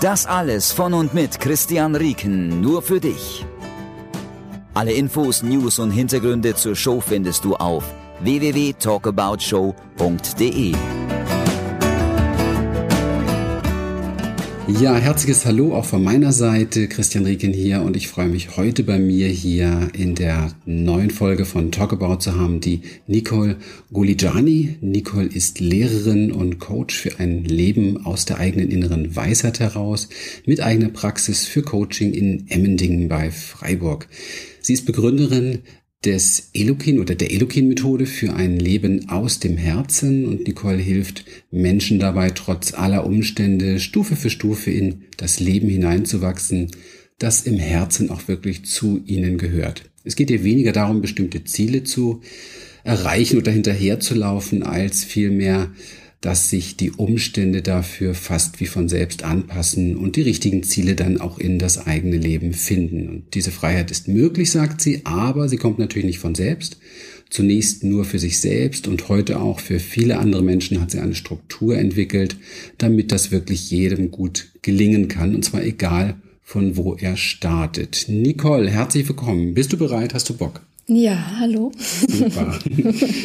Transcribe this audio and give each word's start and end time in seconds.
Das 0.00 0.24
alles 0.24 0.72
von 0.72 0.94
und 0.94 1.12
mit 1.12 1.38
Christian 1.40 1.94
Rieken, 1.94 2.62
nur 2.62 2.80
für 2.80 3.00
dich. 3.00 3.44
Alle 4.72 4.92
Infos, 4.92 5.42
News 5.42 5.78
und 5.78 5.90
Hintergründe 5.90 6.54
zur 6.54 6.74
Show 6.74 7.02
findest 7.02 7.44
du 7.44 7.54
auf 7.56 7.84
www.talkaboutshow.de. 8.20 10.74
Ja, 14.78 14.94
herzliches 14.96 15.46
Hallo 15.46 15.74
auch 15.74 15.84
von 15.84 16.02
meiner 16.02 16.32
Seite. 16.32 16.86
Christian 16.86 17.24
Rieken 17.24 17.52
hier 17.52 17.82
und 17.82 17.96
ich 17.96 18.08
freue 18.08 18.28
mich 18.28 18.56
heute 18.56 18.84
bei 18.84 18.98
mir 18.98 19.26
hier 19.28 19.88
in 19.94 20.14
der 20.14 20.52
neuen 20.64 21.10
Folge 21.10 21.44
von 21.44 21.72
Talk 21.72 21.92
About 21.92 22.18
zu 22.18 22.36
haben, 22.36 22.60
die 22.60 22.82
Nicole 23.06 23.56
Guligiani. 23.92 24.76
Nicole 24.80 25.26
ist 25.26 25.60
Lehrerin 25.60 26.30
und 26.30 26.58
Coach 26.60 26.94
für 26.94 27.18
ein 27.18 27.44
Leben 27.44 28.06
aus 28.06 28.24
der 28.24 28.38
eigenen 28.38 28.70
inneren 28.70 29.16
Weisheit 29.16 29.60
heraus 29.60 30.08
mit 30.46 30.60
eigener 30.60 30.88
Praxis 30.88 31.46
für 31.46 31.62
Coaching 31.62 32.12
in 32.12 32.46
Emmendingen 32.48 33.08
bei 33.08 33.30
Freiburg. 33.30 34.08
Sie 34.60 34.74
ist 34.74 34.86
Begründerin 34.86 35.60
des 36.04 36.50
Elokin 36.54 36.98
oder 36.98 37.14
der 37.14 37.30
Elokin-Methode 37.30 38.06
für 38.06 38.32
ein 38.32 38.58
Leben 38.58 39.10
aus 39.10 39.38
dem 39.38 39.58
Herzen 39.58 40.24
und 40.24 40.46
Nicole 40.46 40.78
hilft 40.78 41.24
Menschen 41.50 41.98
dabei, 41.98 42.30
trotz 42.30 42.72
aller 42.72 43.04
Umstände 43.04 43.80
Stufe 43.80 44.16
für 44.16 44.30
Stufe 44.30 44.70
in 44.70 45.02
das 45.18 45.40
Leben 45.40 45.68
hineinzuwachsen, 45.68 46.70
das 47.18 47.42
im 47.42 47.58
Herzen 47.58 48.10
auch 48.10 48.28
wirklich 48.28 48.64
zu 48.64 49.02
ihnen 49.04 49.36
gehört. 49.36 49.90
Es 50.02 50.16
geht 50.16 50.30
ihr 50.30 50.42
weniger 50.42 50.72
darum, 50.72 51.02
bestimmte 51.02 51.44
Ziele 51.44 51.84
zu 51.84 52.22
erreichen 52.82 53.36
oder 53.36 53.52
hinterherzulaufen, 53.52 54.62
als 54.62 55.04
vielmehr 55.04 55.70
dass 56.20 56.50
sich 56.50 56.76
die 56.76 56.90
Umstände 56.90 57.62
dafür 57.62 58.14
fast 58.14 58.60
wie 58.60 58.66
von 58.66 58.88
selbst 58.88 59.22
anpassen 59.24 59.96
und 59.96 60.16
die 60.16 60.22
richtigen 60.22 60.62
Ziele 60.62 60.94
dann 60.94 61.18
auch 61.18 61.38
in 61.38 61.58
das 61.58 61.86
eigene 61.86 62.18
Leben 62.18 62.52
finden. 62.52 63.08
Und 63.08 63.34
diese 63.34 63.50
Freiheit 63.50 63.90
ist 63.90 64.06
möglich, 64.06 64.50
sagt 64.50 64.82
sie, 64.82 65.00
aber 65.04 65.48
sie 65.48 65.56
kommt 65.56 65.78
natürlich 65.78 66.06
nicht 66.06 66.18
von 66.18 66.34
selbst. 66.34 66.78
Zunächst 67.30 67.84
nur 67.84 68.04
für 68.04 68.18
sich 68.18 68.40
selbst 68.40 68.86
und 68.86 69.08
heute 69.08 69.40
auch 69.40 69.60
für 69.60 69.78
viele 69.78 70.18
andere 70.18 70.42
Menschen 70.42 70.80
hat 70.80 70.90
sie 70.90 70.98
eine 70.98 71.14
Struktur 71.14 71.78
entwickelt, 71.78 72.36
damit 72.76 73.12
das 73.12 73.30
wirklich 73.30 73.70
jedem 73.70 74.10
gut 74.10 74.48
gelingen 74.62 75.08
kann, 75.08 75.34
und 75.34 75.44
zwar 75.44 75.62
egal, 75.62 76.16
von 76.42 76.76
wo 76.76 76.96
er 76.96 77.16
startet. 77.16 78.06
Nicole, 78.08 78.68
herzlich 78.68 79.08
willkommen. 79.08 79.54
Bist 79.54 79.72
du 79.72 79.78
bereit? 79.78 80.12
Hast 80.12 80.28
du 80.28 80.36
Bock? 80.36 80.60
Ja, 80.92 81.38
hallo. 81.38 81.70
Super. 82.08 82.58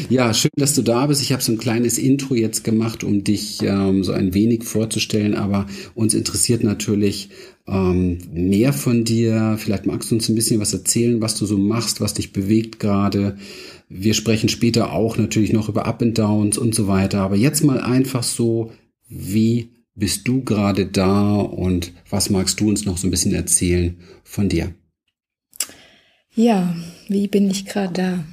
Ja, 0.09 0.35
schön, 0.35 0.51
dass 0.55 0.75
du 0.75 0.83
da 0.83 1.07
bist. 1.07 1.23
Ich 1.23 1.31
habe 1.31 1.41
so 1.41 1.51
ein 1.51 1.57
kleines 1.57 1.97
Intro 1.97 2.35
jetzt 2.35 2.63
gemacht, 2.63 3.03
um 3.03 3.23
dich 3.23 3.59
ähm, 3.63 4.03
so 4.03 4.11
ein 4.11 4.35
wenig 4.35 4.63
vorzustellen, 4.63 5.33
aber 5.33 5.65
uns 5.95 6.13
interessiert 6.13 6.63
natürlich 6.63 7.29
ähm, 7.67 8.19
mehr 8.31 8.71
von 8.71 9.03
dir. 9.03 9.55
Vielleicht 9.57 9.87
magst 9.87 10.11
du 10.11 10.15
uns 10.15 10.29
ein 10.29 10.35
bisschen 10.35 10.61
was 10.61 10.73
erzählen, 10.73 11.21
was 11.21 11.39
du 11.39 11.47
so 11.47 11.57
machst, 11.57 12.01
was 12.01 12.13
dich 12.13 12.33
bewegt 12.33 12.79
gerade. 12.79 13.35
Wir 13.89 14.13
sprechen 14.13 14.47
später 14.47 14.93
auch 14.93 15.17
natürlich 15.17 15.51
noch 15.51 15.67
über 15.67 15.87
Up 15.87 16.03
and 16.03 16.15
Downs 16.19 16.59
und 16.59 16.75
so 16.75 16.87
weiter, 16.87 17.21
aber 17.21 17.35
jetzt 17.35 17.63
mal 17.63 17.79
einfach 17.79 18.21
so, 18.21 18.73
wie 19.09 19.69
bist 19.95 20.27
du 20.27 20.43
gerade 20.43 20.85
da 20.85 21.37
und 21.37 21.93
was 22.11 22.29
magst 22.29 22.59
du 22.59 22.69
uns 22.69 22.85
noch 22.85 22.99
so 22.99 23.07
ein 23.07 23.11
bisschen 23.11 23.33
erzählen 23.33 23.97
von 24.23 24.49
dir? 24.49 24.75
Ja, 26.35 26.75
wie 27.07 27.29
bin 27.29 27.49
ich 27.49 27.65
gerade 27.65 27.93
da? 27.93 28.23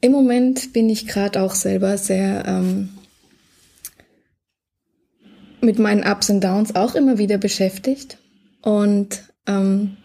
Im 0.00 0.12
Moment 0.12 0.72
bin 0.72 0.88
ich 0.88 1.08
gerade 1.08 1.42
auch 1.42 1.56
selber 1.56 1.98
sehr 1.98 2.44
ähm, 2.46 2.90
mit 5.60 5.80
meinen 5.80 6.06
Ups 6.06 6.30
und 6.30 6.44
Downs 6.44 6.76
auch 6.76 6.94
immer 6.94 7.18
wieder 7.18 7.38
beschäftigt 7.38 8.18
und 8.62 9.24
ähm, 9.48 9.96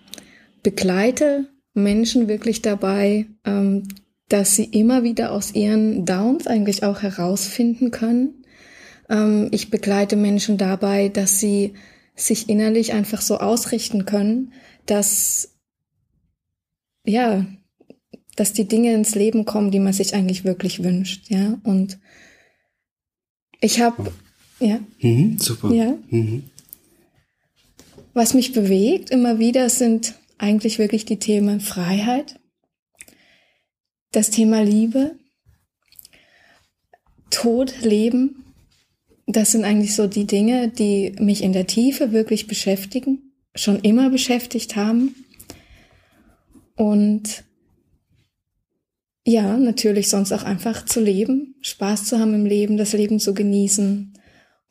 begleite 0.64 1.46
Menschen 1.76 2.28
wirklich 2.28 2.64
dabei, 2.64 3.28
ähm, 3.46 3.84
dass 4.28 4.56
sie 4.56 4.66
immer 4.66 5.04
wieder 5.04 5.32
aus 5.34 5.54
ihren 5.54 6.04
Downs 6.06 6.48
eigentlich 6.48 6.84
auch 6.84 7.04
herausfinden 7.04 7.92
können. 7.92 8.44
Ähm, 9.08 9.50
ich 9.52 9.70
begleite 9.70 10.16
Menschen 10.16 10.58
dabei, 10.58 11.10
dass 11.10 11.40
sie 11.40 11.76
sich 12.20 12.50
innerlich 12.50 12.94
einfach 12.94 13.22
so 13.22 13.38
ausrichten 13.38 14.06
können, 14.06 14.54
dass, 14.86 15.56
ja, 17.06 17.46
dass 18.36 18.54
die 18.54 18.68
Dinge 18.68 18.94
ins 18.94 19.16
Leben 19.16 19.46
kommen, 19.46 19.72
die 19.72 19.80
man 19.80 19.94
sich 19.94 20.14
eigentlich 20.14 20.44
wirklich 20.44 20.84
wünscht, 20.84 21.30
ja. 21.30 21.60
Und 21.64 22.00
ich 23.62 23.82
habe, 23.82 24.12
ja. 24.60 24.80
Mhm, 25.02 25.38
super. 25.40 25.72
Ja. 25.74 25.98
Mhm. 26.10 26.44
Was 28.14 28.34
mich 28.34 28.52
bewegt 28.54 29.12
immer 29.12 29.40
wieder 29.40 29.70
sind 29.70 30.16
eigentlich 30.38 30.80
wirklich 30.80 31.06
die 31.06 31.20
Themen 31.20 31.60
Freiheit, 31.60 32.40
das 34.12 34.30
Thema 34.30 34.64
Liebe, 34.64 35.16
Tod, 37.30 37.82
Leben 37.82 38.49
das 39.32 39.52
sind 39.52 39.64
eigentlich 39.64 39.96
so 39.96 40.08
die 40.08 40.26
Dinge, 40.26 40.70
die 40.70 41.16
mich 41.20 41.44
in 41.44 41.54
der 41.54 41.68
Tiefe 41.68 42.12
wirklich 42.12 42.48
beschäftigen, 42.48 43.32
schon 43.54 43.80
immer 43.82 44.10
beschäftigt 44.10 44.76
haben. 44.76 45.14
Und 46.76 47.44
ja, 49.28 49.56
natürlich 49.58 50.10
sonst 50.10 50.32
auch 50.32 50.42
einfach 50.42 50.84
zu 50.86 51.00
leben, 51.00 51.54
Spaß 51.62 52.06
zu 52.06 52.18
haben 52.18 52.34
im 52.34 52.48
Leben, 52.48 52.78
das 52.78 52.94
Leben 52.94 53.20
zu 53.20 53.36
genießen, 53.36 54.09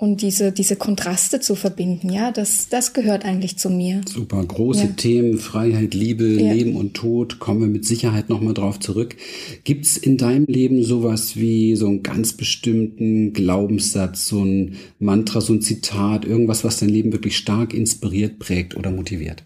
und 0.00 0.22
diese, 0.22 0.52
diese 0.52 0.76
Kontraste 0.76 1.40
zu 1.40 1.56
verbinden, 1.56 2.12
ja, 2.12 2.30
das, 2.30 2.68
das 2.68 2.92
gehört 2.92 3.24
eigentlich 3.24 3.58
zu 3.58 3.68
mir. 3.68 4.00
Super, 4.08 4.44
große 4.44 4.84
ja. 4.84 4.92
Themen, 4.92 5.38
Freiheit, 5.38 5.92
Liebe, 5.92 6.40
ja. 6.40 6.52
Leben 6.52 6.76
und 6.76 6.94
Tod, 6.94 7.40
kommen 7.40 7.60
wir 7.60 7.66
mit 7.66 7.84
Sicherheit 7.84 8.28
nochmal 8.28 8.54
drauf 8.54 8.78
zurück. 8.78 9.16
Gibt's 9.64 9.96
in 9.96 10.16
deinem 10.16 10.46
Leben 10.46 10.84
sowas 10.84 11.36
wie 11.36 11.74
so 11.74 11.88
einen 11.88 12.04
ganz 12.04 12.32
bestimmten 12.32 13.32
Glaubenssatz, 13.32 14.28
so 14.28 14.44
ein 14.44 14.76
Mantra, 15.00 15.40
so 15.40 15.52
ein 15.52 15.62
Zitat, 15.62 16.24
irgendwas, 16.24 16.62
was 16.62 16.78
dein 16.78 16.90
Leben 16.90 17.12
wirklich 17.12 17.36
stark 17.36 17.74
inspiriert, 17.74 18.38
prägt 18.38 18.76
oder 18.76 18.92
motiviert? 18.92 19.42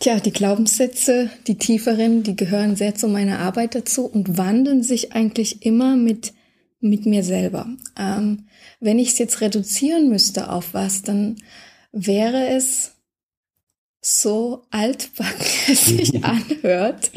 Tja, 0.00 0.18
die 0.18 0.32
Glaubenssätze, 0.32 1.30
die 1.46 1.56
tieferen, 1.56 2.24
die 2.24 2.34
gehören 2.34 2.74
sehr 2.74 2.96
zu 2.96 3.06
meiner 3.06 3.38
Arbeit 3.38 3.76
dazu 3.76 4.06
und 4.06 4.38
wandeln 4.38 4.82
sich 4.82 5.12
eigentlich 5.12 5.64
immer 5.64 5.94
mit 5.94 6.32
mit 6.80 7.06
mir 7.06 7.22
selber. 7.22 7.66
Ähm, 7.98 8.46
wenn 8.80 8.98
ich 8.98 9.10
es 9.10 9.18
jetzt 9.18 9.40
reduzieren 9.40 10.08
müsste 10.08 10.50
auf 10.50 10.72
was, 10.72 11.02
dann 11.02 11.36
wäre 11.92 12.48
es 12.48 12.92
so 14.00 14.62
altbacken 14.70 15.46
es 15.68 15.86
sich 15.86 16.24
anhört. 16.24 17.10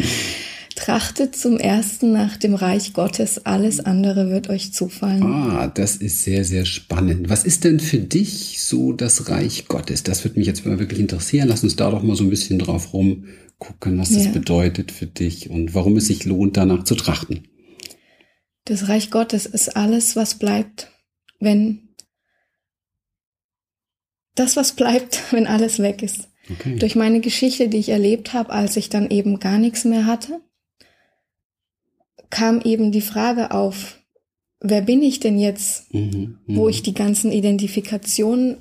Trachtet 0.76 1.36
zum 1.36 1.60
ersten 1.60 2.12
nach 2.12 2.36
dem 2.36 2.56
Reich 2.56 2.94
Gottes, 2.94 3.46
alles 3.46 3.80
andere 3.80 4.32
wird 4.32 4.50
euch 4.50 4.74
zufallen. 4.74 5.22
Ah, 5.22 5.68
das 5.68 5.98
ist 5.98 6.24
sehr, 6.24 6.44
sehr 6.44 6.66
spannend. 6.66 7.30
Was 7.30 7.46
ist 7.46 7.64
denn 7.64 7.80
für 7.80 8.00
dich 8.00 8.58
so 8.64 8.92
das 8.92 9.30
Reich 9.30 9.68
Gottes? 9.68 10.02
Das 10.02 10.24
würde 10.24 10.40
mich 10.40 10.48
jetzt 10.48 10.66
mal 10.66 10.80
wirklich 10.80 11.00
interessieren. 11.00 11.48
Lass 11.48 11.64
uns 11.64 11.76
da 11.76 11.92
doch 11.92 12.02
mal 12.02 12.16
so 12.16 12.24
ein 12.24 12.30
bisschen 12.32 12.58
drauf 12.58 12.92
rumgucken, 12.92 14.00
was 14.00 14.12
das 14.12 14.32
bedeutet 14.32 14.92
für 14.92 15.06
dich 15.06 15.52
und 15.52 15.76
warum 15.76 15.96
es 15.98 16.08
sich 16.08 16.26
lohnt, 16.26 16.58
danach 16.58 16.84
zu 16.84 16.96
trachten. 16.96 17.48
Das 18.66 18.88
Reich 18.88 19.12
Gottes 19.12 19.46
ist 19.46 19.76
alles, 19.76 20.16
was 20.16 20.36
bleibt, 20.36 20.92
wenn 21.40 21.90
das, 24.36 24.56
was 24.56 24.74
bleibt, 24.74 25.22
wenn 25.32 25.48
alles 25.48 25.80
weg 25.80 26.02
ist. 26.02 26.30
Okay. 26.50 26.78
Durch 26.78 26.96
meine 26.96 27.22
Geschichte, 27.22 27.70
die 27.70 27.78
ich 27.78 27.90
erlebt 27.90 28.34
habe, 28.34 28.52
als 28.52 28.76
ich 28.76 28.90
dann 28.90 29.10
eben 29.10 29.40
gar 29.40 29.58
nichts 29.58 29.86
mehr 29.86 30.06
hatte, 30.06 30.42
kam 32.30 32.62
eben 32.62 32.92
die 32.92 33.02
Frage 33.02 33.52
auf, 33.52 34.00
wer 34.60 34.82
bin 34.82 35.04
ich 35.04 35.20
denn 35.20 35.38
jetzt, 35.38 35.94
mhm, 35.94 36.40
wo 36.48 36.64
mhm. 36.64 36.70
ich 36.70 36.84
die 36.84 36.94
ganzen 36.94 37.32
Identifikationen 37.32 38.58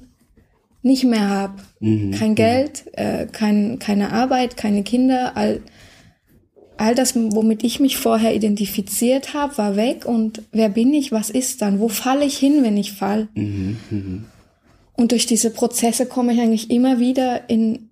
nicht 0.83 1.05
mehr 1.05 1.29
habe. 1.29 1.63
Mhm, 1.81 2.11
kein 2.13 2.31
mhm. 2.31 2.35
Geld, 2.35 2.85
äh, 2.93 3.27
kein, 3.27 3.79
keine 3.79 4.13
Arbeit, 4.13 4.57
keine 4.57 4.83
Kinder, 4.83 5.37
all, 5.37 5.63
all 6.83 6.95
das, 6.97 7.15
womit 7.15 7.63
ich 7.63 7.79
mich 7.79 7.97
vorher 7.97 8.35
identifiziert 8.35 9.35
habe, 9.35 9.57
war 9.57 9.77
weg 9.77 10.05
und 10.05 10.43
wer 10.51 10.69
bin 10.69 10.93
ich, 10.93 11.13
was 11.13 11.31
ist 11.31 11.63
dann, 11.63 11.79
wo 11.79 11.89
falle 11.89 12.25
ich 12.25 12.37
hin, 12.37 12.63
wenn 12.65 12.77
ich 12.77 12.91
fall? 12.93 13.29
Mhm. 13.35 13.77
Mhm. 13.91 14.25
Und 14.95 15.13
durch 15.13 15.27
diese 15.27 15.51
Prozesse 15.51 16.07
komme 16.07 16.33
ich 16.35 16.41
eigentlich 16.41 16.71
immer 16.71 16.99
wieder 16.99 17.49
in, 17.49 17.91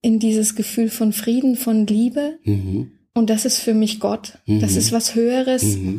in 0.00 0.18
dieses 0.18 0.54
Gefühl 0.54 0.88
von 0.88 1.12
Frieden, 1.12 1.56
von 1.56 1.86
Liebe. 1.86 2.38
Mhm. 2.44 2.92
Und 3.14 3.28
das 3.28 3.44
ist 3.44 3.58
für 3.58 3.74
mich 3.74 4.00
Gott. 4.00 4.38
Das 4.46 4.76
ist 4.76 4.92
was 4.92 5.14
Höheres, 5.14 5.62
Mhm. 5.76 5.98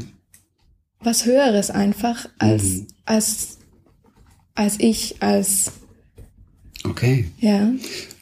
was 1.01 1.25
Höheres 1.25 1.69
einfach 1.69 2.27
als, 2.39 2.63
Mhm. 2.63 2.88
als, 3.06 3.57
als 4.56 4.80
ich, 4.80 5.18
als, 5.21 5.71
Okay. 6.83 7.25
ja. 7.39 7.71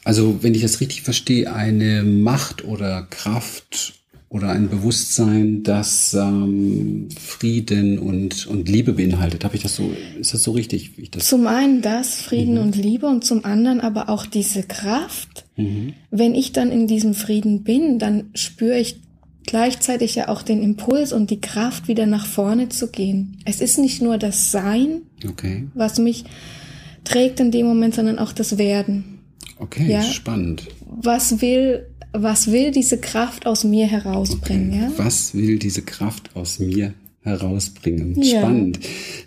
Also, 0.04 0.44
wenn 0.44 0.54
ich 0.54 0.62
das 0.64 0.82
richtig 0.82 1.02
verstehe, 1.04 1.54
eine 1.54 2.04
Macht 2.04 2.66
oder 2.66 3.04
Kraft 3.10 4.01
oder 4.32 4.50
ein 4.52 4.70
Bewusstsein, 4.70 5.62
das 5.62 6.14
ähm, 6.14 7.10
Frieden 7.20 8.00
und, 8.00 8.48
und 8.48 8.70
Liebe 8.70 8.94
beinhaltet. 8.94 9.44
Habe 9.44 9.58
ich 9.58 9.64
das 9.64 9.76
so, 9.76 9.92
ist 10.18 10.34
das 10.34 10.42
so 10.44 10.52
richtig? 10.52 10.98
Wie 10.98 11.02
ich 11.02 11.12
das, 11.12 11.28
Zum 11.28 11.48
einen 11.48 11.82
das, 11.82 12.16
Frieden 12.22 12.58
und 12.58 12.78
Liebe 12.78 13.08
und 13.08 13.26
zum 13.26 13.44
anderen 13.44 13.82
aber 13.82 14.08
auch 14.08 14.26
diese 14.26 14.64
Kraft. 14.64 15.44
mhm. 15.58 15.94
Wenn 16.12 16.34
ich 16.34 16.54
dann 16.54 16.72
in 16.72 16.88
diesem 16.88 17.14
Frieden 17.14 17.64
bin, 17.64 18.00
dann 18.00 18.30
spüre 18.34 18.80
ich 18.80 19.02
gleichzeitig 19.46 20.16
ja 20.16 20.30
auch 20.30 20.44
den 20.44 20.64
Impuls 20.64 21.12
und 21.12 21.30
die 21.30 21.42
Kraft, 21.42 21.90
wieder 21.90 22.06
nach 22.06 22.26
vorne 22.26 22.70
zu 22.70 22.88
gehen. 22.90 23.38
Es 23.44 23.60
ist 23.60 23.80
nicht 23.80 24.02
nur 24.02 24.18
das 24.18 24.50
Sein, 24.52 25.02
Okay. 25.28 25.68
was 25.74 26.00
mich 26.00 26.24
trägt 27.04 27.42
in 27.42 27.52
dem 27.52 27.66
Moment, 27.66 27.96
sondern 27.96 28.18
auch 28.18 28.32
das 28.32 28.58
Werden. 28.58 29.20
Okay, 29.58 29.92
Ja. 29.92 30.02
spannend. 30.04 30.68
Was 30.88 31.42
will, 31.42 31.88
was 32.14 32.52
will 32.52 32.72
diese 32.72 32.98
Kraft 32.98 33.46
aus 33.46 33.64
mir 33.64 33.88
herausbringen, 33.88 34.74
ja? 34.74 34.92
Was 34.98 35.34
will 35.34 35.60
diese 35.60 35.82
Kraft 35.82 36.36
aus 36.36 36.60
mir 36.60 36.94
herausbringen? 37.24 38.22
Ja. 38.22 38.40
Spannend. 38.40 38.80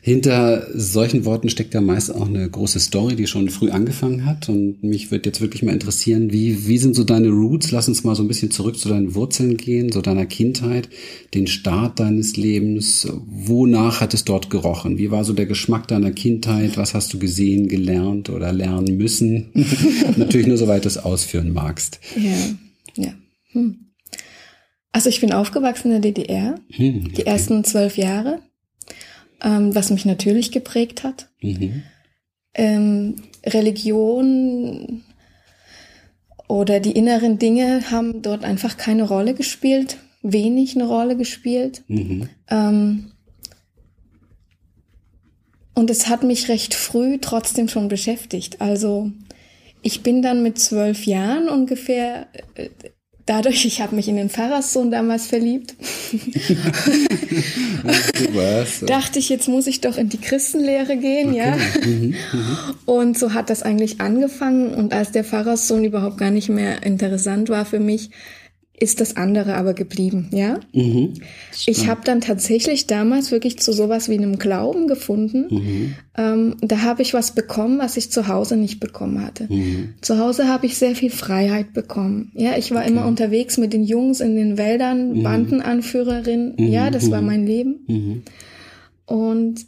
Hinter 0.03 0.67
solchen 0.75 1.25
Worten 1.25 1.49
steckt 1.49 1.73
ja 1.73 1.81
meist 1.81 2.15
auch 2.15 2.29
eine 2.29 2.49
große 2.49 2.81
Story, 2.81 3.17
die 3.17 3.27
schon 3.27 3.49
früh 3.49 3.71
angefangen 3.71 4.27
hat. 4.27 4.49
Und 4.49 4.83
mich 4.83 5.11
würde 5.11 5.31
jetzt 5.31 5.41
wirklich 5.41 5.63
mal 5.63 5.73
interessieren, 5.73 6.33
wie, 6.33 6.67
wie 6.67 6.77
sind 6.77 6.95
so 6.95 7.05
deine 7.05 7.29
Roots? 7.29 7.71
Lass 7.71 7.89
uns 7.89 8.05
mal 8.05 8.17
so 8.17 8.23
ein 8.23 8.29
bisschen 8.29 8.51
zurück 8.51 8.77
zu 8.79 8.89
deinen 8.89 9.15
Wurzeln 9.15 9.57
gehen, 9.57 9.93
so 9.93 10.03
deiner 10.03 10.27
Kindheit, 10.27 10.89
den 11.33 11.47
Start 11.47 12.01
deines 12.01 12.37
Lebens. 12.37 13.09
Wonach 13.27 14.01
hat 14.01 14.13
es 14.13 14.25
dort 14.25 14.51
gerochen? 14.51 14.99
Wie 14.99 15.11
war 15.11 15.25
so 15.25 15.33
der 15.33 15.47
Geschmack 15.47 15.89
deiner 15.89 16.11
Kindheit? 16.11 16.77
Was 16.77 16.93
hast 16.93 17.15
du 17.15 17.19
gesehen, 17.19 17.69
gelernt 17.69 18.29
oder 18.29 18.53
lernen 18.53 18.99
müssen? 18.99 19.47
Natürlich 20.17 20.49
nur 20.49 20.59
soweit 20.59 20.85
du 20.85 20.89
es 20.89 20.99
ausführen 20.99 21.53
magst. 21.53 22.01
Ja, 22.17 22.33
ja. 22.97 23.13
Hm. 23.53 23.91
Also 24.93 25.09
ich 25.09 25.21
bin 25.21 25.33
aufgewachsen 25.33 25.91
in 25.91 26.03
der 26.03 26.13
DDR, 26.13 26.55
Hm, 26.71 27.13
die 27.13 27.27
ersten 27.27 27.65
zwölf 27.65 27.97
Jahre, 27.97 28.41
ähm, 29.43 29.75
was 29.75 29.91
mich 29.91 30.05
natürlich 30.05 30.53
geprägt 30.53 31.03
hat. 31.03 31.29
Mhm. 31.41 31.83
Ähm, 32.55 33.17
Religion 33.45 35.03
oder 36.47 36.79
die 36.79 36.93
inneren 36.93 37.39
Dinge 37.39 37.91
haben 37.91 38.23
dort 38.23 38.45
einfach 38.45 38.77
keine 38.77 39.03
Rolle 39.03 39.35
gespielt, 39.35 39.99
wenig 40.23 40.77
eine 40.77 40.87
Rolle 40.87 41.17
gespielt. 41.17 41.83
Mhm. 41.89 42.29
Ähm, 42.49 43.13
und 45.75 45.91
es 45.91 46.07
hat 46.07 46.23
mich 46.23 46.49
recht 46.49 46.75
früh 46.75 47.19
trotzdem 47.21 47.69
schon 47.69 47.89
beschäftigt. 47.89 48.61
Also 48.61 49.11
ich 49.85 50.03
bin 50.03 50.23
dann 50.23 50.43
mit 50.43 50.59
zwölf 50.59 51.05
Jahren 51.05 51.49
ungefähr, 51.49 52.27
äh, 52.55 52.71
dadurch, 53.27 53.67
ich 53.67 53.83
habe 53.83 53.95
mich 53.95 54.09
in 54.09 54.17
den 54.17 54.31
Pfarrerssohn 54.31 54.91
damals 54.91 55.27
verliebt, 55.27 55.75
dachte 58.87 59.19
ich, 59.19 59.29
jetzt 59.29 59.49
muss 59.49 59.67
ich 59.67 59.83
doch 59.83 59.99
in 59.99 60.09
die 60.09 60.21
Christenlehre 60.21 60.97
gehen, 60.97 61.35
ja. 61.35 61.57
Mhm. 61.85 62.15
Und 62.87 63.19
so 63.19 63.35
hat 63.35 63.51
das 63.51 63.63
eigentlich 63.63 64.01
angefangen. 64.01 64.73
Und 64.75 64.95
als 64.95 65.13
der 65.13 65.25
Pfarrerssohn 65.25 65.85
überhaupt 65.85 66.17
gar 66.17 66.31
nicht 66.31 66.49
mehr 66.49 66.83
interessant 66.83 67.51
war 67.51 67.67
für 67.67 67.81
mich, 67.81 68.09
ist 68.77 69.01
das 69.01 69.17
andere 69.17 69.55
aber 69.55 69.73
geblieben, 69.73 70.29
ja. 70.33 70.59
Mhm. 70.73 71.15
Ich 71.67 71.87
habe 71.87 72.01
dann 72.05 72.21
tatsächlich 72.21 72.89
damals 72.89 73.31
wirklich 73.31 73.59
zu 73.61 73.73
sowas 73.73 74.09
wie 74.09 74.19
einem 74.19 74.39
Glauben 74.39 74.89
gefunden. 74.89 75.47
Mhm. 75.49 75.95
Ähm, 76.17 76.57
da 76.61 76.83
habe 76.83 77.03
ich 77.03 77.15
was 77.15 77.37
bekommen, 77.37 77.79
was 77.79 77.97
ich 77.97 78.11
zu 78.11 78.27
Hause 78.27 78.57
nicht 78.57 78.81
bekommen 78.81 79.25
hatte. 79.25 79.47
Mhm. 79.49 79.95
Zu 80.01 80.19
Hause 80.19 80.49
habe 80.49 80.67
ich 80.67 80.77
sehr 80.77 80.97
viel 80.97 81.11
Freiheit 81.11 81.73
bekommen. 81.73 82.33
Ja, 82.35 82.57
ich 82.59 82.73
war 82.73 82.85
immer 82.85 83.07
unterwegs 83.07 83.59
mit 83.59 83.73
den 83.73 83.85
Jungs 83.85 84.21
in 84.21 84.35
den 84.35 84.59
Wäldern, 84.59 85.23
Bandenanführerin. 85.23 86.55
Ja, 86.59 86.91
das 86.91 87.11
war 87.11 87.23
mein 87.23 87.47
Leben. 87.47 87.85
Mhm. 87.87 88.23
Und 89.07 89.67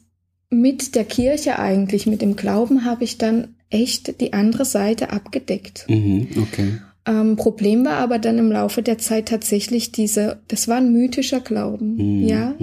mit 0.51 0.95
der 0.97 1.05
Kirche 1.05 1.59
eigentlich, 1.59 2.07
mit 2.07 2.23
dem 2.23 2.35
Glauben, 2.35 2.85
habe 2.85 3.05
ich 3.05 3.19
dann 3.19 3.55
echt 3.71 4.21
die 4.21 4.33
andere 4.33 4.65
Seite 4.65 5.11
abgedeckt. 5.11 5.87
Mhm. 5.89 6.29
Okay. 6.41 6.73
Ähm, 7.07 7.37
Problem 7.37 7.85
war 7.85 7.99
aber 7.99 8.19
dann 8.19 8.37
im 8.39 8.51
Laufe 8.51 8.83
der 8.83 8.99
Zeit 8.99 9.29
tatsächlich 9.29 9.93
diese, 9.93 10.41
das 10.49 10.67
war 10.67 10.79
ein 10.79 10.93
mythischer 10.93 11.41
Glauben, 11.41 12.27
ja. 12.27 12.55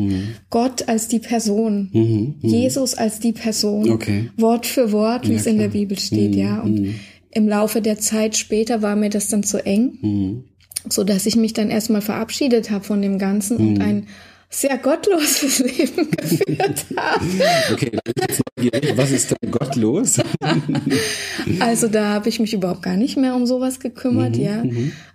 Gott 0.49 0.89
als 0.89 1.07
die 1.07 1.19
Person, 1.19 1.89
Mhm. 1.93 2.35
Jesus 2.41 2.93
als 2.95 3.19
die 3.19 3.31
Person, 3.31 3.89
Okay. 3.89 4.29
Wort 4.37 4.65
für 4.65 4.91
Wort, 4.91 5.27
wie 5.27 5.33
Ja, 5.33 5.39
es 5.39 5.45
in 5.45 5.57
der. 5.59 5.69
Bibel 5.69 5.97
steht, 5.97 6.35
ja. 6.35 6.59
Und 6.61 6.95
im 7.31 7.47
Laufe 7.47 7.81
der 7.81 7.97
Zeit 7.99 8.35
später 8.37 8.81
war 8.81 8.95
mir 8.97 9.09
das 9.09 9.29
dann 9.29 9.43
zu 9.43 9.65
eng, 9.65 9.97
Mhm. 10.01 10.43
so 10.89 11.03
dass 11.05 11.25
ich 11.25 11.37
mich 11.37 11.53
dann 11.53 11.69
erstmal 11.69 12.01
verabschiedet 12.01 12.69
habe 12.69 12.83
von 12.83 13.01
dem 13.01 13.17
Ganzen 13.19 13.55
und 13.57 13.79
ein 13.81 14.07
sehr 14.53 14.77
gottloses 14.77 15.59
Leben 15.77 16.09
geführt 16.11 16.85
habe. 16.95 17.25
Okay, 17.73 17.91
dann 17.91 18.01
bin 18.03 18.13
ich 18.15 18.23
jetzt 18.29 18.41
neugierig. 18.57 18.97
was 18.97 19.11
ist 19.11 19.31
denn 19.31 19.51
Gott 19.51 19.75
los? 19.75 20.17
Also 21.59 21.87
da 21.87 22.09
habe 22.13 22.29
ich 22.29 22.39
mich 22.39 22.53
überhaupt 22.53 22.83
gar 22.83 22.95
nicht 22.95 23.17
mehr 23.17 23.35
um 23.35 23.45
sowas 23.45 23.79
gekümmert, 23.79 24.37
ja. 24.37 24.63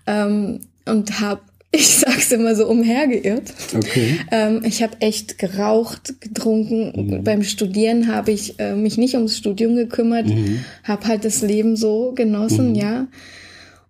Ähm, 0.07 0.61
und 0.85 1.21
habe, 1.21 1.41
ich 1.71 1.89
sag's 1.89 2.33
immer 2.33 2.55
so, 2.55 2.67
umhergeirrt. 2.67 3.53
Okay. 3.75 4.19
Ähm, 4.31 4.63
ich 4.65 4.83
habe 4.83 5.01
echt 5.01 5.39
geraucht, 5.39 6.21
getrunken. 6.21 7.23
Beim 7.25 7.43
Studieren 7.43 8.09
habe 8.13 8.33
ich 8.33 8.59
äh, 8.59 8.75
mich 8.75 8.99
nicht 8.99 9.15
ums 9.15 9.37
Studium 9.37 9.77
gekümmert, 9.77 10.27
habe 10.85 11.07
halt 11.07 11.25
das 11.25 11.43
Leben 11.43 11.77
so 11.77 12.13
genossen, 12.15 12.75
ja. 12.75 13.07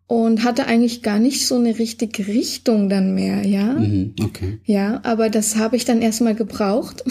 Und 0.08 0.42
hatte 0.42 0.66
eigentlich 0.66 1.02
gar 1.02 1.18
nicht 1.18 1.46
so 1.46 1.56
eine 1.56 1.78
richtige 1.78 2.26
Richtung 2.26 2.88
dann 2.88 3.14
mehr, 3.14 3.46
ja. 3.46 3.74
Mhm. 3.74 4.14
Okay. 4.22 4.58
Ja, 4.64 5.00
aber 5.04 5.28
das 5.28 5.56
habe 5.56 5.76
ich 5.76 5.84
dann 5.84 6.00
erstmal 6.00 6.34
gebraucht, 6.34 7.04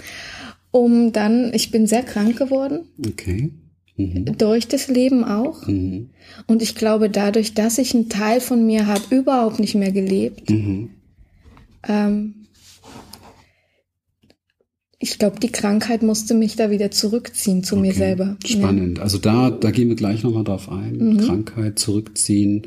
um 0.70 1.12
dann, 1.12 1.52
ich 1.52 1.70
bin 1.70 1.86
sehr 1.86 2.02
krank 2.02 2.38
geworden, 2.38 2.86
Okay. 3.06 3.50
Mhm. 3.98 4.38
durch 4.38 4.66
das 4.68 4.88
Leben 4.88 5.22
auch. 5.22 5.66
Mhm. 5.66 6.08
Und 6.46 6.62
ich 6.62 6.74
glaube, 6.74 7.10
dadurch, 7.10 7.52
dass 7.52 7.76
ich 7.76 7.94
einen 7.94 8.08
Teil 8.08 8.40
von 8.40 8.64
mir 8.64 8.86
habe, 8.86 9.02
überhaupt 9.14 9.60
nicht 9.60 9.74
mehr 9.74 9.92
gelebt. 9.92 10.48
Mhm. 10.48 10.90
Ähm, 11.86 12.39
ich 15.02 15.18
glaube, 15.18 15.40
die 15.40 15.50
Krankheit 15.50 16.02
musste 16.02 16.34
mich 16.34 16.56
da 16.56 16.70
wieder 16.70 16.90
zurückziehen 16.90 17.64
zu 17.64 17.74
mir 17.76 17.88
Okay. 17.88 17.98
selber. 17.98 18.36
Spannend. 18.44 19.00
Also 19.00 19.16
da, 19.16 19.50
da 19.50 19.70
gehen 19.70 19.88
wir 19.88 19.96
gleich 19.96 20.22
nochmal 20.22 20.44
drauf 20.44 20.70
ein. 20.70 20.98
Mhm. 20.98 21.16
Krankheit 21.16 21.78
zurückziehen. 21.78 22.66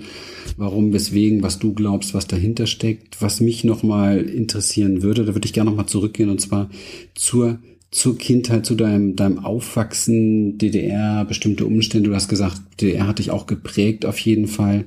Warum, 0.57 0.93
weswegen, 0.93 1.43
was 1.43 1.59
du 1.59 1.73
glaubst, 1.73 2.15
was 2.15 2.25
dahinter 2.25 2.65
steckt. 2.65 3.21
Was 3.21 3.39
mich 3.39 3.63
nochmal 3.63 4.17
interessieren 4.19 5.03
würde, 5.03 5.25
da 5.25 5.35
würde 5.35 5.45
ich 5.45 5.53
gerne 5.53 5.69
nochmal 5.69 5.85
zurückgehen 5.85 6.29
und 6.29 6.41
zwar 6.41 6.71
zur, 7.13 7.59
zur 7.91 8.17
Kindheit, 8.17 8.65
zu 8.65 8.73
deinem, 8.73 9.15
deinem 9.15 9.37
Aufwachsen, 9.45 10.57
DDR, 10.57 11.25
bestimmte 11.25 11.67
Umstände. 11.67 12.09
Du 12.09 12.15
hast 12.15 12.29
gesagt, 12.29 12.59
DDR 12.81 13.05
hat 13.05 13.19
dich 13.19 13.29
auch 13.29 13.45
geprägt 13.45 14.07
auf 14.07 14.17
jeden 14.17 14.47
Fall. 14.47 14.85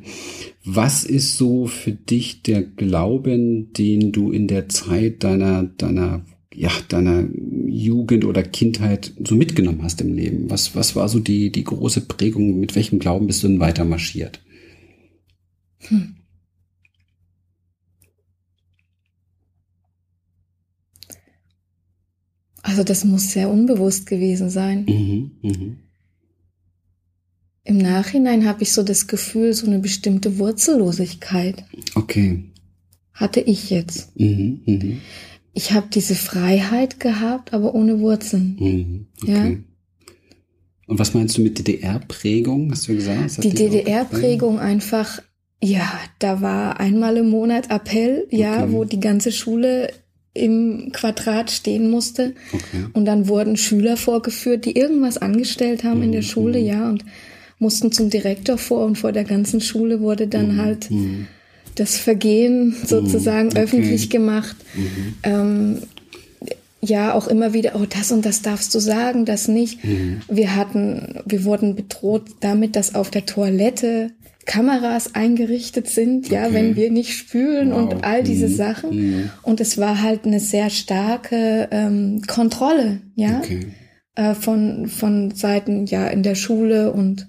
Was 0.65 1.05
ist 1.05 1.38
so 1.38 1.69
für 1.69 1.93
dich 1.93 2.43
der 2.43 2.62
Glauben, 2.62 3.73
den 3.73 4.11
du 4.11 4.33
in 4.33 4.49
der 4.49 4.69
Zeit 4.69 5.23
deiner, 5.23 5.62
deiner 5.62 6.23
ja, 6.56 6.70
deiner 6.88 7.28
Jugend 7.66 8.25
oder 8.25 8.42
Kindheit 8.42 9.12
so 9.25 9.34
mitgenommen 9.34 9.82
hast 9.82 10.00
im 10.00 10.14
Leben? 10.14 10.50
Was, 10.50 10.75
was 10.75 10.96
war 10.96 11.08
so 11.08 11.20
die, 11.20 11.52
die 11.52 11.64
große 11.64 12.02
Prägung? 12.02 12.58
Mit 12.58 12.75
welchem 12.75 12.98
Glauben 12.98 13.26
bist 13.26 13.42
du 13.42 13.48
denn 13.48 13.60
weiter 13.60 13.84
marschiert? 13.84 14.40
Also 22.62 22.82
das 22.82 23.04
muss 23.04 23.30
sehr 23.30 23.50
unbewusst 23.50 24.06
gewesen 24.06 24.50
sein. 24.50 24.86
Mhm, 24.88 25.30
mhm. 25.42 25.76
Im 27.64 27.78
Nachhinein 27.78 28.46
habe 28.46 28.62
ich 28.62 28.72
so 28.72 28.82
das 28.82 29.06
Gefühl, 29.08 29.52
so 29.52 29.66
eine 29.66 29.80
bestimmte 29.80 30.38
Wurzellosigkeit 30.38 31.64
Okay. 31.94 32.44
hatte 33.12 33.40
ich 33.40 33.70
jetzt. 33.70 34.18
Mhm, 34.18 34.62
mhm, 34.66 35.00
Ich 35.58 35.72
habe 35.72 35.86
diese 35.90 36.14
Freiheit 36.14 37.00
gehabt, 37.00 37.54
aber 37.54 37.75
ohne 37.75 37.98
Wurzeln. 38.00 38.56
mhm. 38.60 39.06
Okay. 39.22 39.32
Ja. 39.32 39.56
Und 40.88 40.98
was 40.98 41.14
meinst 41.14 41.36
du 41.38 41.42
mit 41.42 41.58
DDR-Prägung? 41.58 42.70
Hast 42.70 42.86
du 42.88 42.94
gesagt? 42.94 43.42
Die 43.42 43.48
auch 43.48 43.54
DDR-Prägung 43.54 44.58
einfach, 44.60 45.20
Ja, 45.62 45.90
da 46.18 46.42
war 46.42 46.78
einmal 46.78 47.16
im 47.16 47.30
Monat 47.30 47.70
Appell, 47.70 48.26
ja, 48.30 48.64
Okay. 48.64 48.72
wo 48.72 48.84
die 48.84 49.00
ganze 49.00 49.32
Schule 49.32 49.90
im 50.34 50.90
Quadrat 50.92 51.50
stehen 51.50 51.90
musste. 51.90 52.34
Okay. 52.52 52.84
Und 52.92 53.06
dann 53.06 53.26
wurden 53.26 53.56
Schüler 53.56 53.96
vorgeführt, 53.96 54.66
die 54.66 54.76
irgendwas 54.76 55.16
angestellt 55.16 55.82
haben 55.82 55.98
Mhm, 56.00 56.04
in 56.04 56.12
der 56.12 56.22
Schule, 56.22 56.58
ja, 56.58 56.88
und 56.90 57.02
mussten 57.58 57.90
zum 57.90 58.10
Direktor 58.10 58.58
vor 58.58 58.84
und 58.84 58.98
vor 58.98 59.12
der 59.12 59.25
ganzen 59.25 59.62
Schule 59.62 60.00
wurde 60.00 60.26
dann 60.28 60.56
Mhm, 60.56 60.60
halt 60.60 60.90
das 61.76 61.97
Vergehen 61.97 62.75
sozusagen 62.85 63.49
okay. 63.49 63.61
öffentlich 63.61 64.11
gemacht. 64.11 64.56
Ähm, 65.23 65.83
ja, 66.80 67.14
auch 67.14 67.26
immer 67.26 67.52
wieder, 67.52 67.73
oh, 67.75 67.87
das 67.88 68.12
und 68.12 68.25
das 68.26 68.42
darfst 68.42 68.75
du 68.75 68.78
sagen, 68.78 69.25
das 69.25 69.49
nicht. 69.49 69.85
Mhm. 69.85 70.21
Wir 70.28 70.54
hatten, 70.56 71.21
wir 71.25 71.45
wurden 71.45 71.75
bedroht 71.75 72.25
damit, 72.40 72.76
dass 72.76 72.95
auf 72.95 73.11
der 73.11 73.26
Toilette 73.26 74.11
Kameras 74.45 75.14
eingerichtet 75.16 75.88
sind, 75.88 76.28
ja, 76.28 76.45
Okay. 76.45 76.54
wenn 76.54 76.76
wir 76.76 76.90
nicht 76.92 77.12
spülen 77.14 77.73
Wow. 77.73 77.78
und 77.92 78.04
all 78.04 78.23
diese 78.23 78.49
Mhm. 78.49 78.54
Sachen. 78.54 79.30
Und 79.42 79.61
es 79.61 79.78
war 79.78 80.02
halt 80.02 80.25
eine 80.25 80.38
sehr 80.38 80.71
starke 80.71 81.68
ähm, 81.73 82.23
Kontrolle, 82.28 83.00
ja, 83.16 83.38
Okay. 83.40 83.66
äh, 84.14 84.35
von, 84.35 84.87
von 84.87 85.33
Seiten, 85.33 85.87
ja, 85.87 86.06
in 86.06 86.23
der 86.23 86.37
Schule 86.37 86.92
und 86.92 87.26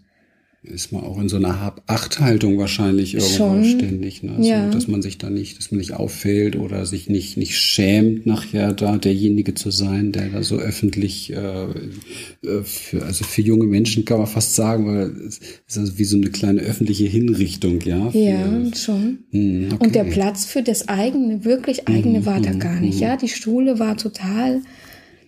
Ist 0.74 0.92
man 0.92 1.04
auch 1.04 1.20
in 1.20 1.30
so 1.30 1.38
einer 1.38 1.62
Hab-Acht-Haltung 1.62 2.58
wahrscheinlich 2.58 3.14
irgendwo 3.14 3.36
Schon. 3.36 3.64
ständig, 3.64 4.22
ne? 4.24 4.34
Also, 4.38 4.50
Ja. 4.50 4.70
dass 4.70 4.88
man 4.88 5.02
sich 5.02 5.18
da 5.18 5.30
nicht, 5.30 5.58
dass 5.58 5.72
man 5.72 5.80
nicht 5.80 5.94
auffällt 5.94 6.56
oder 6.56 6.86
sich 6.86 7.10
nicht, 7.10 7.38
nicht 7.38 7.58
schämt, 7.58 8.26
nachher 8.26 8.74
da 8.74 8.98
derjenige 8.98 9.54
zu 9.54 9.72
sein, 9.72 10.12
der 10.12 10.30
da 10.30 10.44
so 10.44 10.58
öffentlich, 10.58 11.32
äh, 11.34 11.38
äh, 11.66 12.64
für, 12.64 13.04
also 13.06 13.24
für 13.24 13.42
junge 13.42 13.66
Menschen 13.66 14.04
kann 14.06 14.18
man 14.18 14.28
fast 14.28 14.56
sagen, 14.56 14.86
weil 14.88 15.12
es 15.28 15.40
ist 15.68 15.78
also 15.78 15.98
wie 15.98 16.04
so 16.04 16.18
eine 16.18 16.30
kleine 16.30 16.62
öffentliche 16.62 17.06
Hinrichtung, 17.06 17.80
ja. 17.82 18.12
Für, 18.12 18.18
ja, 18.18 18.62
schon. 18.76 19.20
Hm, 19.32 19.70
okay. 19.74 19.86
Und 19.86 19.96
der 19.96 20.04
Platz 20.04 20.46
für 20.46 20.64
das 20.64 20.88
eigene, 20.90 21.46
wirklich 21.46 21.88
eigene 21.88 22.26
war 22.26 22.42
da 22.42 22.52
gar 22.52 22.80
nicht. 22.82 23.00
Ja, 23.00 23.16
die 23.16 23.30
Schule 23.30 23.80
war 23.80 23.96
total, 23.98 24.62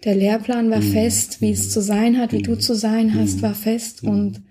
der 0.04 0.16
Lehrplan 0.16 0.70
war 0.70 0.82
fest, 0.82 1.42
wie 1.42 1.52
es 1.52 1.70
zu 1.72 1.82
sein 1.82 2.18
hat, 2.18 2.32
wie 2.34 2.42
du 2.42 2.58
zu 2.58 2.74
sein 2.74 3.16
hast, 3.16 3.42
war 3.42 3.54
fest 3.54 4.04
und 4.04 4.42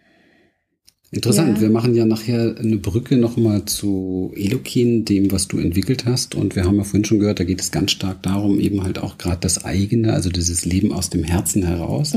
Interessant, 1.11 1.57
Ja. 1.57 1.63
wir 1.63 1.71
machen 1.71 1.95
ja 1.95 2.05
nachher 2.05 2.55
eine 2.59 2.77
Brücke 2.77 3.17
nochmal 3.17 3.65
zu 3.65 4.31
Elokin, 4.37 5.07
dem, 5.07 5.33
was 5.33 5.49
du 5.49 5.57
entwickelt 5.57 6.05
hast. 6.05 6.35
Und 6.35 6.55
wir 6.55 6.65
haben 6.65 6.77
ja 6.77 6.85
vorhin 6.85 7.07
schon 7.07 7.19
gehört, 7.19 7.41
da 7.41 7.45
geht 7.45 7.63
es 7.63 7.71
ganz 7.71 7.93
stark 7.93 8.23
darum, 8.23 8.61
eben 8.61 8.83
halt 8.83 8.99
auch 8.99 9.17
gerade 9.17 9.39
das 9.41 9.65
eigene, 9.65 10.13
also 10.13 10.29
dieses 10.29 10.67
Leben 10.67 10.93
aus 10.93 11.09
dem 11.09 11.25
Herzen 11.25 11.63
heraus. 11.65 12.15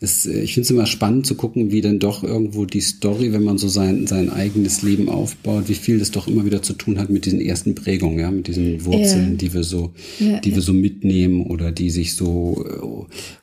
Das, 0.00 0.26
äh, 0.26 0.42
ich 0.42 0.54
finde 0.54 0.64
es 0.64 0.70
immer 0.70 0.86
spannend 0.86 1.26
zu 1.26 1.34
gucken, 1.34 1.72
wie 1.72 1.80
denn 1.80 1.98
doch 1.98 2.22
irgendwo 2.22 2.66
die 2.66 2.80
Story, 2.80 3.32
wenn 3.32 3.42
man 3.42 3.58
so 3.58 3.66
sein, 3.66 4.06
sein 4.06 4.30
eigenes 4.30 4.82
Leben 4.82 5.08
aufbaut, 5.08 5.64
wie 5.68 5.74
viel 5.74 5.98
das 5.98 6.12
doch 6.12 6.28
immer 6.28 6.44
wieder 6.44 6.62
zu 6.62 6.74
tun 6.74 7.00
hat 7.00 7.10
mit 7.10 7.26
diesen 7.26 7.40
ersten 7.40 7.74
Prägungen, 7.74 8.20
ja, 8.20 8.30
mit 8.30 8.46
diesen 8.46 8.84
Wurzeln, 8.84 9.30
Ja. 9.32 9.36
die 9.38 9.54
wir 9.54 9.64
so, 9.64 9.90
Ja, 10.20 10.38
die 10.38 10.54
wir 10.54 10.62
so 10.62 10.72
mitnehmen 10.72 11.42
oder 11.46 11.72
die 11.72 11.90
sich 11.90 12.14
so 12.14 12.64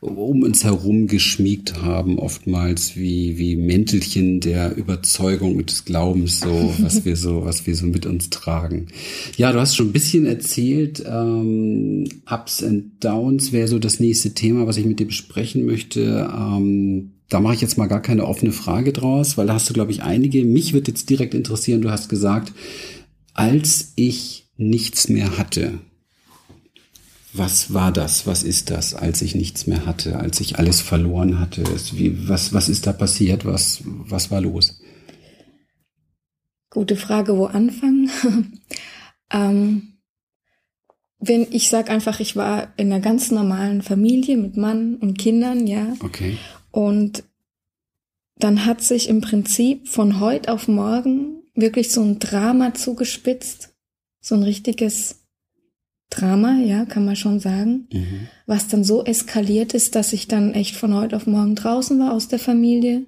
äh, 0.01 0.05
um 0.05 0.43
uns 0.43 0.63
herum 0.63 1.07
geschmiegt 1.07 1.81
haben, 1.81 2.19
oftmals 2.19 2.95
wie, 2.95 3.37
wie 3.37 3.57
Mäntelchen 3.57 4.39
der 4.39 4.76
Überzeugung 4.77 5.55
und 5.55 5.69
des 5.69 5.85
Glaubens, 5.85 6.39
so, 6.39 6.73
was 6.79 7.03
wir 7.05 7.15
so, 7.15 7.43
was 7.45 7.67
wir 7.67 7.75
so 7.75 7.85
mit 7.85 8.05
uns 8.05 8.29
tragen. 8.29 8.87
Ja, 9.35 9.51
du 9.51 9.59
hast 9.59 9.75
schon 9.75 9.89
ein 9.89 9.93
bisschen 9.93 10.25
erzählt, 10.25 11.03
ähm, 11.05 12.05
Ups 12.29 12.63
and 12.63 13.03
Downs 13.03 13.51
wäre 13.51 13.67
so 13.67 13.79
das 13.79 13.99
nächste 13.99 14.33
Thema, 14.33 14.67
was 14.67 14.77
ich 14.77 14.85
mit 14.85 14.99
dir 14.99 15.07
besprechen 15.07 15.65
möchte. 15.65 16.29
Ähm, 16.33 17.11
da 17.29 17.39
mache 17.39 17.55
ich 17.55 17.61
jetzt 17.61 17.77
mal 17.77 17.87
gar 17.87 18.01
keine 18.01 18.25
offene 18.25 18.51
Frage 18.51 18.93
draus, 18.93 19.37
weil 19.37 19.47
da 19.47 19.53
hast 19.53 19.69
du, 19.69 19.73
glaube 19.73 19.91
ich, 19.91 20.03
einige. 20.03 20.45
Mich 20.45 20.73
wird 20.73 20.87
jetzt 20.87 21.09
direkt 21.09 21.33
interessieren, 21.33 21.81
du 21.81 21.91
hast 21.91 22.07
gesagt, 22.07 22.53
als 23.33 23.91
ich 23.95 24.47
nichts 24.57 25.09
mehr 25.09 25.37
hatte, 25.37 25.79
was 27.37 27.73
war 27.73 27.91
das? 27.91 28.27
Was 28.27 28.43
ist 28.43 28.69
das, 28.69 28.93
als 28.93 29.21
ich 29.21 29.35
nichts 29.35 29.67
mehr 29.67 29.85
hatte, 29.85 30.19
als 30.19 30.39
ich 30.39 30.59
alles 30.59 30.81
verloren 30.81 31.39
hatte? 31.39 31.63
Wie, 31.93 32.27
was, 32.27 32.53
was 32.53 32.69
ist 32.69 32.87
da 32.87 32.93
passiert? 32.93 33.45
Was, 33.45 33.81
was 33.83 34.31
war 34.31 34.41
los? 34.41 34.79
gute 36.77 36.95
Frage, 36.95 37.35
wo 37.37 37.45
anfangen? 37.45 38.11
ähm, 39.31 39.93
wenn 41.19 41.47
ich 41.49 41.69
sag 41.69 41.89
einfach, 41.89 42.19
ich 42.19 42.35
war 42.35 42.71
in 42.77 42.91
einer 42.91 43.01
ganz 43.01 43.31
normalen 43.31 43.81
Familie 43.81 44.37
mit 44.37 44.57
Mann 44.57 44.95
und 44.97 45.17
Kindern, 45.17 45.65
ja, 45.65 45.93
Okay. 46.01 46.37
Und 46.69 47.23
dann 48.37 48.65
hat 48.65 48.83
sich 48.83 49.09
im 49.09 49.21
Prinzip 49.21 49.87
von 49.87 50.19
heute 50.19 50.53
auf 50.53 50.67
morgen 50.67 51.41
wirklich 51.55 51.91
so 51.91 52.03
ein 52.03 52.19
Drama 52.19 52.75
zugespitzt. 52.75 53.73
So 54.21 54.35
ein 54.35 54.43
richtiges 54.43 55.26
Drama, 56.17 56.57
ja, 56.59 56.85
kann 56.85 57.05
man 57.05 57.15
schon 57.15 57.39
sagen. 57.39 57.87
Mhm. 57.91 58.27
Was 58.45 58.67
dann 58.67 58.83
so 58.83 59.03
eskaliert 59.03 59.73
ist, 59.73 59.95
dass 59.95 60.13
ich 60.13 60.27
dann 60.27 60.53
echt 60.53 60.75
von 60.75 60.93
heute 60.93 61.15
auf 61.15 61.27
morgen 61.27 61.55
draußen 61.55 61.99
war 61.99 62.13
aus 62.13 62.27
der 62.27 62.39
Familie, 62.39 63.05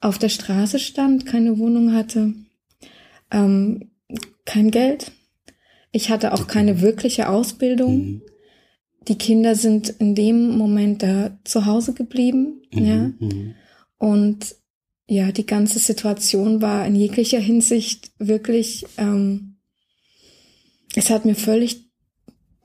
auf 0.00 0.18
der 0.18 0.28
Straße 0.28 0.78
stand, 0.78 1.26
keine 1.26 1.58
Wohnung 1.58 1.92
hatte, 1.92 2.34
ähm, 3.30 3.90
kein 4.44 4.70
Geld. 4.70 5.12
Ich 5.92 6.10
hatte 6.10 6.32
auch 6.32 6.46
keine 6.46 6.80
wirkliche 6.80 7.28
Ausbildung. 7.28 7.96
Mhm. 7.96 8.22
Die 9.08 9.18
Kinder 9.18 9.54
sind 9.54 9.88
in 9.88 10.14
dem 10.14 10.56
Moment 10.56 11.02
da 11.02 11.38
zu 11.44 11.66
Hause 11.66 11.92
geblieben, 11.92 12.62
ja. 12.72 13.12
Mhm. 13.18 13.54
Und 13.98 14.56
ja, 15.08 15.30
die 15.30 15.46
ganze 15.46 15.78
Situation 15.78 16.60
war 16.60 16.86
in 16.86 16.96
jeglicher 16.96 17.38
Hinsicht 17.38 18.10
wirklich, 18.18 18.84
ähm, 18.96 19.56
es 20.94 21.10
hat 21.10 21.24
mir 21.24 21.36
völlig 21.36 21.85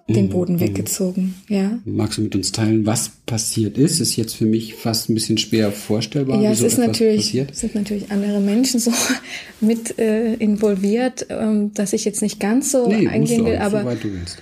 den 0.09 0.25
Mhm. 0.25 0.29
Boden 0.29 0.55
Mhm. 0.55 0.59
weggezogen, 0.61 1.35
ja. 1.47 1.79
Magst 1.85 2.17
du 2.17 2.23
mit 2.23 2.35
uns 2.35 2.51
teilen, 2.51 2.85
was 2.85 3.11
passiert 3.25 3.77
ist? 3.77 3.99
Ist 4.01 4.15
jetzt 4.17 4.35
für 4.35 4.45
mich 4.45 4.73
fast 4.75 5.09
ein 5.09 5.13
bisschen 5.13 5.37
schwer 5.37 5.71
vorstellbar, 5.71 6.41
Ja, 6.41 6.51
es 6.51 6.61
ist 6.61 6.77
natürlich, 6.77 7.27
passiert. 7.27 7.55
sind 7.55 7.75
natürlich 7.75 8.11
andere 8.11 8.39
Menschen 8.41 8.79
so 8.79 8.91
mit 9.61 9.97
äh, 9.99 10.33
involviert, 10.35 11.27
ähm, 11.29 11.73
dass 11.73 11.93
ich 11.93 12.03
jetzt 12.05 12.21
nicht 12.21 12.39
ganz 12.39 12.71
so 12.71 12.87
Nee, 12.87 13.07
eingehen 13.07 13.45
will, 13.45 13.57
aber 13.57 13.83
du 13.95 14.11
willst. 14.11 14.37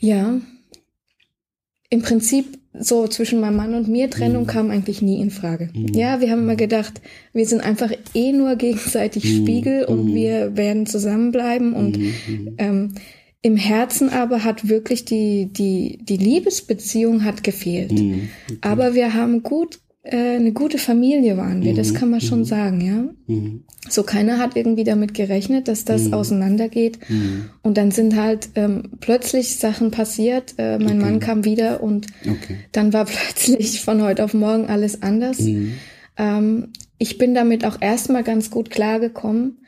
Ja. 0.00 0.40
Im 1.90 2.02
Prinzip 2.02 2.58
so 2.80 3.06
zwischen 3.08 3.40
meinem 3.40 3.56
Mann 3.56 3.74
und 3.74 3.88
mir 3.88 4.10
Trennung 4.10 4.46
kam 4.46 4.70
eigentlich 4.70 5.00
nie 5.02 5.20
in 5.20 5.30
Frage. 5.30 5.70
Ja, 5.94 6.20
wir 6.20 6.30
haben 6.30 6.42
immer 6.42 6.54
gedacht, 6.54 7.00
wir 7.32 7.46
sind 7.46 7.60
einfach 7.62 7.90
eh 8.14 8.32
nur 8.32 8.56
gegenseitig 8.56 9.24
Spiegel 9.24 9.84
und 9.84 10.14
wir 10.14 10.56
werden 10.56 10.86
zusammenbleiben 10.86 11.72
und 11.72 11.98
ähm, 12.58 12.92
im 13.42 13.56
Herzen 13.56 14.08
aber 14.08 14.44
hat 14.44 14.68
wirklich 14.68 15.04
die 15.04 15.50
die 15.52 15.98
die 16.02 16.16
Liebesbeziehung 16.16 17.24
hat 17.24 17.44
gefehlt. 17.44 17.92
Mhm. 17.92 18.28
Aber 18.60 18.94
wir 18.94 19.14
haben 19.14 19.42
gut 19.42 19.80
äh, 20.02 20.36
eine 20.36 20.52
gute 20.52 20.78
Familie 20.78 21.36
waren 21.36 21.62
wir, 21.62 21.74
das 21.74 21.92
kann 21.92 22.10
man 22.10 22.20
schon 22.20 22.44
sagen, 22.44 22.80
ja. 22.80 23.04
Mhm. 23.26 23.64
So 23.88 24.02
keiner 24.02 24.38
hat 24.38 24.56
irgendwie 24.56 24.84
damit 24.84 25.12
gerechnet, 25.12 25.68
dass 25.68 25.84
das 25.84 26.12
auseinandergeht. 26.12 26.98
Mhm. 27.08 27.50
Und 27.62 27.76
dann 27.76 27.90
sind 27.90 28.16
halt 28.16 28.50
ähm, 28.54 28.90
plötzlich 29.00 29.56
Sachen 29.58 29.90
passiert. 29.90 30.54
Äh, 30.56 30.78
mein 30.78 30.98
Mann 30.98 31.20
kam 31.20 31.44
wieder 31.44 31.82
und 31.82 32.06
Okay. 32.22 32.58
dann 32.72 32.92
war 32.92 33.04
plötzlich 33.06 33.80
von 33.80 34.02
heute 34.02 34.24
auf 34.24 34.34
morgen 34.34 34.66
alles 34.66 35.02
anders. 35.02 35.40
Mhm. 35.40 35.74
Ähm, 36.16 36.68
ich 36.98 37.18
bin 37.18 37.34
damit 37.34 37.64
auch 37.64 37.80
erstmal 37.80 38.24
ganz 38.24 38.50
gut 38.50 38.70
klargekommen. 38.70 39.58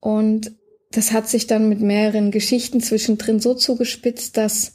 Und 0.00 0.52
das 0.92 1.12
hat 1.12 1.28
sich 1.28 1.46
dann 1.46 1.68
mit 1.68 1.80
mehreren 1.80 2.30
Geschichten 2.30 2.80
zwischendrin 2.80 3.40
so 3.40 3.54
zugespitzt, 3.54 4.36
dass 4.36 4.74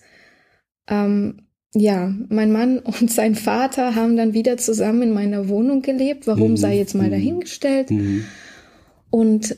ähm, 0.90 1.44
ja, 1.74 2.14
mein 2.30 2.52
Mann 2.52 2.80
und 3.00 3.12
sein 3.12 3.36
Vater 3.36 3.96
haben 3.96 4.18
dann 4.18 4.34
wieder 4.34 4.58
zusammen 4.58 5.04
in 5.04 5.14
meiner 5.14 5.48
Wohnung 5.50 5.82
gelebt. 5.82 6.28
Warum 6.28 6.52
Mhm. 6.52 6.58
sei 6.58 6.78
jetzt 6.78 6.96
mal 6.96 7.08
Mhm. 7.08 7.12
dahingestellt? 7.12 7.92
Mhm. 7.92 8.26
Und 9.10 9.58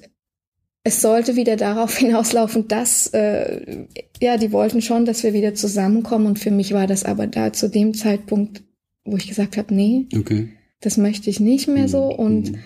es 0.83 1.01
sollte 1.01 1.35
wieder 1.35 1.55
darauf 1.55 1.97
hinauslaufen, 1.97 2.67
dass, 2.67 3.07
äh, 3.07 3.85
ja, 4.21 4.37
die 4.37 4.51
wollten 4.51 4.81
schon, 4.81 5.05
dass 5.05 5.23
wir 5.23 5.33
wieder 5.33 5.53
zusammenkommen. 5.53 6.25
Und 6.25 6.39
für 6.39 6.51
mich 6.51 6.73
war 6.73 6.87
das 6.87 7.03
aber 7.05 7.27
da 7.27 7.53
zu 7.53 7.69
dem 7.69 7.93
Zeitpunkt, 7.93 8.63
wo 9.05 9.15
ich 9.17 9.27
gesagt 9.27 9.57
habe, 9.57 9.73
nee, 9.73 10.07
Okay. 10.17 10.49
das 10.81 10.97
möchte 10.97 11.29
ich 11.29 11.39
nicht 11.39 11.67
mehr 11.67 11.87
so. 11.87 12.05
Und 12.05 12.51
Mhm. 12.51 12.57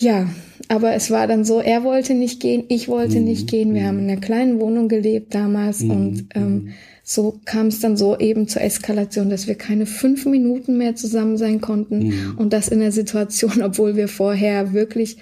Ja, 0.00 0.28
aber 0.68 0.94
es 0.94 1.10
war 1.10 1.26
dann 1.26 1.44
so, 1.44 1.60
er 1.60 1.84
wollte 1.84 2.14
nicht 2.14 2.40
gehen, 2.40 2.64
ich 2.68 2.88
wollte 2.88 3.18
Mhm. 3.18 3.24
nicht 3.24 3.48
gehen. 3.48 3.74
Wir 3.74 3.86
haben 3.86 3.98
in 4.00 4.10
einer 4.10 4.20
kleinen 4.20 4.60
Wohnung 4.60 4.88
gelebt 4.88 5.34
damals 5.34 5.80
Mhm. 5.80 5.90
und 5.90 6.26
ähm, 6.34 6.68
so 7.02 7.38
kam 7.44 7.66
es 7.66 7.80
dann 7.80 7.96
so 7.96 8.18
eben 8.18 8.48
zur 8.48 8.62
Eskalation, 8.62 9.28
dass 9.28 9.46
wir 9.46 9.56
keine 9.56 9.84
fünf 9.86 10.24
Minuten 10.26 10.78
mehr 10.78 10.96
zusammen 10.96 11.36
sein 11.36 11.60
konnten 11.60 11.98
Mhm. 12.08 12.34
und 12.38 12.52
das 12.52 12.68
in 12.68 12.80
der 12.80 12.92
Situation, 12.92 13.62
obwohl 13.62 13.94
wir 13.96 14.08
vorher 14.08 14.72
wirklich 14.72 15.18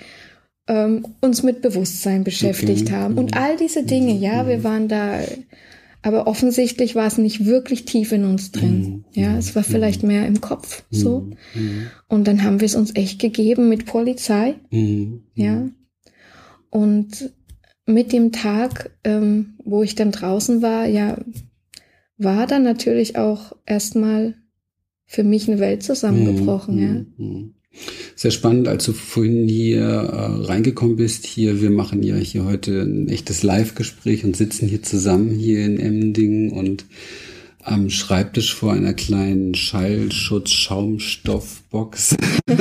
ähm, 0.68 1.04
uns 1.20 1.42
mit 1.42 1.60
Bewusstsein 1.60 2.22
beschäftigt 2.22 2.92
haben 2.92 3.14
Mhm. 3.14 3.18
und 3.18 3.36
all 3.36 3.56
diese 3.56 3.82
Dinge. 3.82 4.12
Ja, 4.14 4.46
wir 4.46 4.62
waren 4.62 4.86
da, 4.86 5.18
aber 6.02 6.26
offensichtlich 6.26 6.94
war 6.96 7.06
es 7.06 7.16
nicht 7.16 7.46
wirklich 7.46 7.84
tief 7.84 8.10
in 8.12 8.24
uns 8.24 8.50
drin. 8.50 8.80
Mhm. 8.80 9.04
Ja, 9.12 9.38
es 9.38 9.54
war 9.54 9.62
vielleicht 9.62 10.02
mehr 10.02 10.26
im 10.26 10.40
Kopf 10.40 10.82
so. 10.90 11.30
Mhm. 11.54 11.86
Und 12.08 12.26
dann 12.26 12.42
haben 12.42 12.60
wir 12.60 12.66
es 12.66 12.74
uns 12.74 12.94
echt 12.96 13.20
gegeben 13.20 13.68
mit 13.68 13.86
Polizei. 13.86 14.56
Mhm. 14.70 15.22
Ja. 15.34 15.68
Und 16.70 17.32
mit 17.86 18.12
dem 18.12 18.32
Tag, 18.32 18.90
ähm, 19.04 19.54
wo 19.64 19.82
ich 19.82 19.94
dann 19.94 20.10
draußen 20.10 20.60
war, 20.60 20.86
ja, 20.86 21.18
war 22.16 22.46
dann 22.46 22.64
natürlich 22.64 23.16
auch 23.16 23.52
erstmal 23.64 24.34
für 25.06 25.24
mich 25.24 25.48
eine 25.48 25.60
Welt 25.60 25.82
zusammengebrochen, 25.82 26.76
mhm. 26.76 26.82
ja. 27.18 27.61
Sehr 28.14 28.30
spannend, 28.30 28.68
als 28.68 28.84
du 28.84 28.92
vorhin 28.92 29.48
hier 29.48 29.80
äh, 29.80 30.44
reingekommen 30.44 30.96
bist. 30.96 31.26
Hier, 31.26 31.60
wir 31.60 31.70
machen 31.70 32.02
ja 32.02 32.16
hier 32.16 32.44
heute 32.44 32.82
ein 32.82 33.08
echtes 33.08 33.42
Live-Gespräch 33.42 34.24
und 34.24 34.36
sitzen 34.36 34.68
hier 34.68 34.82
zusammen 34.82 35.30
hier 35.30 35.64
in 35.64 35.80
Emding 35.80 36.52
und 36.52 36.84
am 37.64 37.90
Schreibtisch 37.90 38.54
vor 38.54 38.72
einer 38.72 38.92
kleinen 38.92 39.54
Schallschutz-Schaumstoffbox. 39.54 42.16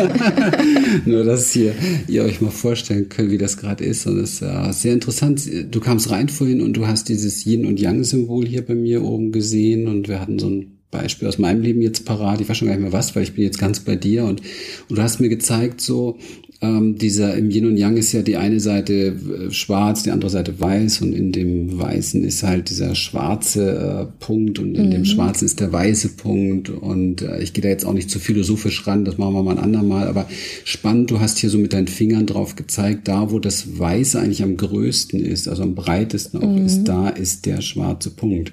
Nur, 1.05 1.23
dass 1.23 1.55
ihr, 1.55 1.73
ihr 2.07 2.23
euch 2.23 2.41
mal 2.41 2.51
vorstellen 2.51 3.09
könnt, 3.09 3.31
wie 3.31 3.39
das 3.39 3.57
gerade 3.57 3.83
ist. 3.83 4.05
Und 4.05 4.19
es 4.19 4.33
ist 4.33 4.43
äh, 4.43 4.71
sehr 4.71 4.93
interessant. 4.93 5.41
Du 5.71 5.79
kamst 5.79 6.11
rein 6.11 6.29
vorhin 6.29 6.61
und 6.61 6.73
du 6.73 6.85
hast 6.87 7.09
dieses 7.09 7.43
Yin- 7.45 7.65
und 7.65 7.79
Yang-Symbol 7.79 8.47
hier 8.47 8.63
bei 8.65 8.75
mir 8.75 9.03
oben 9.03 9.31
gesehen 9.31 9.87
und 9.87 10.07
wir 10.07 10.21
hatten 10.21 10.37
so 10.37 10.49
ein 10.49 10.77
Beispiel 10.91 11.27
aus 11.27 11.39
meinem 11.39 11.61
Leben 11.61 11.81
jetzt 11.81 12.05
parat. 12.05 12.41
Ich 12.41 12.49
weiß 12.49 12.57
schon 12.57 12.67
gar 12.67 12.75
nicht 12.75 12.83
mehr 12.83 12.93
was, 12.93 13.15
weil 13.15 13.23
ich 13.23 13.33
bin 13.33 13.43
jetzt 13.43 13.59
ganz 13.59 13.79
bei 13.79 13.95
dir 13.95 14.25
und, 14.25 14.41
und 14.89 14.97
du 14.97 15.01
hast 15.01 15.19
mir 15.19 15.29
gezeigt, 15.29 15.81
so, 15.81 16.17
ähm, 16.61 16.97
dieser 16.97 17.35
im 17.35 17.49
Yin 17.49 17.65
und 17.65 17.77
Yang 17.77 17.97
ist 17.97 18.11
ja 18.11 18.21
die 18.21 18.37
eine 18.37 18.59
Seite 18.59 18.93
äh, 18.93 19.51
schwarz, 19.51 20.03
die 20.03 20.11
andere 20.11 20.29
Seite 20.29 20.59
weiß 20.59 21.01
und 21.01 21.13
in 21.13 21.31
dem 21.31 21.79
Weißen 21.79 22.23
ist 22.23 22.43
halt 22.43 22.69
dieser 22.69 22.93
schwarze 22.93 24.09
äh, 24.11 24.23
Punkt 24.23 24.59
und 24.59 24.75
in 24.75 24.87
mhm. 24.87 24.91
dem 24.91 25.05
Schwarzen 25.05 25.45
ist 25.45 25.59
der 25.59 25.73
weiße 25.73 26.09
Punkt 26.09 26.69
und 26.69 27.23
äh, 27.23 27.41
ich 27.41 27.53
gehe 27.53 27.63
da 27.63 27.69
jetzt 27.69 27.83
auch 27.83 27.93
nicht 27.93 28.11
zu 28.11 28.19
philosophisch 28.19 28.85
ran, 28.85 29.05
das 29.05 29.17
machen 29.17 29.33
wir 29.33 29.41
mal 29.41 29.57
ein 29.57 29.63
andermal, 29.63 30.07
aber 30.07 30.27
spannend, 30.63 31.09
du 31.09 31.19
hast 31.19 31.39
hier 31.39 31.49
so 31.49 31.57
mit 31.57 31.73
deinen 31.73 31.87
Fingern 31.87 32.27
drauf 32.27 32.55
gezeigt, 32.55 33.07
da 33.07 33.31
wo 33.31 33.39
das 33.39 33.79
Weiße 33.79 34.19
eigentlich 34.19 34.43
am 34.43 34.55
größten 34.55 35.19
ist, 35.19 35.47
also 35.47 35.63
am 35.63 35.73
breitesten 35.73 36.43
auch 36.43 36.47
mhm. 36.47 36.65
ist, 36.65 36.83
da 36.83 37.09
ist 37.09 37.47
der 37.47 37.61
schwarze 37.61 38.11
Punkt. 38.11 38.51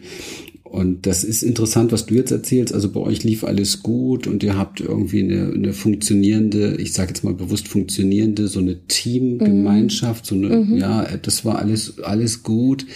Und 0.71 1.07
das 1.07 1.25
ist 1.25 1.43
interessant, 1.43 1.93
was 1.93 2.07
du 2.07 2.15
jetzt 2.15 2.31
erzählst. 2.31 2.75
Also 2.75 2.91
bei 2.91 3.01
euch 3.01 3.25
lief 3.25 3.43
alles 3.43 3.83
gut 3.83 4.27
und 4.27 4.43
ihr 4.43 4.57
habt 4.57 4.81
irgendwie 4.81 5.23
eine, 5.23 5.53
eine 5.55 5.73
funktionierende, 5.73 6.77
ich 6.77 6.93
sage 6.93 7.09
jetzt 7.09 7.25
mal 7.25 7.33
bewusst 7.33 7.69
funktionierende, 7.69 8.49
so 8.49 8.61
eine 8.61 8.87
Teamgemeinschaft, 8.87 10.27
so 10.27 10.35
eine, 10.35 10.49
mhm. 10.49 10.77
ja, 10.77 11.07
das 11.17 11.45
war 11.45 11.59
alles, 11.59 12.01
alles 12.01 12.43
gut. 12.43 12.87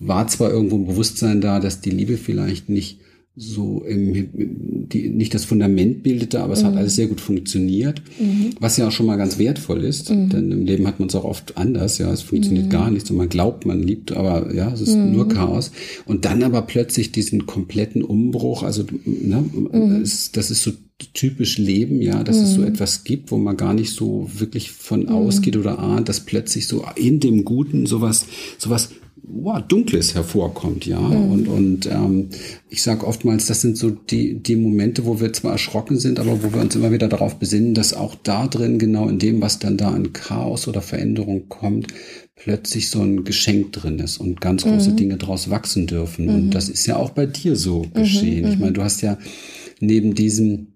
War 0.00 0.26
zwar 0.28 0.50
irgendwo 0.50 0.76
ein 0.76 0.86
Bewusstsein 0.86 1.40
da, 1.40 1.60
dass 1.60 1.80
die 1.80 1.90
Liebe 1.90 2.16
vielleicht 2.16 2.70
nicht 2.70 2.98
so 3.38 3.84
im, 3.86 4.88
die, 4.88 5.08
nicht 5.08 5.32
das 5.32 5.44
Fundament 5.44 6.02
bildete, 6.02 6.40
aber 6.40 6.54
es 6.54 6.62
mhm. 6.62 6.66
hat 6.66 6.76
alles 6.76 6.96
sehr 6.96 7.06
gut 7.06 7.20
funktioniert, 7.20 8.02
mhm. 8.18 8.50
was 8.58 8.76
ja 8.76 8.88
auch 8.88 8.92
schon 8.92 9.06
mal 9.06 9.16
ganz 9.16 9.38
wertvoll 9.38 9.84
ist, 9.84 10.10
mhm. 10.10 10.28
denn 10.28 10.50
im 10.50 10.66
Leben 10.66 10.86
hat 10.88 10.98
man 10.98 11.08
es 11.08 11.14
auch 11.14 11.24
oft 11.24 11.56
anders, 11.56 11.98
ja, 11.98 12.12
es 12.12 12.22
funktioniert 12.22 12.66
mhm. 12.66 12.70
gar 12.70 12.90
nichts 12.90 13.10
und 13.10 13.16
man 13.16 13.28
glaubt, 13.28 13.64
man 13.64 13.82
liebt, 13.82 14.12
aber 14.12 14.52
ja, 14.54 14.72
es 14.72 14.80
ist 14.80 14.96
mhm. 14.96 15.12
nur 15.12 15.28
Chaos 15.28 15.70
und 16.04 16.24
dann 16.24 16.42
aber 16.42 16.62
plötzlich 16.62 17.12
diesen 17.12 17.46
kompletten 17.46 18.02
Umbruch, 18.02 18.64
also 18.64 18.84
ne, 19.04 19.44
mhm. 19.72 20.02
es, 20.02 20.32
das 20.32 20.50
ist 20.50 20.62
so 20.62 20.72
typisch 21.14 21.58
Leben, 21.58 22.02
ja, 22.02 22.24
dass 22.24 22.36
es 22.38 22.54
so 22.54 22.64
etwas 22.64 23.04
gibt, 23.04 23.30
wo 23.30 23.38
man 23.38 23.56
gar 23.56 23.72
nicht 23.72 23.92
so 23.92 24.28
wirklich 24.34 24.72
von 24.72 25.08
ausgeht 25.08 25.56
oder 25.56 25.78
ahnt, 25.78 26.08
dass 26.08 26.20
plötzlich 26.20 26.66
so 26.66 26.84
in 26.96 27.20
dem 27.20 27.44
Guten 27.44 27.86
sowas, 27.86 28.26
sowas 28.58 28.90
wow, 29.30 29.60
Dunkles 29.66 30.14
hervorkommt, 30.14 30.86
ja. 30.86 31.00
Mhm. 31.00 31.30
Und, 31.30 31.48
und 31.48 31.86
ähm, 31.86 32.28
ich 32.68 32.82
sage 32.82 33.06
oftmals, 33.06 33.46
das 33.46 33.60
sind 33.60 33.76
so 33.76 33.90
die, 33.90 34.42
die 34.42 34.56
Momente, 34.56 35.06
wo 35.06 35.20
wir 35.20 35.32
zwar 35.32 35.52
erschrocken 35.52 35.98
sind, 35.98 36.18
aber 36.20 36.42
wo 36.42 36.52
wir 36.52 36.60
uns 36.60 36.74
immer 36.76 36.92
wieder 36.92 37.08
darauf 37.08 37.36
besinnen, 37.36 37.74
dass 37.74 37.94
auch 37.94 38.14
da 38.14 38.46
drin, 38.46 38.78
genau 38.78 39.08
in 39.08 39.18
dem, 39.18 39.40
was 39.40 39.58
dann 39.58 39.76
da 39.76 39.90
an 39.90 40.12
Chaos 40.12 40.68
oder 40.68 40.82
Veränderung 40.82 41.48
kommt, 41.48 41.88
plötzlich 42.36 42.88
so 42.90 43.00
ein 43.00 43.24
Geschenk 43.24 43.72
drin 43.72 43.98
ist 43.98 44.18
und 44.18 44.40
ganz 44.40 44.62
große 44.62 44.90
mhm. 44.90 44.96
Dinge 44.96 45.16
daraus 45.16 45.50
wachsen 45.50 45.86
dürfen. 45.86 46.26
Mhm. 46.26 46.34
Und 46.34 46.50
das 46.50 46.68
ist 46.68 46.86
ja 46.86 46.96
auch 46.96 47.10
bei 47.10 47.26
dir 47.26 47.56
so 47.56 47.82
mhm, 47.82 47.92
geschehen. 47.94 48.48
Ich 48.48 48.56
mhm. 48.56 48.60
meine, 48.60 48.72
du 48.72 48.82
hast 48.82 49.02
ja 49.02 49.18
neben 49.80 50.14
diesem 50.14 50.68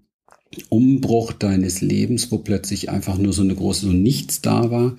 Umbruch 0.68 1.32
deines 1.32 1.80
Lebens, 1.80 2.30
wo 2.30 2.38
plötzlich 2.38 2.90
einfach 2.90 3.16
nur 3.16 3.32
so 3.32 3.42
eine 3.42 3.54
große, 3.54 3.86
so 3.86 3.92
nichts 3.92 4.42
da 4.42 4.70
war, 4.70 4.96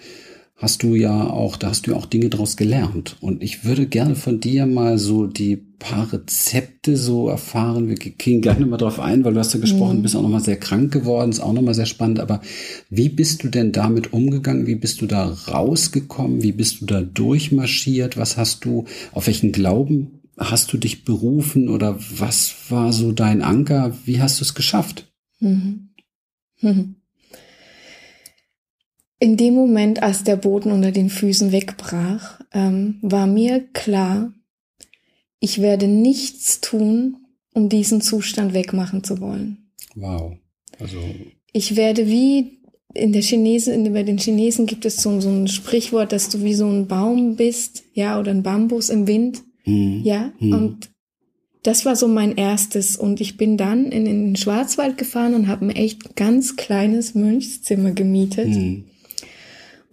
hast 0.56 0.84
du 0.84 0.96
ja 0.96 1.30
auch, 1.30 1.58
da 1.58 1.70
hast 1.70 1.88
du 1.88 1.92
ja 1.92 1.98
auch 1.98 2.06
Dinge 2.06 2.30
daraus 2.30 2.56
gelernt. 2.58 3.18
Und 3.20 3.44
ich 3.44 3.66
würde 3.66 3.86
gerne 3.88 4.16
von 4.16 4.39
dir 4.39 4.66
mal 4.66 4.98
so 4.98 5.28
die 5.28 5.58
paar 5.84 6.13
Rezepte 6.13 6.96
so 6.96 7.28
erfahren. 7.28 7.89
Wir 7.89 7.96
gehen 7.96 8.42
gerne 8.42 8.66
mal 8.66 8.78
drauf 8.78 9.00
ein, 9.00 9.26
weil 9.26 9.34
du 9.34 9.39
hast 9.39 9.54
ja 9.54 9.60
gesprochen, 9.60 9.98
mhm. 9.98 10.02
bist 10.04 10.16
auch 10.16 10.22
nochmal 10.22 10.44
sehr 10.44 10.56
krank 10.58 10.94
geworden, 10.94 11.32
ist 11.32 11.42
auch 11.42 11.54
nochmal 11.54 11.74
sehr 11.74 11.86
spannend. 11.86 12.20
Aber 12.20 12.42
wie 12.89 13.10
bist 13.10 13.44
du 13.44 13.50
denn 13.50 13.72
damit 13.74 14.13
umgegangen? 14.13 14.66
Wie 14.66 14.76
bist 14.76 15.02
du 15.02 15.08
da 15.08 15.26
rausgekommen? 15.26 16.44
Wie 16.44 16.54
bist 16.54 16.82
du 16.82 16.86
da 16.86 17.02
durchmarschiert? 17.02 18.16
Was 18.16 18.38
hast 18.38 18.63
du, 18.63 18.86
auf 19.12 19.28
welchen 19.28 19.52
Glauben 19.52 20.22
hast 20.38 20.72
du 20.72 20.78
dich 20.78 21.04
berufen 21.04 21.68
oder 21.68 22.00
was 22.18 22.56
war 22.70 22.94
so 22.94 23.12
dein 23.12 23.42
Anker? 23.42 23.98
Wie 24.06 24.22
hast 24.22 24.39
du 24.39 24.46
es 24.46 24.54
geschafft? 24.54 25.12
Mhm. 25.39 25.89
Mhm. 26.62 26.96
In 29.24 29.38
dem 29.38 29.54
Moment, 29.54 30.04
als 30.04 30.26
der 30.26 30.36
Boden 30.36 30.70
unter 30.70 30.92
den 30.92 31.10
Füßen 31.10 31.54
wegbrach, 31.54 32.42
ähm, 32.52 32.98
war 33.02 33.26
mir 33.26 33.66
klar, 33.72 34.34
ich 35.40 35.62
werde 35.62 35.88
nichts 35.88 36.60
tun, 36.60 37.16
um 37.54 37.70
diesen 37.70 38.02
Zustand 38.02 38.54
wegmachen 38.54 39.02
zu 39.06 39.22
wollen. 39.22 39.72
Wow. 39.96 40.34
Also 40.78 40.98
ich 41.54 41.78
werde 41.78 42.08
wie 42.08 42.60
in 42.94 43.14
der 43.14 43.22
Chinesen, 43.22 43.94
bei 43.94 44.04
den 44.04 44.18
Chinesen 44.18 44.66
gibt 44.66 44.84
es 44.84 44.98
so, 44.98 45.22
so 45.22 45.30
ein 45.30 45.48
Sprichwort, 45.48 46.12
dass 46.12 46.28
du 46.28 46.44
wie 46.44 46.54
so 46.54 46.68
ein 46.68 46.88
Baum 46.88 47.38
bist, 47.38 47.86
ja, 47.94 48.20
oder 48.20 48.32
ein 48.32 48.44
Bambus 48.44 48.90
im 48.90 49.08
Wind, 49.08 49.42
mhm. 49.64 50.02
ja, 50.04 50.34
mhm. 50.42 50.54
und 50.54 50.90
das 51.64 51.86
war 51.86 51.96
so 51.96 52.10
mein 52.10 52.36
erstes. 52.36 52.98
Und 52.98 53.22
ich 53.22 53.38
bin 53.38 53.56
dann 53.56 53.86
in, 53.86 54.06
in 54.06 54.26
den 54.26 54.36
Schwarzwald 54.36 54.98
gefahren 54.98 55.34
und 55.34 55.48
habe 55.48 55.68
ein 55.68 55.70
echt 55.70 56.18
ganz 56.18 56.58
kleines 56.58 57.16
Mönchszimmer 57.16 57.92
gemietet. 57.92 58.50
Mhm. 58.50 58.84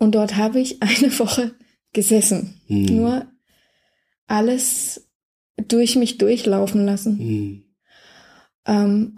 Und 0.00 0.16
dort 0.16 0.36
habe 0.36 0.58
ich 0.58 0.82
eine 0.82 1.16
Woche 1.20 1.54
gesessen. 1.92 2.60
Mhm. 2.66 2.86
Nur 2.86 3.26
alles 4.26 5.08
durch 5.56 5.94
mich 5.94 6.18
durchlaufen 6.18 6.84
lassen. 6.84 7.18
Mhm. 7.18 7.64
Ähm, 8.66 9.14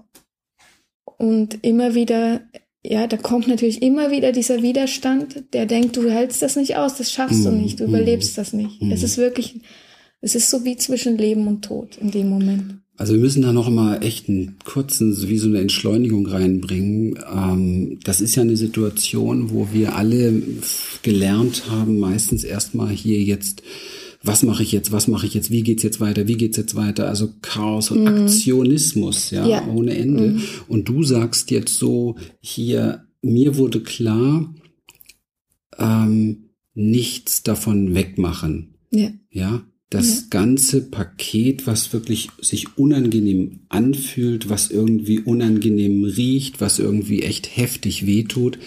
und 1.19 1.65
immer 1.65 1.95
wieder, 1.95 2.41
ja, 2.83 3.07
da 3.07 3.17
kommt 3.17 3.47
natürlich 3.47 3.81
immer 3.81 4.11
wieder 4.11 4.33
dieser 4.33 4.61
Widerstand, 4.63 5.55
der 5.55 5.67
denkt, 5.67 5.97
du 5.97 6.11
hältst 6.11 6.43
das 6.43 6.57
nicht 6.57 6.77
aus, 6.77 6.97
das 6.97 7.13
schaffst 7.13 7.41
mhm. 7.41 7.45
du 7.45 7.51
nicht, 7.53 7.81
du 7.81 7.85
überlebst 7.85 8.37
das 8.37 8.53
nicht. 8.53 8.83
Es 8.83 9.05
ist 9.05 9.19
wirklich, 9.19 9.61
es 10.21 10.35
ist 10.35 10.51
so 10.51 10.65
wie 10.65 10.77
zwischen 10.77 11.17
Leben 11.17 11.47
und 11.47 11.65
Tod 11.65 11.97
in 11.99 12.11
dem 12.11 12.29
Moment. 12.29 12.83
Also 13.03 13.15
wir 13.15 13.21
müssen 13.21 13.43
da 13.43 13.53
noch 13.53 13.69
mal 13.69 14.01
echt 14.05 14.29
einen 14.29 14.59
kurzen, 14.65 15.29
wie 15.29 15.37
so 15.37 15.49
eine 15.49 15.59
Entschleunigung 15.59 16.25
reinbringen. 16.25 17.19
Ähm, 17.35 17.99
das 18.05 18.21
ist 18.21 18.37
ja 18.37 18.43
eine 18.43 18.57
Situation, 18.57 19.51
wo 19.51 19.67
wir 19.73 19.97
alle 19.97 20.41
gelernt 21.03 21.69
haben, 21.69 21.99
meistens 21.99 22.45
erstmal 22.45 22.91
hier 22.91 23.21
jetzt, 23.21 23.65
was 24.23 24.45
mache 24.45 24.63
ich 24.63 24.71
jetzt, 24.71 24.93
was 24.93 25.09
mache 25.09 25.27
ich 25.27 25.35
jetzt, 25.35 25.51
wie 25.51 25.65
geht's 25.65 25.83
jetzt 25.83 25.99
weiter, 25.99 26.29
wie 26.29 26.37
geht's 26.37 26.57
jetzt 26.57 26.77
weiter? 26.77 27.09
Also 27.09 27.31
Chaos 27.43 27.91
und 27.91 28.03
mhm. 28.03 28.07
Aktionismus, 28.07 29.33
ja, 29.33 29.49
ja, 29.49 29.67
ohne 29.67 29.97
Ende. 29.97 30.29
Mhm. 30.29 30.43
Und 30.69 30.89
du 30.89 31.03
sagst 31.03 31.51
jetzt 31.51 31.77
so 31.77 32.15
hier, 32.39 33.09
mir 33.21 33.57
wurde 33.57 33.81
klar, 33.81 34.55
ähm, 35.77 36.51
nichts 36.73 37.43
davon 37.43 37.97
wegmachen. 37.97 38.77
Ja. 38.93 39.11
Ja 39.29 39.65
das 39.93 40.25
mhm. 40.25 40.31
ganze 40.31 40.81
Paket, 40.83 41.67
was 41.67 41.93
wirklich 41.93 42.29
sich 42.41 42.79
unangenehm 42.79 43.61
anfühlt, 43.69 44.49
was 44.49 44.71
irgendwie 44.71 45.21
unangenehm 45.21 46.05
riecht, 46.05 46.61
was 46.61 46.79
irgendwie 46.79 47.23
echt 47.23 47.57
heftig 47.57 48.07
wehtut. 48.07 48.59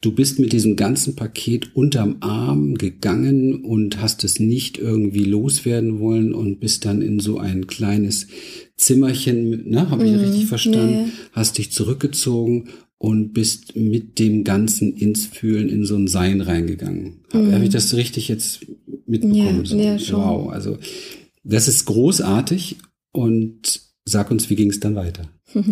Du 0.00 0.12
bist 0.12 0.38
mit 0.38 0.52
diesem 0.52 0.76
ganzen 0.76 1.14
Paket 1.16 1.74
unterm 1.74 2.18
Arm 2.20 2.76
gegangen 2.76 3.64
und 3.64 4.00
hast 4.00 4.24
es 4.24 4.40
nicht 4.40 4.78
irgendwie 4.78 5.24
loswerden 5.24 5.98
wollen 5.98 6.32
und 6.32 6.60
bist 6.60 6.84
dann 6.84 7.02
in 7.02 7.20
so 7.20 7.38
ein 7.38 7.66
kleines 7.66 8.28
Zimmerchen, 8.76 9.68
ne, 9.68 9.90
habe 9.90 10.06
ich 10.06 10.12
mhm. 10.12 10.20
richtig 10.20 10.46
verstanden, 10.46 11.06
nee. 11.06 11.12
hast 11.32 11.58
dich 11.58 11.72
zurückgezogen 11.72 12.68
und 12.96 13.32
bist 13.32 13.76
mit 13.76 14.18
dem 14.18 14.44
Ganzen 14.44 14.94
ins 14.94 15.26
Fühlen 15.26 15.68
in 15.68 15.84
so 15.84 15.96
ein 15.96 16.06
Sein 16.06 16.40
reingegangen. 16.40 17.20
Mhm. 17.32 17.52
Habe 17.52 17.64
ich 17.64 17.70
das 17.70 17.94
richtig 17.94 18.28
jetzt 18.28 18.66
mitbekommen? 19.10 19.64
Ja, 19.64 19.76
ja, 19.76 19.98
schon. 19.98 20.20
Wow, 20.20 20.50
also 20.50 20.78
das 21.42 21.68
ist 21.68 21.84
großartig 21.86 22.78
und 23.12 23.82
sag 24.04 24.30
uns, 24.30 24.50
wie 24.50 24.56
ging 24.56 24.70
es 24.70 24.80
dann 24.80 24.94
weiter? 24.94 25.28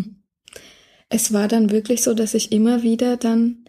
Es 1.10 1.32
war 1.32 1.48
dann 1.48 1.70
wirklich 1.70 2.02
so, 2.02 2.12
dass 2.12 2.34
ich 2.34 2.52
immer 2.52 2.82
wieder 2.82 3.16
dann 3.16 3.64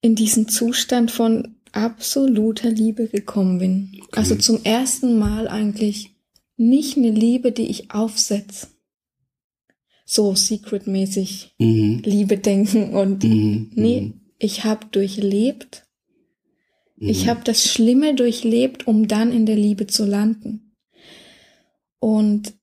in 0.00 0.14
diesen 0.14 0.46
Zustand 0.46 1.10
von 1.10 1.56
absoluter 1.72 2.70
Liebe 2.70 3.08
gekommen 3.08 3.58
bin. 3.58 3.90
Okay. 4.02 4.20
Also 4.20 4.36
zum 4.36 4.62
ersten 4.62 5.18
Mal 5.18 5.48
eigentlich 5.48 6.14
nicht 6.56 6.96
eine 6.96 7.10
Liebe, 7.10 7.50
die 7.50 7.66
ich 7.66 7.90
aufsetze 7.90 8.68
so 10.10 10.34
secretmäßig 10.34 11.54
mhm. 11.58 12.00
Liebe 12.02 12.38
denken 12.38 12.94
und 12.94 13.24
mhm. 13.24 13.70
nee, 13.74 14.00
mhm. 14.00 14.20
ich 14.38 14.64
habe 14.64 14.86
durchlebt, 14.90 15.86
Mhm. 16.98 17.08
Ich 17.08 17.28
habe 17.28 17.40
das 17.44 17.64
Schlimme 17.64 18.14
durchlebt, 18.14 18.86
um 18.86 19.08
dann 19.08 19.32
in 19.32 19.46
der 19.46 19.56
Liebe 19.56 19.86
zu 19.86 20.04
landen. 20.04 20.74
Und 22.00 22.54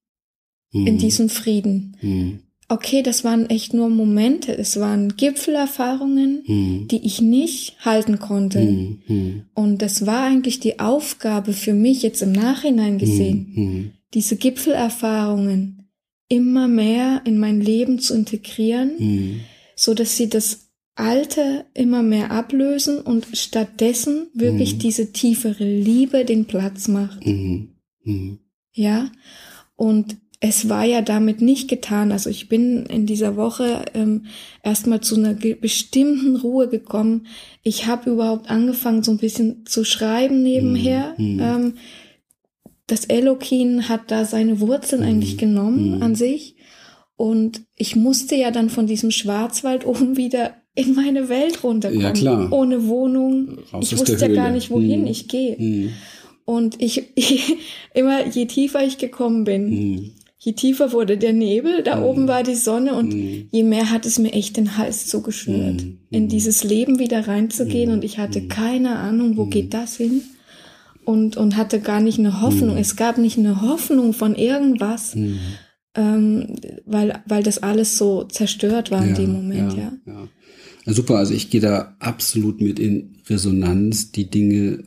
mhm. 0.72 0.88
in 0.88 0.98
diesem 0.98 1.30
Frieden. 1.30 1.98
Mhm. 2.02 2.40
Okay, 2.68 3.04
das 3.04 3.24
waren 3.24 3.48
echt 3.50 3.76
nur 3.76 3.90
Momente, 3.90 4.58
es 4.58 4.80
waren 4.80 5.16
Gipfelerfahrungen, 5.16 6.44
mhm. 6.48 6.88
die 6.88 7.06
ich 7.06 7.22
nicht 7.22 7.76
halten 7.86 8.18
konnte. 8.18 8.60
Mhm. 8.60 9.02
Mhm. 9.08 9.44
Und 9.54 9.82
das 9.84 10.08
war 10.08 10.24
eigentlich 10.24 10.60
die 10.60 10.80
Aufgabe 10.80 11.54
für 11.54 11.74
mich 11.74 12.02
jetzt 12.02 12.24
im 12.24 12.32
Nachhinein 12.32 12.98
gesehen, 12.98 13.94
diese 14.16 14.36
Gipfelerfahrungen 14.36 15.92
immer 16.28 16.68
mehr 16.68 17.22
in 17.26 17.38
mein 17.38 17.62
Leben 17.62 18.00
zu 18.00 18.16
integrieren, 18.16 19.44
so 19.76 19.94
dass 19.94 20.18
sie 20.18 20.28
das 20.28 20.65
Alte 20.96 21.66
immer 21.74 22.04
mehr 22.04 22.32
ablösen 22.32 23.02
und 23.02 23.28
stattdessen 23.34 24.28
wirklich 24.34 24.78
diese 24.78 25.12
tiefere 25.12 25.66
Liebe 25.66 26.24
den 26.24 26.46
Platz 26.46 26.88
macht. 26.88 27.20
Ja, 28.72 29.12
und 29.76 30.18
es 30.40 30.70
war 30.70 30.86
ja 30.86 31.02
damit 31.02 31.42
nicht 31.42 31.68
getan. 31.68 32.12
Also 32.12 32.30
ich 32.30 32.50
bin 32.50 32.86
in 32.86 33.06
dieser 33.06 33.36
Woche 33.36 33.86
ähm, 33.94 34.26
erstmal 34.64 35.02
zu 35.02 35.16
einer 35.16 35.34
bestimmten 35.34 36.36
Ruhe 36.36 36.68
gekommen. 36.68 37.28
Ich 37.64 37.88
habe 37.88 38.12
überhaupt 38.12 38.50
angefangen, 38.50 39.04
so 39.04 39.12
ein 39.12 39.18
bisschen 39.18 39.66
zu 39.66 39.84
schreiben 39.84 40.44
nebenher. 40.44 41.16
Mhm. 41.18 41.40
Ähm, 41.42 41.74
das 42.88 43.06
Elokin 43.06 43.90
hat 43.90 44.12
da 44.12 44.26
seine 44.26 44.60
Wurzeln 44.60 45.02
mhm. 45.02 45.08
eigentlich 45.08 45.38
genommen 45.38 45.96
mhm. 45.96 46.04
an 46.04 46.16
sich. 46.16 46.56
Und 47.16 47.62
ich 47.76 47.96
musste 47.96 48.36
ja 48.36 48.52
dann 48.52 48.70
von 48.70 48.88
diesem 48.88 49.12
Schwarzwald 49.12 49.86
oben 49.86 50.18
wieder 50.18 50.54
in 50.76 50.94
meine 50.96 51.30
Welt 51.30 51.64
runterkommen. 51.64 52.04
Ja, 52.04 52.12
klar. 52.12 52.52
Ohne 52.52 52.88
Wohnung. 52.88 53.60
Raus 53.72 53.92
ich 53.92 53.98
wusste 53.98 54.18
ja 54.18 54.28
gar 54.28 54.52
nicht, 54.52 54.70
wohin 54.70 55.02
mhm. 55.02 55.08
ich 55.08 55.28
gehe. 55.28 55.56
Mhm. 55.58 55.90
Und 56.46 56.82
ich, 56.82 57.04
ich, 57.16 57.56
immer 57.94 58.28
je 58.28 58.46
tiefer 58.46 58.84
ich 58.84 58.98
gekommen 58.98 59.44
bin, 59.44 59.70
mhm 59.70 60.12
je 60.46 60.54
tiefer 60.54 60.92
wurde 60.92 61.18
der 61.18 61.34
Nebel, 61.34 61.82
da 61.82 61.96
mm. 61.98 62.04
oben 62.04 62.28
war 62.28 62.44
die 62.44 62.56
Sonne 62.56 62.94
und 62.94 63.14
mm. 63.14 63.48
je 63.52 63.64
mehr 63.64 63.90
hat 63.90 64.06
es 64.06 64.20
mir 64.20 64.32
echt 64.32 64.58
den 64.58 64.78
Hals 64.78 65.08
zugeschnürt, 65.08 65.84
mm. 65.84 65.98
in 66.12 66.28
dieses 66.28 66.64
Leben 66.64 67.00
wieder 67.00 67.28
reinzugehen 67.28 67.92
und 67.92 68.04
ich 68.04 68.20
hatte 68.20 68.48
keine 68.48 68.98
Ahnung, 68.98 69.38
wo 69.38 69.46
geht 69.46 69.74
das 69.74 69.98
hin 69.98 70.22
und, 71.04 71.36
und 71.36 71.58
hatte 71.58 71.80
gar 71.80 72.00
nicht 72.00 72.20
eine 72.20 72.42
Hoffnung. 72.42 72.78
Es 72.78 72.96
gab 72.96 73.18
nicht 73.18 73.40
eine 73.40 73.62
Hoffnung 73.62 74.14
von 74.14 74.36
irgendwas, 74.36 75.16
ähm, 75.96 76.56
weil, 76.86 77.24
weil 77.26 77.42
das 77.42 77.64
alles 77.64 77.98
so 77.98 78.24
zerstört 78.26 78.92
war 78.92 79.02
ja, 79.02 79.10
in 79.10 79.16
dem 79.16 79.34
Moment, 79.34 79.74
ja. 79.74 79.94
ja. 80.06 80.14
ja. 80.14 80.28
Super, 80.86 81.18
also 81.18 81.34
ich 81.34 81.50
gehe 81.50 81.62
da 81.62 81.96
absolut 82.00 82.62
mit 82.62 82.80
in 82.80 83.18
Resonanz. 83.28 84.12
Die 84.12 84.30
Dinge 84.30 84.84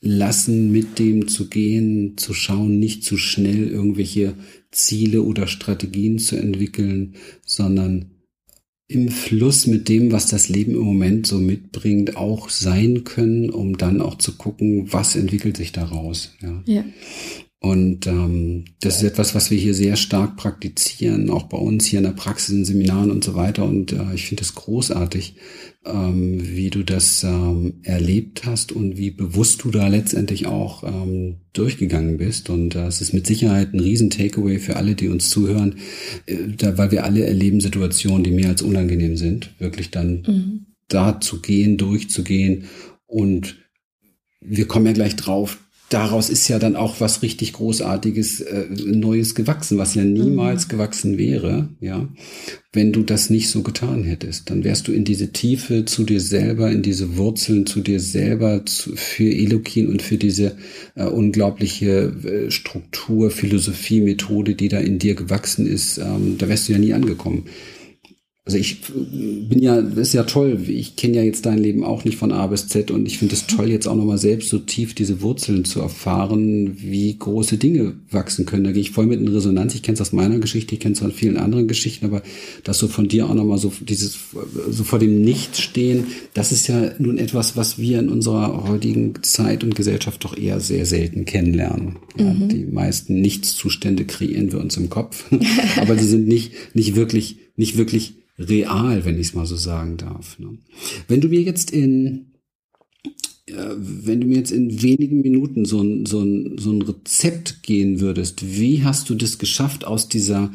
lassen, 0.00 0.72
mit 0.72 0.98
dem 0.98 1.28
zu 1.28 1.48
gehen, 1.48 2.18
zu 2.18 2.34
schauen, 2.34 2.78
nicht 2.78 3.04
zu 3.04 3.16
schnell 3.16 3.68
irgendwelche 3.68 4.34
Ziele 4.72 5.22
oder 5.22 5.46
Strategien 5.46 6.18
zu 6.18 6.36
entwickeln, 6.36 7.14
sondern 7.46 8.10
im 8.88 9.08
Fluss 9.08 9.66
mit 9.66 9.88
dem, 9.88 10.12
was 10.12 10.26
das 10.26 10.48
Leben 10.48 10.72
im 10.74 10.82
Moment 10.82 11.26
so 11.26 11.38
mitbringt, 11.38 12.16
auch 12.16 12.50
sein 12.50 13.04
können, 13.04 13.48
um 13.48 13.78
dann 13.78 14.00
auch 14.00 14.18
zu 14.18 14.36
gucken, 14.36 14.92
was 14.92 15.16
entwickelt 15.16 15.56
sich 15.56 15.72
daraus. 15.72 16.32
Ja. 16.42 16.62
ja. 16.66 16.84
Und 17.62 18.08
ähm, 18.08 18.64
das 18.80 18.96
ist 18.96 19.04
etwas, 19.04 19.36
was 19.36 19.52
wir 19.52 19.56
hier 19.56 19.74
sehr 19.74 19.94
stark 19.94 20.36
praktizieren, 20.36 21.30
auch 21.30 21.44
bei 21.44 21.56
uns 21.56 21.86
hier 21.86 22.00
in 22.00 22.04
der 22.04 22.10
Praxis, 22.10 22.48
in 22.48 22.64
Seminaren 22.64 23.12
und 23.12 23.22
so 23.22 23.36
weiter. 23.36 23.64
Und 23.64 23.92
äh, 23.92 24.14
ich 24.14 24.26
finde 24.26 24.42
es 24.42 24.56
großartig, 24.56 25.36
ähm, 25.86 26.40
wie 26.42 26.70
du 26.70 26.82
das 26.82 27.22
ähm, 27.22 27.74
erlebt 27.84 28.46
hast 28.46 28.72
und 28.72 28.96
wie 28.96 29.12
bewusst 29.12 29.62
du 29.62 29.70
da 29.70 29.86
letztendlich 29.86 30.46
auch 30.46 30.82
ähm, 30.82 31.36
durchgegangen 31.52 32.16
bist. 32.16 32.50
Und 32.50 32.74
äh, 32.74 32.86
es 32.86 33.00
ist 33.00 33.14
mit 33.14 33.28
Sicherheit 33.28 33.72
ein 33.72 33.78
Riesen-Takeaway 33.78 34.58
für 34.58 34.74
alle, 34.74 34.96
die 34.96 35.06
uns 35.06 35.30
zuhören, 35.30 35.76
äh, 36.26 36.38
da, 36.56 36.76
weil 36.78 36.90
wir 36.90 37.04
alle 37.04 37.24
erleben 37.24 37.60
Situationen, 37.60 38.24
die 38.24 38.32
mehr 38.32 38.48
als 38.48 38.62
unangenehm 38.62 39.16
sind, 39.16 39.54
wirklich 39.60 39.92
dann 39.92 40.24
mhm. 40.26 40.66
da 40.88 41.20
zu 41.20 41.40
gehen, 41.40 41.76
durchzugehen 41.76 42.64
und 43.06 43.56
wir 44.40 44.66
kommen 44.66 44.86
ja 44.86 44.92
gleich 44.92 45.14
drauf, 45.14 45.60
daraus 45.92 46.30
ist 46.30 46.48
ja 46.48 46.58
dann 46.58 46.76
auch 46.76 47.00
was 47.00 47.22
richtig 47.22 47.52
Großartiges, 47.52 48.40
äh, 48.40 48.66
Neues 48.86 49.34
gewachsen, 49.34 49.78
was 49.78 49.94
ja 49.94 50.04
niemals 50.04 50.66
mhm. 50.66 50.70
gewachsen 50.70 51.18
wäre, 51.18 51.68
ja, 51.80 52.08
wenn 52.72 52.92
du 52.92 53.02
das 53.02 53.28
nicht 53.28 53.50
so 53.50 53.62
getan 53.62 54.02
hättest. 54.02 54.48
Dann 54.48 54.64
wärst 54.64 54.88
du 54.88 54.92
in 54.92 55.04
diese 55.04 55.32
Tiefe 55.32 55.84
zu 55.84 56.04
dir 56.04 56.20
selber, 56.20 56.70
in 56.70 56.82
diese 56.82 57.16
Wurzeln 57.16 57.66
zu 57.66 57.80
dir 57.80 58.00
selber, 58.00 58.64
zu, 58.64 58.96
für 58.96 59.30
Elokin 59.30 59.88
und 59.88 60.00
für 60.00 60.16
diese 60.16 60.56
äh, 60.94 61.04
unglaubliche 61.04 62.12
äh, 62.24 62.50
Struktur, 62.50 63.30
Philosophie, 63.30 64.00
Methode, 64.00 64.54
die 64.54 64.68
da 64.68 64.78
in 64.78 64.98
dir 64.98 65.14
gewachsen 65.14 65.66
ist, 65.66 65.98
ähm, 65.98 66.36
da 66.38 66.48
wärst 66.48 66.68
du 66.68 66.72
ja 66.72 66.78
nie 66.78 66.94
angekommen. 66.94 67.44
Also 68.44 68.58
ich 68.58 68.80
bin 68.82 69.60
ja, 69.60 69.80
das 69.80 70.08
ist 70.08 70.14
ja 70.14 70.24
toll. 70.24 70.58
Ich 70.66 70.96
kenne 70.96 71.14
ja 71.14 71.22
jetzt 71.22 71.46
dein 71.46 71.58
Leben 71.58 71.84
auch 71.84 72.04
nicht 72.04 72.18
von 72.18 72.32
A 72.32 72.48
bis 72.48 72.66
Z 72.66 72.90
und 72.90 73.06
ich 73.06 73.18
finde 73.18 73.34
es 73.34 73.46
toll, 73.46 73.70
jetzt 73.70 73.86
auch 73.86 73.94
nochmal 73.94 74.18
selbst 74.18 74.48
so 74.48 74.58
tief 74.58 74.96
diese 74.96 75.22
Wurzeln 75.22 75.64
zu 75.64 75.80
erfahren, 75.80 76.76
wie 76.76 77.16
große 77.16 77.56
Dinge 77.56 77.94
wachsen 78.10 78.44
können. 78.44 78.64
Da 78.64 78.72
gehe 78.72 78.80
ich 78.80 78.90
voll 78.90 79.06
mit 79.06 79.20
in 79.20 79.28
Resonanz. 79.28 79.76
Ich 79.76 79.84
kenne 79.84 79.94
es 79.94 80.00
aus 80.00 80.12
meiner 80.12 80.40
Geschichte, 80.40 80.74
ich 80.74 80.80
kenne 80.80 80.94
es 80.94 80.98
von 80.98 81.12
vielen 81.12 81.36
anderen 81.36 81.68
Geschichten, 81.68 82.04
aber 82.04 82.20
das 82.64 82.78
so 82.78 82.88
von 82.88 83.06
dir 83.06 83.30
auch 83.30 83.34
nochmal 83.34 83.58
so 83.58 83.72
dieses, 83.80 84.18
so 84.68 84.82
vor 84.82 84.98
dem 84.98 85.22
Nichts 85.22 85.60
stehen, 85.60 86.08
das 86.34 86.50
ist 86.50 86.66
ja 86.66 86.90
nun 86.98 87.18
etwas, 87.18 87.56
was 87.56 87.78
wir 87.78 88.00
in 88.00 88.08
unserer 88.08 88.68
heutigen 88.68 89.22
Zeit 89.22 89.62
und 89.62 89.76
Gesellschaft 89.76 90.24
doch 90.24 90.36
eher 90.36 90.58
sehr 90.58 90.84
selten 90.84 91.26
kennenlernen. 91.26 91.98
Ja, 92.18 92.34
mhm. 92.34 92.48
Die 92.48 92.64
meisten 92.64 93.20
Nichtszustände 93.20 94.04
kreieren 94.04 94.50
wir 94.50 94.58
uns 94.58 94.76
im 94.76 94.90
Kopf, 94.90 95.26
aber 95.76 95.94
die 95.94 96.06
sind 96.06 96.26
nicht, 96.26 96.54
nicht 96.74 96.96
wirklich, 96.96 97.36
nicht 97.56 97.76
wirklich 97.76 98.14
real, 98.38 99.04
wenn 99.04 99.18
ich 99.18 99.28
es 99.28 99.34
mal 99.34 99.46
so 99.46 99.56
sagen 99.56 99.96
darf. 99.96 100.38
Ne? 100.38 100.58
Wenn 101.08 101.20
du 101.20 101.28
mir 101.28 101.42
jetzt 101.42 101.70
in 101.70 102.32
wenn 103.46 104.20
du 104.20 104.26
mir 104.26 104.36
jetzt 104.36 104.52
in 104.52 104.82
wenigen 104.82 105.20
Minuten 105.20 105.64
so 105.64 105.82
ein, 105.82 106.06
so, 106.06 106.20
ein, 106.20 106.58
so 106.58 106.72
ein 106.72 106.82
Rezept 106.82 107.62
gehen 107.62 108.00
würdest, 108.00 108.56
wie 108.56 108.82
hast 108.82 109.10
du 109.10 109.14
das 109.14 109.38
geschafft 109.38 109.84
aus 109.84 110.08
dieser 110.08 110.52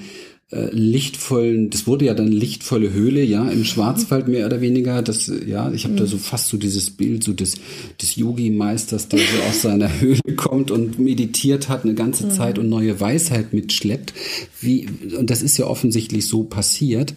äh, 0.49 0.69
lichtvollen, 0.71 1.69
das 1.69 1.87
wurde 1.87 2.05
ja 2.05 2.13
dann 2.13 2.31
lichtvolle 2.31 2.93
Höhle, 2.93 3.21
ja, 3.21 3.49
im 3.49 3.65
Schwarzwald 3.65 4.29
mehr 4.29 4.45
oder 4.45 4.61
weniger. 4.61 5.01
Das, 5.01 5.29
ja, 5.45 5.69
ich 5.73 5.83
habe 5.83 5.95
mhm. 5.95 5.97
da 5.97 6.05
so 6.05 6.17
fast 6.17 6.47
so 6.47 6.55
dieses 6.55 6.89
Bild 6.91 7.23
so 7.25 7.33
des, 7.33 7.55
des 8.01 8.15
Yogi-Meisters, 8.15 9.09
der 9.09 9.19
so 9.19 9.43
aus 9.49 9.61
seiner 9.61 9.89
Höhle 9.99 10.35
kommt 10.37 10.71
und 10.71 10.99
meditiert 10.99 11.67
hat 11.67 11.83
eine 11.83 11.95
ganze 11.95 12.27
mhm. 12.27 12.31
Zeit 12.31 12.59
und 12.59 12.69
neue 12.69 12.97
Weisheit 12.99 13.51
mitschleppt. 13.51 14.13
Wie, 14.61 14.87
und 15.17 15.29
das 15.29 15.41
ist 15.41 15.57
ja 15.57 15.67
offensichtlich 15.67 16.27
so 16.27 16.43
passiert. 16.43 17.13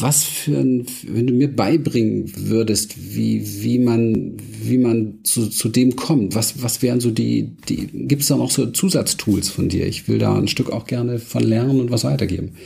Was 0.00 0.24
für 0.24 0.58
ein, 0.58 0.86
wenn 1.06 1.26
du 1.26 1.32
mir 1.32 1.54
beibringen 1.54 2.30
würdest, 2.36 3.14
wie, 3.14 3.62
wie 3.62 3.78
man, 3.78 4.36
wie 4.62 4.78
man 4.78 5.20
zu, 5.24 5.48
zu 5.48 5.70
dem 5.70 5.96
kommt, 5.96 6.34
was, 6.34 6.62
was 6.62 6.82
wären 6.82 7.00
so 7.00 7.10
die, 7.10 7.56
die, 7.68 7.86
gibt 7.86 8.22
es 8.22 8.28
da 8.28 8.36
noch 8.36 8.50
so 8.50 8.66
Zusatztools 8.66 9.48
von 9.48 9.70
dir? 9.70 9.86
Ich 9.86 10.08
will 10.08 10.18
da 10.18 10.36
ein 10.36 10.48
Stück 10.48 10.70
auch 10.70 10.86
gerne 10.86 11.18
von 11.18 11.42
lernen 11.42 11.80
und 11.80 11.90
was 11.90 12.02
was 12.02 12.10
weitergeben? 12.10 12.56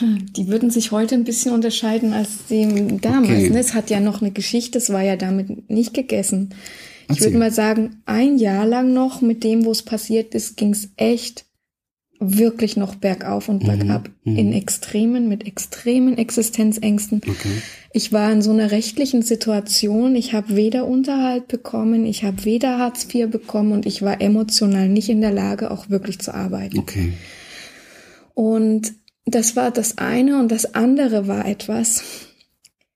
Die 0.00 0.48
würden 0.48 0.70
sich 0.70 0.90
heute 0.90 1.14
ein 1.14 1.24
bisschen 1.24 1.52
unterscheiden 1.52 2.14
als 2.14 2.46
dem 2.48 3.00
damals. 3.00 3.30
Okay. 3.30 3.50
Ne? 3.50 3.58
Es 3.58 3.74
hat 3.74 3.90
ja 3.90 4.00
noch 4.00 4.22
eine 4.22 4.30
Geschichte, 4.30 4.78
es 4.78 4.90
war 4.90 5.02
ja 5.02 5.16
damit 5.16 5.68
nicht 5.70 5.92
gegessen. 5.92 6.54
Ich 7.10 7.20
würde 7.20 7.36
mal 7.36 7.52
sagen, 7.52 8.02
ein 8.06 8.38
Jahr 8.38 8.64
lang 8.64 8.94
noch 8.94 9.20
mit 9.20 9.44
dem, 9.44 9.66
wo 9.66 9.70
es 9.70 9.82
passiert 9.82 10.34
ist, 10.34 10.56
ging 10.56 10.70
es 10.70 10.88
echt 10.96 11.44
wirklich 12.24 12.76
noch 12.76 12.94
bergauf 12.94 13.48
und 13.48 13.64
bergab. 13.64 14.08
Mhm. 14.24 14.36
In 14.36 14.52
Extremen, 14.52 15.28
mit 15.28 15.46
extremen 15.46 16.16
Existenzängsten. 16.16 17.20
Okay. 17.26 17.62
Ich 17.92 18.12
war 18.12 18.32
in 18.32 18.42
so 18.42 18.50
einer 18.50 18.70
rechtlichen 18.70 19.22
Situation. 19.22 20.14
Ich 20.14 20.32
habe 20.32 20.56
weder 20.56 20.86
Unterhalt 20.86 21.48
bekommen, 21.48 22.06
ich 22.06 22.24
habe 22.24 22.44
weder 22.44 22.78
Hartz 22.78 23.06
IV 23.12 23.30
bekommen 23.30 23.72
und 23.72 23.86
ich 23.86 24.02
war 24.02 24.20
emotional 24.20 24.88
nicht 24.88 25.08
in 25.08 25.20
der 25.20 25.32
Lage, 25.32 25.70
auch 25.70 25.90
wirklich 25.90 26.18
zu 26.20 26.32
arbeiten. 26.32 26.78
Okay. 26.78 27.12
Und 28.34 28.92
das 29.24 29.56
war 29.56 29.70
das 29.70 29.98
eine 29.98 30.38
und 30.38 30.50
das 30.50 30.74
andere 30.74 31.28
war 31.28 31.46
etwas. 31.46 32.02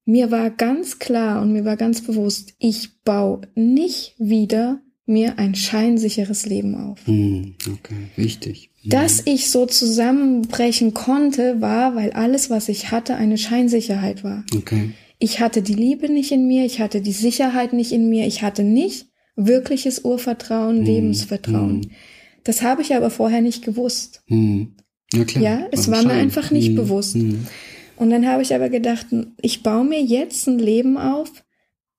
Mir 0.04 0.30
war 0.30 0.50
ganz 0.50 0.98
klar 0.98 1.42
und 1.42 1.52
mir 1.52 1.64
war 1.64 1.76
ganz 1.76 2.00
bewusst, 2.00 2.54
ich 2.58 3.02
baue 3.02 3.42
nicht 3.54 4.14
wieder 4.18 4.80
mir 5.06 5.38
ein 5.38 5.54
scheinsicheres 5.54 6.46
Leben 6.46 6.74
auf. 6.74 6.98
Hm, 7.06 7.54
okay, 7.72 8.08
wichtig. 8.16 8.70
Hm. 8.82 8.90
Dass 8.90 9.22
ich 9.24 9.50
so 9.50 9.64
zusammenbrechen 9.66 10.94
konnte, 10.94 11.60
war, 11.60 11.94
weil 11.94 12.12
alles, 12.12 12.50
was 12.50 12.68
ich 12.68 12.90
hatte, 12.90 13.14
eine 13.14 13.38
Scheinsicherheit 13.38 14.24
war. 14.24 14.44
Okay. 14.54 14.90
Ich 15.18 15.40
hatte 15.40 15.62
die 15.62 15.74
Liebe 15.74 16.12
nicht 16.12 16.32
in 16.32 16.46
mir, 16.46 16.66
ich 16.66 16.80
hatte 16.80 17.00
die 17.00 17.12
Sicherheit 17.12 17.72
nicht 17.72 17.92
in 17.92 18.10
mir, 18.10 18.26
ich 18.26 18.42
hatte 18.42 18.64
nicht 18.64 19.06
wirkliches 19.36 20.00
Urvertrauen, 20.00 20.78
hm. 20.78 20.84
Lebensvertrauen. 20.84 21.82
Hm. 21.82 21.90
Das 22.42 22.62
habe 22.62 22.82
ich 22.82 22.94
aber 22.94 23.10
vorher 23.10 23.40
nicht 23.40 23.64
gewusst. 23.64 24.22
Hm. 24.26 24.74
Ja, 25.12 25.24
klar. 25.24 25.44
Ja, 25.44 25.66
es 25.70 25.90
war 25.90 26.04
mir 26.04 26.14
einfach 26.14 26.50
nicht 26.50 26.74
bewusst. 26.74 27.16
Und 27.16 28.10
dann 28.10 28.26
habe 28.26 28.42
ich 28.42 28.54
aber 28.54 28.68
gedacht, 28.68 29.06
ich 29.40 29.62
baue 29.62 29.84
mir 29.84 30.02
jetzt 30.02 30.48
ein 30.48 30.58
Leben 30.58 30.98
auf, 30.98 31.30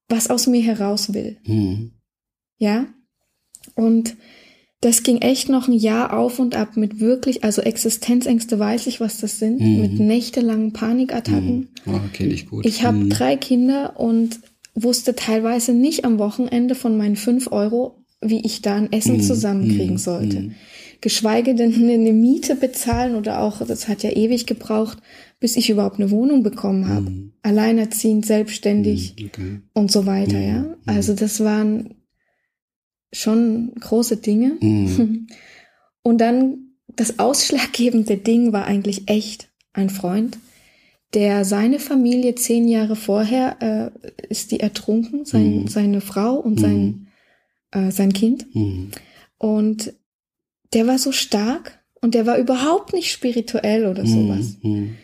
was 0.10 0.30
aus 0.30 0.46
mir 0.46 0.62
heraus 0.62 1.14
will. 1.14 1.38
Ja. 2.58 2.88
Und 3.78 4.18
das 4.82 5.04
ging 5.04 5.18
echt 5.18 5.50
noch 5.50 5.68
ein 5.68 5.74
Jahr 5.74 6.18
auf 6.18 6.40
und 6.40 6.56
ab 6.56 6.78
mit 6.78 7.00
wirklich, 7.00 7.44
also 7.44 7.62
Existenzängste 7.62 8.60
weiß 8.60 8.88
ich, 8.88 9.00
was 9.00 9.20
das 9.20 9.40
sind, 9.40 9.60
mhm. 9.60 9.82
mit 9.82 10.00
nächtelangen 10.00 10.74
Panikattacken. 10.74 11.70
Mhm. 11.86 11.94
Oh, 11.94 12.00
kenne 12.14 12.34
ich 12.34 12.50
gut. 12.50 12.66
Ich 12.66 12.84
habe 12.84 12.98
mhm. 12.98 13.10
drei 13.10 13.36
Kinder 13.38 14.00
und 14.00 14.40
wusste 14.76 15.16
teilweise 15.16 15.74
nicht 15.74 16.06
am 16.06 16.20
Wochenende 16.20 16.76
von 16.76 16.98
meinen 16.98 17.16
fünf 17.16 17.52
Euro, 17.52 18.04
wie 18.22 18.46
ich 18.46 18.62
da 18.62 18.76
ein 18.76 18.92
Essen 18.92 19.18
mhm. 19.18 19.22
zusammenkriegen 19.22 19.94
mhm. 19.94 20.00
sollte. 20.00 20.40
Mhm. 20.42 20.56
Geschweige 21.02 21.54
denn 21.54 21.74
eine 21.76 22.14
Miete 22.14 22.56
bezahlen 22.56 23.16
oder 23.16 23.42
auch, 23.42 23.66
das 23.66 23.88
hat 23.88 24.02
ja 24.02 24.10
ewig 24.12 24.48
gebraucht, 24.48 24.98
bis 25.40 25.56
ich 25.56 25.70
überhaupt 25.70 26.00
eine 26.00 26.10
Wohnung 26.10 26.42
bekommen 26.42 26.88
habe. 26.88 27.12
Alleinerziehend, 27.44 28.26
selbstständig 28.26 29.14
okay. 29.24 29.62
und 29.74 29.92
so 29.92 30.08
weiter, 30.08 30.40
ja. 30.40 30.76
Also 30.88 31.14
das 31.14 31.44
waren 31.44 31.97
schon 33.12 33.74
große 33.80 34.18
Dinge. 34.18 34.58
Mhm. 34.62 35.28
Und 36.02 36.20
dann 36.20 36.68
das 36.88 37.20
ausschlaggebende 37.20 38.18
Ding 38.18 38.54
war 38.54 38.66
eigentlich 38.66 39.10
echt 39.10 39.50
ein 39.74 39.90
Freund, 39.90 40.38
der 41.14 41.46
seine 41.46 41.80
Familie 41.80 42.36
zehn 42.36 42.68
Jahre 42.68 42.96
vorher 42.96 43.58
äh, 43.62 44.26
ist 44.30 44.52
die 44.52 44.60
ertrunken, 44.60 45.26
sein, 45.26 45.62
mhm. 45.62 45.68
seine 45.68 46.02
Frau 46.02 46.36
und 46.36 46.60
sein, 46.60 47.08
mhm. 47.74 47.88
äh, 47.88 47.92
sein 47.92 48.14
Kind. 48.14 48.54
Mhm. 48.54 48.92
Und 49.38 49.94
der 50.74 50.88
war 50.88 50.98
so 50.98 51.12
stark 51.12 51.84
und 52.02 52.14
der 52.14 52.26
war 52.26 52.38
überhaupt 52.38 52.94
nicht 52.94 53.12
spirituell 53.12 53.86
oder 53.86 54.04
mhm. 54.04 54.08
sowas. 54.08 54.58
Mhm. 54.62 54.96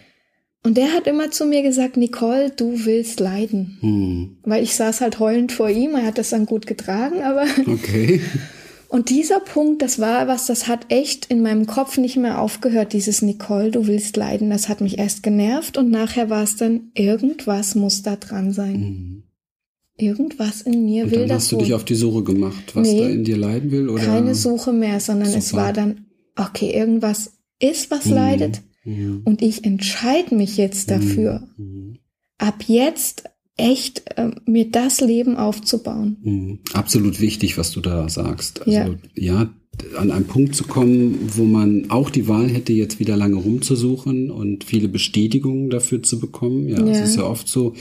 Und 0.66 0.78
der 0.78 0.94
hat 0.94 1.08
immer 1.08 1.30
zu 1.30 1.46
mir 1.46 1.62
gesagt, 1.62 1.98
Nicole, 1.98 2.50
du 2.50 2.86
willst 2.86 3.20
leiden. 3.20 3.78
Hm. 3.82 4.38
Weil 4.44 4.64
ich 4.64 4.76
saß 4.76 5.02
halt 5.02 5.20
heulend 5.20 5.52
vor 5.52 5.70
ihm, 5.70 5.96
er 5.96 6.06
hat 6.06 6.18
das 6.18 6.30
dann 6.30 6.46
gut 6.46 6.66
getragen, 6.66 7.22
aber. 7.22 7.46
Okay. 7.68 8.22
Und 8.88 9.10
dieser 9.10 9.40
Punkt, 9.40 9.82
das 9.82 9.98
war 9.98 10.28
was, 10.28 10.46
das 10.46 10.68
hat 10.68 10.86
echt 10.90 11.26
in 11.26 11.42
meinem 11.42 11.66
Kopf 11.66 11.98
nicht 11.98 12.16
mehr 12.16 12.40
aufgehört, 12.40 12.94
dieses 12.94 13.24
Nicole, 13.24 13.72
du 13.72 13.88
willst 13.88 14.16
leiden. 14.16 14.52
Das 14.52 14.70
hat 14.70 14.82
mich 14.82 15.00
erst 15.00 15.24
genervt 15.24 15.78
und 15.78 15.90
nachher 15.90 16.30
war 16.30 16.44
es 16.44 16.58
dann, 16.58 16.92
irgendwas 16.94 17.74
muss 17.74 18.04
da 18.04 18.16
dran 18.16 18.52
sein. 18.52 18.76
Hm. 18.76 19.24
Irgendwas 19.98 20.62
in 20.62 20.86
mir 20.86 21.06
und 21.06 21.12
will 21.12 21.20
dann 21.22 21.30
das. 21.30 21.44
Hast 21.44 21.52
du 21.54 21.58
dich 21.58 21.74
auf 21.74 21.86
die 21.86 21.96
Suche 21.96 22.24
gemacht, 22.24 22.76
was 22.76 22.88
nee, 22.88 23.00
da 23.00 23.10
in 23.10 23.24
dir 23.24 23.38
leiden 23.38 23.72
will? 23.72 23.90
Oder? 23.90 24.04
Keine 24.04 24.36
Suche 24.36 24.72
mehr, 24.72 25.00
sondern 25.00 25.28
Super. 25.28 25.40
es 25.40 25.54
war 25.54 25.74
dann, 25.74 26.06
okay, 26.36 26.72
irgendwas 26.72 27.34
ist, 27.60 27.92
was 27.92 28.06
hm. 28.06 28.14
leidet 28.14 28.62
Mhm. 28.84 29.22
Und 29.26 29.42
ich 29.42 29.64
entscheide 29.64 30.36
mich 30.36 30.58
jetzt 30.58 30.92
dafür, 30.92 31.48
mhm. 31.58 32.00
ab 32.38 32.64
jetzt 32.68 33.24
echt 33.56 34.18
äh, 34.18 34.32
mir 34.46 34.70
das 34.72 35.02
Leben 35.02 35.38
aufzubauen. 35.38 36.18
Mhm. 36.24 36.60
Absolut 36.74 37.20
wichtig, 37.20 37.58
was 37.58 37.72
du 37.72 37.82
da 37.82 38.10
sagst. 38.10 38.62
Also 38.62 38.72
ja, 38.72 38.96
ja 39.16 39.54
an 39.98 40.12
einen 40.12 40.26
Punkt 40.26 40.56
zu 40.56 40.64
kommen, 40.64 41.18
wo 41.36 41.44
man 41.44 41.90
auch 41.90 42.10
die 42.10 42.28
Wahl 42.28 42.50
hätte, 42.50 42.74
jetzt 42.74 43.00
wieder 43.00 43.18
lange 43.18 43.36
rumzusuchen 43.36 44.32
und 44.32 44.64
viele 44.64 44.88
Bestätigungen 44.88 45.70
dafür 45.70 46.02
zu 46.02 46.20
bekommen. 46.20 46.68
Ja, 46.70 46.86
es 46.86 47.10
ist 47.10 47.16
ja 47.18 47.24
oft 47.24 47.48
so 47.48 47.74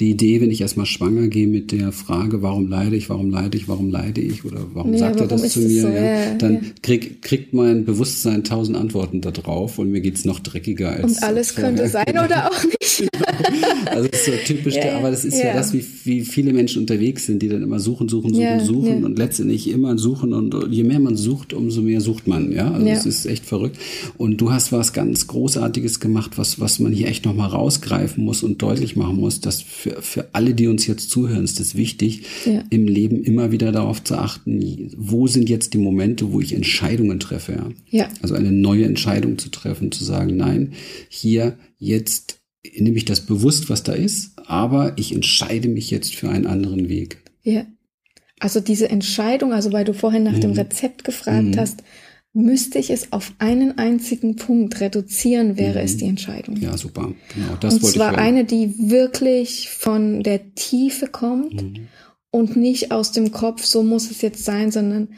die 0.00 0.10
Idee, 0.10 0.40
wenn 0.40 0.50
ich 0.50 0.60
erstmal 0.60 0.86
schwanger 0.86 1.28
gehe 1.28 1.46
mit 1.46 1.72
der 1.72 1.92
Frage, 1.92 2.42
warum 2.42 2.68
leide 2.68 2.96
ich, 2.96 3.08
warum 3.08 3.30
leide 3.30 3.56
ich, 3.56 3.68
warum 3.68 3.90
leide 3.90 4.20
ich 4.20 4.44
oder 4.44 4.66
warum 4.72 4.92
ja, 4.92 4.98
sagt 4.98 5.20
warum 5.20 5.30
er 5.30 5.42
das 5.42 5.52
zu 5.52 5.60
mir, 5.60 5.82
so? 5.82 5.88
ja, 5.88 6.34
dann 6.34 6.72
krieg, 6.82 7.22
kriegt 7.22 7.52
mein 7.54 7.84
Bewusstsein 7.84 8.44
tausend 8.44 8.76
Antworten 8.76 9.20
darauf 9.20 9.78
und 9.78 9.90
mir 9.90 10.00
geht's 10.00 10.24
noch 10.24 10.40
dreckiger 10.40 10.90
als. 10.90 11.04
Und 11.04 11.22
alles 11.22 11.52
vorher. 11.52 11.70
könnte 11.70 11.88
sein 11.88 12.10
oder 12.10 12.50
auch 12.50 12.64
nicht. 12.64 13.10
genau. 13.10 13.74
Also 13.86 14.08
das 14.08 14.20
ist 14.20 14.26
so 14.26 14.32
typisch, 14.54 14.74
der, 14.74 14.96
aber 14.96 15.10
das 15.10 15.24
ist 15.24 15.38
ja, 15.38 15.52
das, 15.52 15.72
wie, 15.72 15.84
wie 16.04 16.20
viele 16.22 16.52
Menschen 16.52 16.80
unterwegs 16.80 17.26
sind, 17.26 17.42
die 17.42 17.48
dann 17.48 17.62
immer 17.62 17.78
suchen, 17.78 18.08
suchen, 18.08 18.34
suchen, 18.34 18.60
suchen 18.60 19.04
und 19.04 19.18
letztendlich 19.18 19.68
immer 19.68 19.96
suchen 19.98 20.32
und 20.32 20.54
je 20.70 20.84
mehr 20.84 21.00
man 21.00 21.16
sucht, 21.16 21.33
sucht, 21.34 21.52
umso 21.52 21.82
mehr 21.82 22.00
sucht 22.00 22.26
man. 22.26 22.52
Ja, 22.52 22.70
also 22.70 22.86
ja. 22.86 22.94
es 22.94 23.06
ist 23.06 23.26
echt 23.26 23.44
verrückt. 23.44 23.78
Und 24.16 24.40
du 24.40 24.52
hast 24.52 24.72
was 24.72 24.92
ganz 24.92 25.26
Großartiges 25.26 26.00
gemacht, 26.00 26.38
was, 26.38 26.60
was 26.60 26.78
man 26.78 26.92
hier 26.92 27.08
echt 27.08 27.24
nochmal 27.24 27.48
rausgreifen 27.48 28.24
muss 28.24 28.42
und 28.42 28.62
deutlich 28.62 28.96
machen 28.96 29.16
muss, 29.16 29.40
dass 29.40 29.62
für, 29.62 30.00
für 30.02 30.28
alle, 30.32 30.54
die 30.54 30.68
uns 30.68 30.86
jetzt 30.86 31.10
zuhören, 31.10 31.44
ist 31.44 31.60
es 31.60 31.74
wichtig, 31.74 32.22
ja. 32.44 32.62
im 32.70 32.86
Leben 32.86 33.22
immer 33.22 33.50
wieder 33.52 33.72
darauf 33.72 34.02
zu 34.04 34.16
achten, 34.16 34.92
wo 34.96 35.26
sind 35.26 35.48
jetzt 35.48 35.74
die 35.74 35.78
Momente, 35.78 36.32
wo 36.32 36.40
ich 36.40 36.52
Entscheidungen 36.52 37.20
treffe. 37.20 37.52
Ja? 37.52 37.68
ja. 37.90 38.08
Also 38.22 38.34
eine 38.34 38.52
neue 38.52 38.84
Entscheidung 38.84 39.38
zu 39.38 39.50
treffen, 39.50 39.92
zu 39.92 40.04
sagen, 40.04 40.36
nein, 40.36 40.72
hier 41.08 41.58
jetzt 41.78 42.40
nehme 42.78 42.96
ich 42.96 43.04
das 43.04 43.20
bewusst, 43.20 43.68
was 43.68 43.82
da 43.82 43.92
ist, 43.92 44.32
aber 44.46 44.94
ich 44.96 45.14
entscheide 45.14 45.68
mich 45.68 45.90
jetzt 45.90 46.14
für 46.14 46.28
einen 46.30 46.46
anderen 46.46 46.88
Weg. 46.88 47.18
Ja. 47.42 47.66
Also 48.44 48.60
diese 48.60 48.90
Entscheidung, 48.90 49.54
also 49.54 49.72
weil 49.72 49.86
du 49.86 49.94
vorhin 49.94 50.22
nach 50.22 50.32
mhm. 50.32 50.40
dem 50.42 50.52
Rezept 50.52 51.02
gefragt 51.02 51.54
mhm. 51.54 51.58
hast, 51.58 51.82
müsste 52.34 52.78
ich 52.78 52.90
es 52.90 53.10
auf 53.10 53.32
einen 53.38 53.78
einzigen 53.78 54.36
Punkt 54.36 54.82
reduzieren, 54.82 55.56
wäre 55.56 55.78
mhm. 55.78 55.84
es 55.86 55.96
die 55.96 56.04
Entscheidung. 56.04 56.58
Ja, 56.58 56.76
super. 56.76 57.10
Genau, 57.34 57.56
das 57.58 57.72
und 57.72 57.82
wollte 57.84 57.96
zwar 57.96 58.12
ich 58.12 58.18
eine, 58.18 58.44
die 58.44 58.90
wirklich 58.90 59.70
von 59.70 60.22
der 60.22 60.54
Tiefe 60.54 61.06
kommt 61.06 61.62
mhm. 61.62 61.88
und 62.30 62.54
nicht 62.54 62.92
aus 62.92 63.12
dem 63.12 63.32
Kopf, 63.32 63.64
so 63.64 63.82
muss 63.82 64.10
es 64.10 64.20
jetzt 64.20 64.44
sein, 64.44 64.70
sondern 64.70 65.08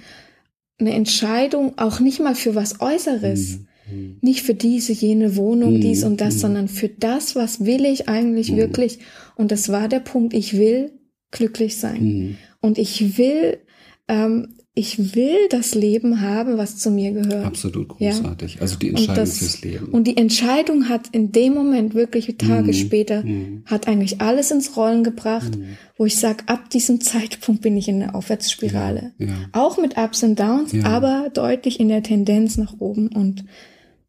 eine 0.78 0.92
Entscheidung 0.92 1.76
auch 1.78 1.98
nicht 1.98 2.20
mal 2.20 2.36
für 2.36 2.54
was 2.54 2.80
Äußeres. 2.80 3.58
Mhm. 3.90 3.96
mhm. 3.98 4.18
Nicht 4.20 4.42
für 4.42 4.54
diese, 4.54 4.92
jene 4.92 5.34
Wohnung, 5.34 5.80
dies 5.80 6.04
und 6.04 6.20
das, 6.20 6.38
sondern 6.38 6.68
für 6.68 6.90
das, 6.90 7.34
was 7.34 7.64
will 7.64 7.86
ich 7.86 8.08
eigentlich 8.08 8.54
wirklich. 8.54 9.00
Und 9.34 9.50
das 9.50 9.68
war 9.68 9.88
der 9.88 9.98
Punkt, 9.98 10.32
ich 10.32 10.56
will 10.56 10.92
glücklich 11.32 11.76
sein. 11.76 12.38
Und 12.66 12.79
ich 12.79 13.16
will, 13.16 13.59
ähm, 14.09 14.48
ich 14.74 15.14
will 15.14 15.48
das 15.48 15.74
Leben 15.74 16.20
haben, 16.20 16.59
was 16.59 16.76
zu 16.76 16.90
mir 16.90 17.12
gehört. 17.12 17.46
Absolut 17.46 17.88
großartig. 17.88 18.57
Ja? 18.57 18.61
Also 18.61 18.76
die 18.76 18.90
Entscheidung 18.90 19.14
das, 19.14 19.38
fürs 19.38 19.62
Leben. 19.62 19.87
Und 19.87 20.07
die 20.07 20.16
Entscheidung 20.16 20.88
hat 20.88 21.09
in 21.12 21.33
dem 21.33 21.55
Moment, 21.55 21.94
wirklich 21.94 22.37
Tage 22.37 22.68
mhm. 22.68 22.72
später, 22.74 23.22
mhm. 23.22 23.62
hat 23.66 23.87
eigentlich 23.87 24.20
alles 24.20 24.50
ins 24.50 24.76
Rollen 24.76 25.05
gebracht, 25.05 25.57
mhm. 25.57 25.76
wo 25.96 26.05
ich 26.05 26.16
sage, 26.16 26.44
ab 26.46 26.68
diesem 26.70 27.00
Zeitpunkt 27.00 27.62
bin 27.62 27.76
ich 27.76 27.88
in 27.88 28.00
der 28.00 28.14
Aufwärtsspirale. 28.14 29.12
Ja, 29.18 29.26
ja. 29.26 29.35
Auch 29.52 29.79
mit 29.79 29.96
Ups 29.96 30.22
und 30.24 30.38
Downs, 30.38 30.74
aber 30.85 31.31
deutlich 31.33 31.81
in 31.81 31.88
der 31.88 32.02
Tendenz 32.02 32.59
nach 32.59 32.74
oben 32.79 33.09
und 33.09 33.44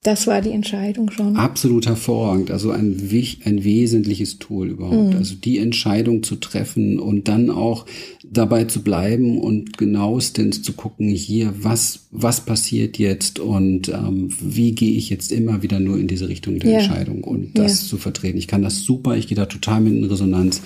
das 0.07 0.25
war 0.25 0.41
die 0.41 0.51
Entscheidung 0.51 1.11
schon. 1.11 1.35
Absolut 1.35 1.85
hervorragend. 1.85 2.49
Also 2.49 2.71
ein, 2.71 3.09
ein 3.43 3.63
wesentliches 3.63 4.39
Tool 4.39 4.69
überhaupt. 4.69 5.13
Mhm. 5.13 5.17
Also 5.17 5.35
die 5.35 5.57
Entscheidung 5.57 6.23
zu 6.23 6.37
treffen 6.37 6.97
und 6.99 7.27
dann 7.27 7.49
auch 7.49 7.85
dabei 8.31 8.65
zu 8.65 8.81
bleiben 8.81 9.39
und 9.39 9.77
genauestens 9.77 10.61
zu 10.61 10.73
gucken, 10.73 11.09
hier, 11.09 11.53
was, 11.61 12.07
was 12.11 12.45
passiert 12.45 12.97
jetzt 12.97 13.39
und 13.39 13.89
ähm, 13.89 14.29
wie 14.41 14.73
gehe 14.73 14.91
ich 14.91 15.09
jetzt 15.09 15.31
immer 15.31 15.63
wieder 15.63 15.79
nur 15.79 15.97
in 15.97 16.07
diese 16.07 16.27
Richtung 16.27 16.59
der 16.59 16.71
ja. 16.71 16.79
Entscheidung 16.79 17.23
und 17.23 17.57
das 17.57 17.83
ja. 17.83 17.89
zu 17.89 17.97
vertreten. 17.97 18.37
Ich 18.37 18.47
kann 18.47 18.61
das 18.61 18.83
super, 18.83 19.15
ich 19.15 19.27
gehe 19.27 19.37
da 19.37 19.45
total 19.45 19.81
mit 19.81 19.93
in 19.93 20.03
Resonanz. 20.03 20.61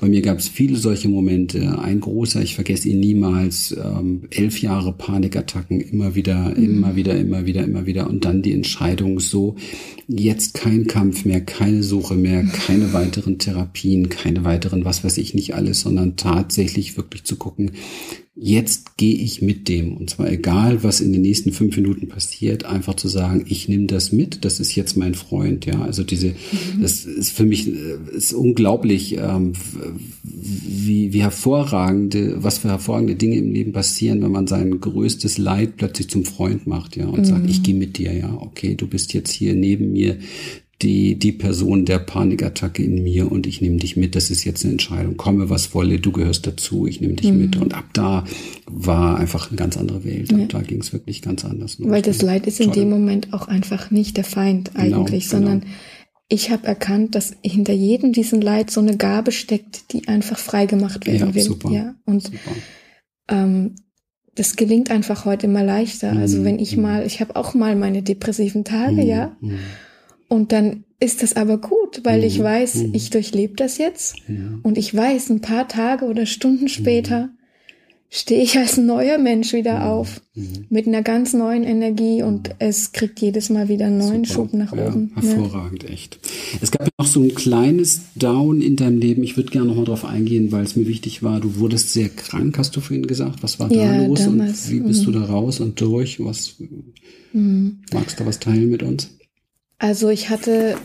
Bei 0.00 0.08
mir 0.08 0.22
gab 0.22 0.38
es 0.38 0.48
viele 0.48 0.76
solche 0.76 1.08
Momente. 1.08 1.78
Ein 1.78 2.00
großer, 2.00 2.42
ich 2.42 2.54
vergesse 2.54 2.88
ihn 2.88 3.00
niemals, 3.00 3.74
ähm, 3.82 4.22
elf 4.30 4.60
Jahre 4.60 4.92
Panikattacken, 4.92 5.80
immer 5.80 6.14
wieder, 6.14 6.50
mhm. 6.50 6.64
immer 6.64 6.96
wieder, 6.96 7.16
immer 7.16 7.46
wieder, 7.46 7.64
immer 7.64 7.86
wieder 7.86 8.08
und 8.08 8.24
dann 8.24 8.42
die 8.42 8.52
Entscheidung 8.52 9.20
so, 9.20 9.56
jetzt 10.08 10.54
kein 10.54 10.86
Kampf 10.86 11.24
mehr, 11.24 11.40
keine 11.40 11.82
Suche 11.82 12.14
mehr, 12.14 12.44
keine 12.44 12.92
weiteren 12.92 13.38
Therapien, 13.38 14.08
keine 14.08 14.44
weiteren, 14.44 14.84
was 14.84 15.04
weiß 15.04 15.18
ich 15.18 15.34
nicht 15.34 15.54
alles, 15.54 15.80
sondern 15.80 16.16
tatsächlich 16.16 16.96
wirklich 16.96 17.03
zu 17.24 17.36
gucken, 17.36 17.72
jetzt 18.36 18.96
gehe 18.96 19.14
ich 19.14 19.42
mit 19.42 19.68
dem. 19.68 19.96
Und 19.96 20.10
zwar 20.10 20.30
egal, 20.30 20.82
was 20.82 21.00
in 21.00 21.12
den 21.12 21.22
nächsten 21.22 21.52
fünf 21.52 21.76
Minuten 21.76 22.08
passiert, 22.08 22.64
einfach 22.64 22.94
zu 22.94 23.08
sagen, 23.08 23.44
ich 23.48 23.68
nehme 23.68 23.86
das 23.86 24.10
mit, 24.10 24.44
das 24.44 24.58
ist 24.58 24.74
jetzt 24.74 24.96
mein 24.96 25.14
Freund. 25.14 25.66
Ja, 25.66 25.82
also 25.82 26.02
diese, 26.02 26.28
mhm. 26.28 26.82
das 26.82 27.04
ist 27.04 27.30
für 27.30 27.44
mich 27.44 27.68
äh, 27.68 27.96
ist 28.12 28.32
unglaublich, 28.32 29.16
ähm, 29.16 29.52
wie, 30.22 31.12
wie 31.12 31.22
hervorragende, 31.22 32.42
was 32.42 32.58
für 32.58 32.68
hervorragende 32.68 33.14
Dinge 33.14 33.36
im 33.36 33.52
Leben 33.52 33.72
passieren, 33.72 34.22
wenn 34.22 34.32
man 34.32 34.48
sein 34.48 34.80
größtes 34.80 35.38
Leid 35.38 35.76
plötzlich 35.76 36.08
zum 36.08 36.24
Freund 36.24 36.66
macht, 36.66 36.96
ja, 36.96 37.06
und 37.06 37.20
mhm. 37.20 37.24
sagt, 37.24 37.48
ich 37.48 37.62
gehe 37.62 37.74
mit 37.74 37.98
dir, 37.98 38.12
ja, 38.12 38.36
okay, 38.40 38.74
du 38.74 38.88
bist 38.88 39.14
jetzt 39.14 39.30
hier 39.30 39.54
neben 39.54 39.92
mir, 39.92 40.18
die, 40.82 41.18
die 41.18 41.32
Person 41.32 41.84
der 41.84 41.98
Panikattacke 41.98 42.82
in 42.82 43.02
mir 43.02 43.30
und 43.30 43.46
ich 43.46 43.60
nehme 43.60 43.76
dich 43.76 43.96
mit. 43.96 44.14
Das 44.14 44.30
ist 44.30 44.44
jetzt 44.44 44.64
eine 44.64 44.72
Entscheidung. 44.72 45.16
Komme, 45.16 45.48
was 45.48 45.74
wolle, 45.74 45.98
du 46.00 46.12
gehörst 46.12 46.46
dazu, 46.46 46.86
ich 46.86 47.00
nehme 47.00 47.14
dich 47.14 47.30
mhm. 47.30 47.38
mit. 47.38 47.56
Und 47.56 47.74
ab 47.74 47.84
da 47.92 48.24
war 48.66 49.18
einfach 49.18 49.48
eine 49.48 49.56
ganz 49.56 49.76
andere 49.76 50.04
Welt. 50.04 50.32
Ab 50.32 50.38
ja. 50.38 50.46
da 50.46 50.60
ging 50.60 50.80
es 50.80 50.92
wirklich 50.92 51.22
ganz 51.22 51.44
anders. 51.44 51.76
Weil 51.78 52.02
das 52.02 52.22
Leid 52.22 52.46
ist 52.46 52.60
in 52.60 52.72
dem 52.72 52.90
Moment 52.90 53.32
auch 53.32 53.46
einfach 53.46 53.90
nicht 53.90 54.16
der 54.16 54.24
Feind 54.24 54.72
genau, 54.74 55.00
eigentlich, 55.00 55.28
genau, 55.28 55.42
sondern 55.42 55.60
genau. 55.60 55.72
ich 56.28 56.50
habe 56.50 56.66
erkannt, 56.66 57.14
dass 57.14 57.36
hinter 57.42 57.72
jedem 57.72 58.12
diesen 58.12 58.40
Leid 58.40 58.70
so 58.70 58.80
eine 58.80 58.96
Gabe 58.96 59.30
steckt, 59.32 59.92
die 59.92 60.08
einfach 60.08 60.38
frei 60.38 60.66
gemacht 60.66 61.06
werden 61.06 61.28
ja, 61.28 61.34
will. 61.34 61.42
Super, 61.42 61.70
ja, 61.70 61.94
und 62.04 62.24
super. 62.24 62.38
Ähm, 63.28 63.76
das 64.34 64.56
gelingt 64.56 64.90
einfach 64.90 65.24
heute 65.24 65.46
immer 65.46 65.62
leichter. 65.62 66.08
Also 66.08 66.18
mhm. 66.18 66.22
Also 66.22 66.44
wenn 66.44 66.58
ich 66.58 66.76
mhm. 66.76 66.82
mal, 66.82 67.06
ich 67.06 67.20
habe 67.20 67.36
auch 67.36 67.54
mal 67.54 67.76
meine 67.76 68.02
depressiven 68.02 68.64
Tage, 68.64 69.02
mhm. 69.02 69.08
ja. 69.08 69.36
Und 70.34 70.50
dann 70.50 70.82
ist 70.98 71.22
das 71.22 71.36
aber 71.36 71.58
gut, 71.58 72.00
weil 72.02 72.18
mhm. 72.18 72.26
ich 72.26 72.42
weiß, 72.42 72.74
mhm. 72.74 72.94
ich 72.94 73.10
durchlebe 73.10 73.54
das 73.54 73.78
jetzt 73.78 74.16
ja. 74.26 74.58
und 74.64 74.76
ich 74.76 74.94
weiß, 74.94 75.30
ein 75.30 75.40
paar 75.40 75.68
Tage 75.68 76.06
oder 76.06 76.26
Stunden 76.26 76.66
später 76.66 77.26
mhm. 77.26 77.30
stehe 78.10 78.42
ich 78.42 78.58
als 78.58 78.76
neuer 78.76 79.18
Mensch 79.18 79.52
wieder 79.52 79.78
mhm. 79.78 79.84
auf 79.84 80.22
mhm. 80.34 80.66
mit 80.70 80.88
einer 80.88 81.02
ganz 81.02 81.34
neuen 81.34 81.62
Energie 81.62 82.24
und 82.24 82.50
es 82.58 82.90
kriegt 82.90 83.20
jedes 83.20 83.48
Mal 83.48 83.68
wieder 83.68 83.86
einen 83.86 83.98
neuen 83.98 84.24
Super. 84.24 84.34
Schub 84.34 84.54
nach 84.54 84.74
ja, 84.74 84.88
oben. 84.88 85.12
Hervorragend, 85.14 85.84
ja. 85.84 85.90
echt. 85.90 86.18
Es 86.60 86.72
gab 86.72 86.88
noch 86.98 87.06
so 87.06 87.20
ein 87.20 87.32
kleines 87.36 88.00
Down 88.16 88.60
in 88.60 88.74
deinem 88.74 88.98
Leben. 88.98 89.22
Ich 89.22 89.36
würde 89.36 89.52
gerne 89.52 89.68
noch 89.68 89.76
mal 89.76 89.84
drauf 89.84 90.04
eingehen, 90.04 90.50
weil 90.50 90.64
es 90.64 90.74
mir 90.74 90.88
wichtig 90.88 91.22
war. 91.22 91.38
Du 91.38 91.60
wurdest 91.60 91.92
sehr 91.92 92.08
krank, 92.08 92.58
hast 92.58 92.74
du 92.74 92.80
vorhin 92.80 93.06
gesagt. 93.06 93.44
Was 93.44 93.60
war 93.60 93.68
da 93.68 94.04
los 94.04 94.24
damals. 94.24 94.66
und 94.66 94.72
wie 94.72 94.80
bist 94.80 95.06
du 95.06 95.12
da 95.12 95.24
raus 95.24 95.60
und 95.60 95.80
durch? 95.80 96.18
Was 96.24 96.56
magst 97.32 98.18
du 98.18 98.26
was 98.26 98.40
teilen 98.40 98.70
mit 98.70 98.82
uns? 98.82 99.10
Also 99.78 100.08
ich 100.08 100.30
hatte, 100.30 100.76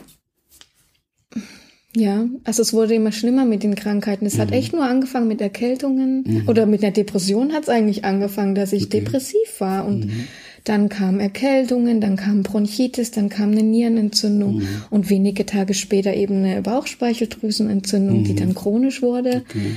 ja, 1.96 2.28
also 2.44 2.62
es 2.62 2.74
wurde 2.74 2.96
immer 2.96 3.12
schlimmer 3.12 3.46
mit 3.46 3.64
den 3.64 3.76
Krankheiten. 3.76 4.26
Es 4.26 4.36
mhm. 4.36 4.42
hat 4.42 4.52
echt 4.52 4.74
nur 4.74 4.84
angefangen 4.84 5.28
mit 5.28 5.42
Erkältungen 5.42 6.24
mhm. 6.26 6.44
oder 6.48 6.66
mit 6.66 6.84
einer 6.84 6.92
Depression 6.92 7.54
hat 7.54 7.64
es 7.64 7.70
eigentlich 7.70 8.06
angefangen, 8.06 8.56
dass 8.56 8.74
ich 8.74 8.86
okay. 8.86 9.00
depressiv 9.00 9.60
war 9.60 9.86
und 9.86 10.06
mhm. 10.06 10.28
dann 10.64 10.90
kamen 10.90 11.20
Erkältungen, 11.20 12.02
dann 12.02 12.16
kam 12.16 12.44
Bronchitis, 12.44 13.12
dann 13.12 13.30
kam 13.30 13.52
eine 13.52 13.64
Nierenentzündung 13.64 14.58
mhm. 14.58 14.68
und 14.90 15.10
wenige 15.10 15.46
Tage 15.46 15.74
später 15.74 16.14
eben 16.14 16.44
eine 16.44 16.62
Bauchspeicheldrüsenentzündung, 16.62 18.24
die 18.24 18.34
mhm. 18.34 18.38
dann 18.38 18.56
chronisch 18.56 19.02
wurde. 19.02 19.44
Okay 19.50 19.72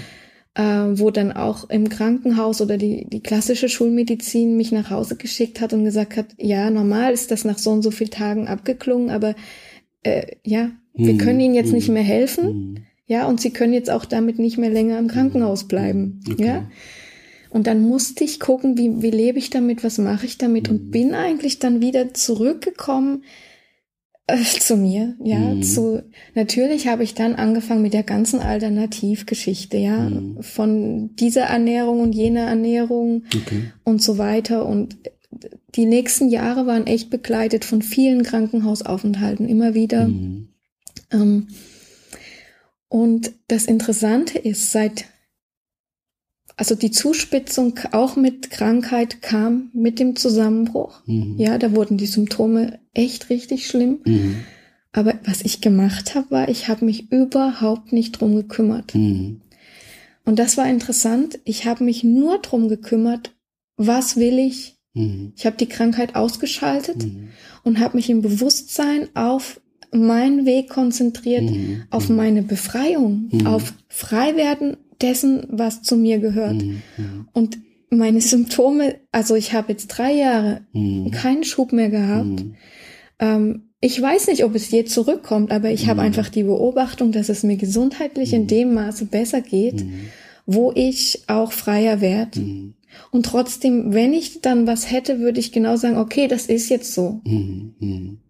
äh, 0.55 0.62
wo 0.62 1.11
dann 1.11 1.33
auch 1.33 1.71
im 1.71 1.88
Krankenhaus 1.88 2.61
oder 2.61 2.77
die, 2.77 3.07
die 3.09 3.23
klassische 3.23 3.69
Schulmedizin 3.69 4.57
mich 4.57 4.73
nach 4.73 4.91
Hause 4.91 5.17
geschickt 5.17 5.61
hat 5.61 5.73
und 5.73 5.85
gesagt 5.85 6.17
hat, 6.17 6.27
ja, 6.37 6.71
normal 6.71 7.12
ist 7.12 7.31
das 7.31 7.45
nach 7.45 7.59
so 7.59 7.71
und 7.71 7.83
so 7.83 7.91
vielen 7.91 8.11
Tagen 8.11 8.49
abgeklungen, 8.49 9.11
aber 9.11 9.35
äh, 10.03 10.37
ja, 10.45 10.71
wir 10.95 11.12
hm. 11.12 11.19
können 11.19 11.41
Ihnen 11.41 11.55
jetzt 11.55 11.69
hm. 11.69 11.75
nicht 11.75 11.88
mehr 11.88 12.03
helfen. 12.03 12.45
Hm. 12.45 12.77
Ja, 13.07 13.27
und 13.27 13.41
Sie 13.41 13.51
können 13.51 13.73
jetzt 13.73 13.91
auch 13.91 14.05
damit 14.05 14.38
nicht 14.38 14.59
mehr 14.59 14.71
länger 14.71 14.99
im 14.99 15.09
Krankenhaus 15.09 15.69
bleiben. 15.69 16.21
Okay. 16.31 16.47
Ja. 16.47 16.71
Und 17.51 17.67
dann 17.67 17.83
musste 17.83 18.25
ich 18.25 18.41
gucken, 18.41 18.79
wie, 18.79 19.03
wie 19.03 19.11
lebe 19.11 19.38
ich 19.38 19.51
damit, 19.51 19.85
was 19.85 19.99
mache 19.99 20.25
ich 20.25 20.38
damit 20.38 20.71
und 20.71 20.91
bin 20.91 21.12
eigentlich 21.12 21.59
dann 21.59 21.83
wieder 21.83 22.15
zurückgekommen 22.15 23.25
äh, 24.33 24.42
zu 24.42 24.77
mir, 24.77 25.14
ja, 25.23 25.38
mhm. 25.38 25.62
zu, 25.62 26.03
natürlich 26.35 26.88
habe 26.88 27.03
ich 27.05 27.14
dann 27.14 27.35
angefangen 27.35 27.83
mit 27.83 27.92
der 27.92 28.03
ganzen 28.03 28.40
Alternativgeschichte, 28.40 29.77
ja, 29.77 30.09
mhm. 30.09 30.42
von 30.42 31.14
dieser 31.16 31.42
Ernährung 31.42 32.01
und 32.01 32.14
jener 32.14 32.47
Ernährung 32.47 33.25
okay. 33.35 33.73
und 33.85 34.03
so 34.03 34.18
weiter 34.18 34.66
und 34.66 34.97
die 35.75 35.87
nächsten 35.87 36.29
Jahre 36.29 36.66
waren 36.66 36.87
echt 36.87 37.11
begleitet 37.11 37.64
von 37.64 37.83
vielen 37.83 38.23
Krankenhausaufenthalten, 38.23 39.49
immer 39.49 39.75
wieder. 39.75 40.09
Mhm. 40.09 40.49
Ähm, 41.11 41.49
und 42.88 43.33
das 43.49 43.64
Interessante 43.64 44.38
ist, 44.38 44.73
seit 44.73 45.07
also 46.62 46.77
die 46.77 46.92
Zuspitzung 46.92 47.81
auch 47.90 48.14
mit 48.14 48.53
Krankheit 48.53 49.20
kam 49.20 49.70
mit 49.72 49.98
dem 49.98 50.14
Zusammenbruch. 50.14 51.05
Mhm. 51.07 51.35
Ja, 51.37 51.59
da 51.59 51.75
wurden 51.75 51.96
die 51.96 52.07
Symptome 52.07 52.79
echt 52.94 53.31
richtig 53.31 53.66
schlimm. 53.66 53.98
Mhm. 54.05 54.44
Aber 54.92 55.14
was 55.25 55.42
ich 55.42 55.61
gemacht 55.61 56.14
habe, 56.14 56.31
war, 56.31 56.48
ich 56.48 56.68
habe 56.68 56.85
mich 56.85 57.11
überhaupt 57.11 57.92
nicht 57.92 58.12
drum 58.12 58.37
gekümmert. 58.37 58.94
Mhm. 58.94 59.40
Und 60.25 60.38
das 60.38 60.57
war 60.57 60.68
interessant. 60.68 61.40
Ich 61.44 61.66
habe 61.66 61.83
mich 61.83 62.05
nur 62.05 62.38
drum 62.38 62.68
gekümmert, 62.68 63.35
was 63.77 64.16
will 64.16 64.38
ich? 64.38 64.77
Mhm. 64.94 65.33
Ich 65.37 65.46
habe 65.46 65.57
die 65.57 65.68
Krankheit 65.68 66.14
ausgeschaltet 66.14 67.03
mhm. 67.03 67.31
und 67.64 67.81
habe 67.81 67.96
mich 67.96 68.09
im 68.09 68.22
Bewusstsein 68.22 69.09
auf 69.16 69.61
meinen 69.90 70.46
Weg 70.46 70.70
konzentriert, 70.70 71.51
mhm. 71.51 71.83
auf 71.90 72.09
meine 72.09 72.42
Befreiung, 72.42 73.31
auf 73.44 73.75
Freiwerden 73.88 74.77
dessen, 75.00 75.46
was 75.48 75.83
zu 75.83 75.96
mir 75.96 76.18
gehört. 76.18 76.62
Mhm. 76.62 76.83
Und 77.33 77.59
meine 77.90 78.20
Symptome, 78.20 78.96
also 79.12 79.35
ich 79.35 79.52
habe 79.52 79.72
jetzt 79.72 79.88
drei 79.88 80.12
Jahre 80.12 80.62
mhm. 80.72 81.11
keinen 81.11 81.44
Schub 81.44 81.72
mehr 81.72 81.90
gehabt. 81.90 82.44
Mhm. 82.44 82.55
Ähm, 83.18 83.62
ich 83.81 84.00
weiß 84.00 84.28
nicht, 84.28 84.44
ob 84.44 84.55
es 84.55 84.70
je 84.70 84.85
zurückkommt, 84.85 85.50
aber 85.50 85.70
ich 85.70 85.88
habe 85.88 86.00
mhm. 86.00 86.07
einfach 86.07 86.28
die 86.28 86.44
Beobachtung, 86.44 87.12
dass 87.12 87.28
es 87.28 87.42
mir 87.42 87.57
gesundheitlich 87.57 88.33
in 88.33 88.42
mhm. 88.42 88.46
dem 88.46 88.74
Maße 88.74 89.07
besser 89.07 89.40
geht, 89.40 89.85
mhm. 89.85 90.07
wo 90.46 90.72
ich 90.74 91.24
auch 91.26 91.52
freier 91.52 92.00
werde. 92.00 92.40
Und 93.11 93.26
trotzdem, 93.26 93.92
wenn 93.92 94.12
ich 94.12 94.40
dann 94.40 94.66
was 94.66 94.90
hätte, 94.90 95.18
würde 95.18 95.40
ich 95.40 95.52
genau 95.52 95.76
sagen, 95.76 95.96
okay, 95.96 96.28
das 96.28 96.46
ist 96.46 96.68
jetzt 96.68 96.94
so. 96.94 97.20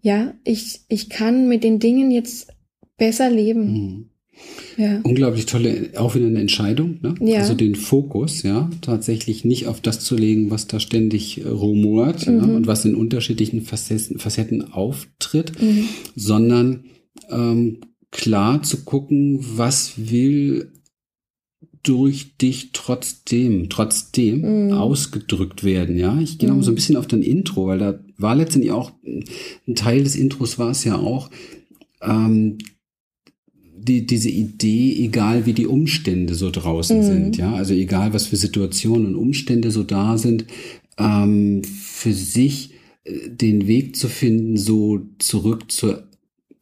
Ja, 0.02 0.34
ich, 0.44 0.82
ich 0.88 1.10
kann 1.10 1.48
mit 1.48 1.64
den 1.64 1.80
Dingen 1.80 2.10
jetzt 2.10 2.48
besser 2.96 3.28
leben. 3.28 4.11
Ja. 4.76 5.00
Unglaublich 5.02 5.46
tolle, 5.46 5.90
auch 5.96 6.14
wieder 6.14 6.26
eine 6.26 6.40
Entscheidung. 6.40 6.98
Ne? 7.02 7.14
Ja. 7.20 7.40
Also 7.40 7.54
den 7.54 7.74
Fokus, 7.74 8.42
ja, 8.42 8.70
tatsächlich 8.80 9.44
nicht 9.44 9.66
auf 9.66 9.80
das 9.80 10.00
zu 10.00 10.16
legen, 10.16 10.50
was 10.50 10.66
da 10.66 10.80
ständig 10.80 11.42
rumort 11.44 12.26
mhm. 12.26 12.38
ja, 12.38 12.44
und 12.44 12.66
was 12.66 12.84
in 12.84 12.94
unterschiedlichen 12.94 13.62
Facetten, 13.62 14.18
Facetten 14.18 14.72
auftritt, 14.72 15.60
mhm. 15.60 15.88
sondern 16.16 16.84
ähm, 17.30 17.80
klar 18.10 18.62
zu 18.62 18.84
gucken, 18.84 19.38
was 19.56 20.10
will 20.10 20.72
durch 21.82 22.36
dich 22.36 22.70
trotzdem, 22.72 23.68
trotzdem 23.68 24.66
mhm. 24.66 24.72
ausgedrückt 24.72 25.64
werden, 25.64 25.98
ja. 25.98 26.18
Ich 26.20 26.38
gehe 26.38 26.48
noch 26.48 26.56
mal 26.56 26.62
so 26.62 26.70
ein 26.70 26.74
mhm. 26.74 26.76
bisschen 26.76 26.96
auf 26.96 27.08
dein 27.08 27.22
Intro, 27.22 27.66
weil 27.66 27.78
da 27.78 27.98
war 28.18 28.36
letztendlich 28.36 28.72
auch 28.72 28.92
ein 29.04 29.74
Teil 29.74 30.04
des 30.04 30.14
Intros 30.14 30.58
war 30.58 30.70
es 30.70 30.84
ja 30.84 30.96
auch, 30.96 31.30
ähm, 32.00 32.58
die, 33.82 34.06
diese 34.06 34.30
Idee, 34.30 35.04
egal 35.04 35.46
wie 35.46 35.52
die 35.52 35.66
Umstände 35.66 36.34
so 36.34 36.50
draußen 36.50 36.98
mhm. 36.98 37.02
sind, 37.02 37.36
ja, 37.36 37.54
also 37.54 37.74
egal 37.74 38.12
was 38.12 38.26
für 38.26 38.36
Situationen 38.36 39.06
und 39.06 39.16
Umstände 39.16 39.70
so 39.70 39.82
da 39.82 40.18
sind, 40.18 40.46
ähm, 40.98 41.62
für 41.64 42.12
sich 42.12 42.70
äh, 43.04 43.28
den 43.30 43.66
Weg 43.66 43.96
zu 43.96 44.08
finden, 44.08 44.56
so 44.56 45.00
zurück 45.18 45.70
zur 45.70 46.04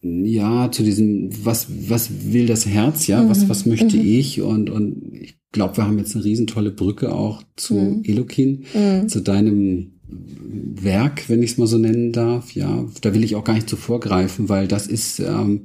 ja, 0.02 0.72
zu 0.72 0.82
diesem, 0.82 1.28
was, 1.44 1.66
was 1.88 2.32
will 2.32 2.46
das 2.46 2.64
Herz, 2.64 3.06
ja, 3.06 3.22
mhm. 3.22 3.28
was, 3.28 3.50
was 3.50 3.66
möchte 3.66 3.98
mhm. 3.98 4.06
ich 4.06 4.40
und, 4.40 4.70
und 4.70 5.12
ich 5.12 5.34
glaube, 5.52 5.76
wir 5.76 5.86
haben 5.86 5.98
jetzt 5.98 6.14
eine 6.14 6.24
riesentolle 6.24 6.70
Brücke 6.70 7.12
auch 7.12 7.42
zu 7.56 7.74
mhm. 7.74 8.02
Elokin, 8.04 8.64
mhm. 8.72 9.08
zu 9.08 9.20
deinem 9.20 9.92
Werk, 10.08 11.28
wenn 11.28 11.42
ich 11.42 11.52
es 11.52 11.58
mal 11.58 11.66
so 11.66 11.78
nennen 11.78 12.12
darf, 12.12 12.52
ja, 12.52 12.86
da 13.02 13.14
will 13.14 13.24
ich 13.24 13.36
auch 13.36 13.44
gar 13.44 13.54
nicht 13.54 13.68
zu 13.68 13.76
vorgreifen, 13.76 14.48
weil 14.48 14.66
das 14.66 14.86
ist, 14.86 15.20
ähm, 15.20 15.62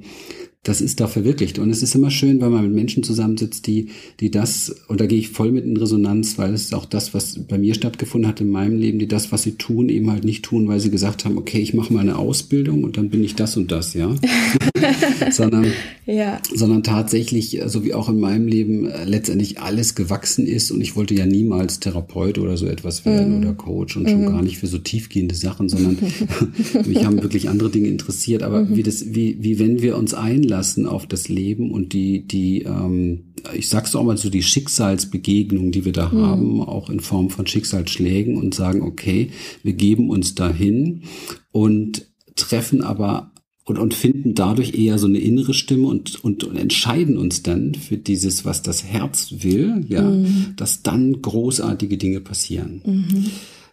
das 0.68 0.80
ist 0.80 0.98
da 0.98 1.06
verwirklicht. 1.06 1.58
Und 1.60 1.70
es 1.70 1.82
ist 1.82 1.94
immer 1.94 2.10
schön, 2.10 2.40
wenn 2.40 2.50
man 2.50 2.64
mit 2.64 2.74
Menschen 2.74 3.04
zusammensitzt, 3.04 3.66
die, 3.68 3.90
die 4.18 4.32
das, 4.32 4.74
und 4.88 5.00
da 5.00 5.06
gehe 5.06 5.18
ich 5.18 5.28
voll 5.28 5.52
mit 5.52 5.64
in 5.64 5.76
Resonanz, 5.76 6.38
weil 6.38 6.52
es 6.54 6.64
ist 6.64 6.74
auch 6.74 6.86
das, 6.86 7.14
was 7.14 7.38
bei 7.38 7.56
mir 7.56 7.74
stattgefunden 7.74 8.28
hat 8.28 8.40
in 8.40 8.50
meinem 8.50 8.76
Leben, 8.76 8.98
die 8.98 9.06
das, 9.06 9.30
was 9.30 9.44
sie 9.44 9.52
tun, 9.52 9.88
eben 9.88 10.10
halt 10.10 10.24
nicht 10.24 10.44
tun, 10.44 10.66
weil 10.66 10.80
sie 10.80 10.90
gesagt 10.90 11.24
haben, 11.24 11.38
okay, 11.38 11.58
ich 11.58 11.72
mache 11.72 11.92
mal 11.92 12.00
eine 12.00 12.16
Ausbildung 12.16 12.82
und 12.82 12.96
dann 12.96 13.10
bin 13.10 13.22
ich 13.22 13.36
das 13.36 13.56
und 13.56 13.70
das, 13.70 13.94
ja. 13.94 14.12
sondern, 15.30 15.66
ja. 16.04 16.40
sondern 16.52 16.82
tatsächlich, 16.82 17.60
so 17.66 17.84
wie 17.84 17.94
auch 17.94 18.08
in 18.08 18.18
meinem 18.18 18.48
Leben, 18.48 18.86
äh, 18.86 19.04
letztendlich 19.04 19.60
alles 19.60 19.94
gewachsen 19.94 20.46
ist 20.46 20.72
und 20.72 20.80
ich 20.80 20.96
wollte 20.96 21.14
ja 21.14 21.26
niemals 21.26 21.78
Therapeut 21.78 22.38
oder 22.38 22.56
so 22.56 22.66
etwas 22.66 23.04
werden 23.04 23.38
mm. 23.38 23.42
oder 23.42 23.52
Coach 23.54 23.96
und 23.96 24.04
mm. 24.04 24.08
schon 24.08 24.20
mhm. 24.22 24.26
gar 24.26 24.42
nicht 24.42 24.58
für 24.58 24.66
so 24.66 24.78
tiefgehende 24.78 25.34
Sachen, 25.34 25.68
sondern 25.68 25.96
mich 26.86 27.04
haben 27.04 27.22
wirklich 27.22 27.48
andere 27.48 27.70
Dinge 27.70 27.88
interessiert, 27.88 28.42
aber 28.42 28.62
mm. 28.62 28.76
wie 28.76 28.82
das, 28.82 29.14
wie, 29.14 29.36
wie 29.40 29.58
wenn 29.60 29.80
wir 29.80 29.96
uns 29.96 30.12
einladen, 30.12 30.55
einlassen 30.56 30.86
auf 30.86 31.06
das 31.06 31.28
Leben 31.28 31.70
und 31.70 31.92
die, 31.92 32.26
die, 32.26 32.62
ähm, 32.62 33.34
ich 33.54 33.68
sag's 33.68 33.94
auch 33.94 34.04
mal 34.04 34.16
so, 34.16 34.30
die 34.30 34.42
Schicksalsbegegnungen, 34.42 35.70
die 35.70 35.84
wir 35.84 35.92
da 35.92 36.08
mhm. 36.08 36.22
haben, 36.22 36.60
auch 36.62 36.90
in 36.90 37.00
Form 37.00 37.30
von 37.30 37.46
Schicksalsschlägen 37.46 38.36
und 38.36 38.54
sagen, 38.54 38.82
okay, 38.82 39.30
wir 39.62 39.74
geben 39.74 40.10
uns 40.10 40.34
dahin 40.34 41.02
und 41.52 42.06
treffen 42.34 42.82
aber 42.82 43.32
und, 43.64 43.78
und 43.78 43.94
finden 43.94 44.34
dadurch 44.34 44.74
eher 44.74 44.96
so 44.96 45.08
eine 45.08 45.18
innere 45.18 45.52
Stimme 45.52 45.88
und, 45.88 46.22
und, 46.22 46.44
und 46.44 46.56
entscheiden 46.56 47.18
uns 47.18 47.42
dann 47.42 47.74
für 47.74 47.96
dieses, 47.96 48.44
was 48.44 48.62
das 48.62 48.84
Herz 48.84 49.34
will, 49.40 49.84
ja, 49.88 50.02
mhm. 50.02 50.54
dass 50.56 50.82
dann 50.82 51.20
großartige 51.20 51.98
Dinge 51.98 52.20
passieren. 52.20 52.80
Mhm. 52.84 53.30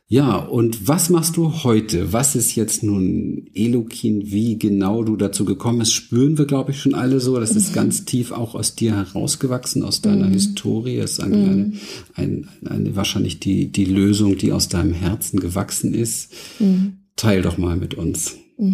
Ja, 0.07 0.35
und 0.37 0.87
was 0.87 1.09
machst 1.09 1.37
du 1.37 1.63
heute? 1.63 2.13
Was 2.13 2.35
ist 2.35 2.55
jetzt 2.55 2.83
nun 2.83 3.49
Elokin? 3.53 4.31
Wie 4.31 4.59
genau 4.59 5.03
du 5.03 5.15
dazu 5.15 5.45
gekommen 5.45 5.79
bist, 5.79 5.93
spüren 5.93 6.37
wir, 6.37 6.45
glaube 6.45 6.71
ich, 6.71 6.79
schon 6.79 6.93
alle 6.93 7.19
so. 7.19 7.39
Das 7.39 7.55
ist 7.55 7.71
mhm. 7.71 7.75
ganz 7.75 8.05
tief 8.05 8.31
auch 8.31 8.53
aus 8.53 8.75
dir 8.75 8.95
herausgewachsen, 8.95 9.81
aus 9.81 10.01
deiner 10.01 10.27
mhm. 10.27 10.33
Historie. 10.33 10.97
Es 10.97 11.13
ist 11.13 11.19
eigentlich 11.21 11.47
mhm. 11.47 11.79
eine, 12.15 12.47
eine, 12.61 12.71
eine, 12.71 12.95
wahrscheinlich 12.95 13.39
die, 13.39 13.71
die 13.71 13.85
Lösung, 13.85 14.37
die 14.37 14.51
aus 14.51 14.67
deinem 14.67 14.93
Herzen 14.93 15.39
gewachsen 15.39 15.93
ist. 15.93 16.31
Mhm. 16.59 16.97
Teil 17.15 17.41
doch 17.41 17.57
mal 17.57 17.77
mit 17.77 17.95
uns. 17.95 18.37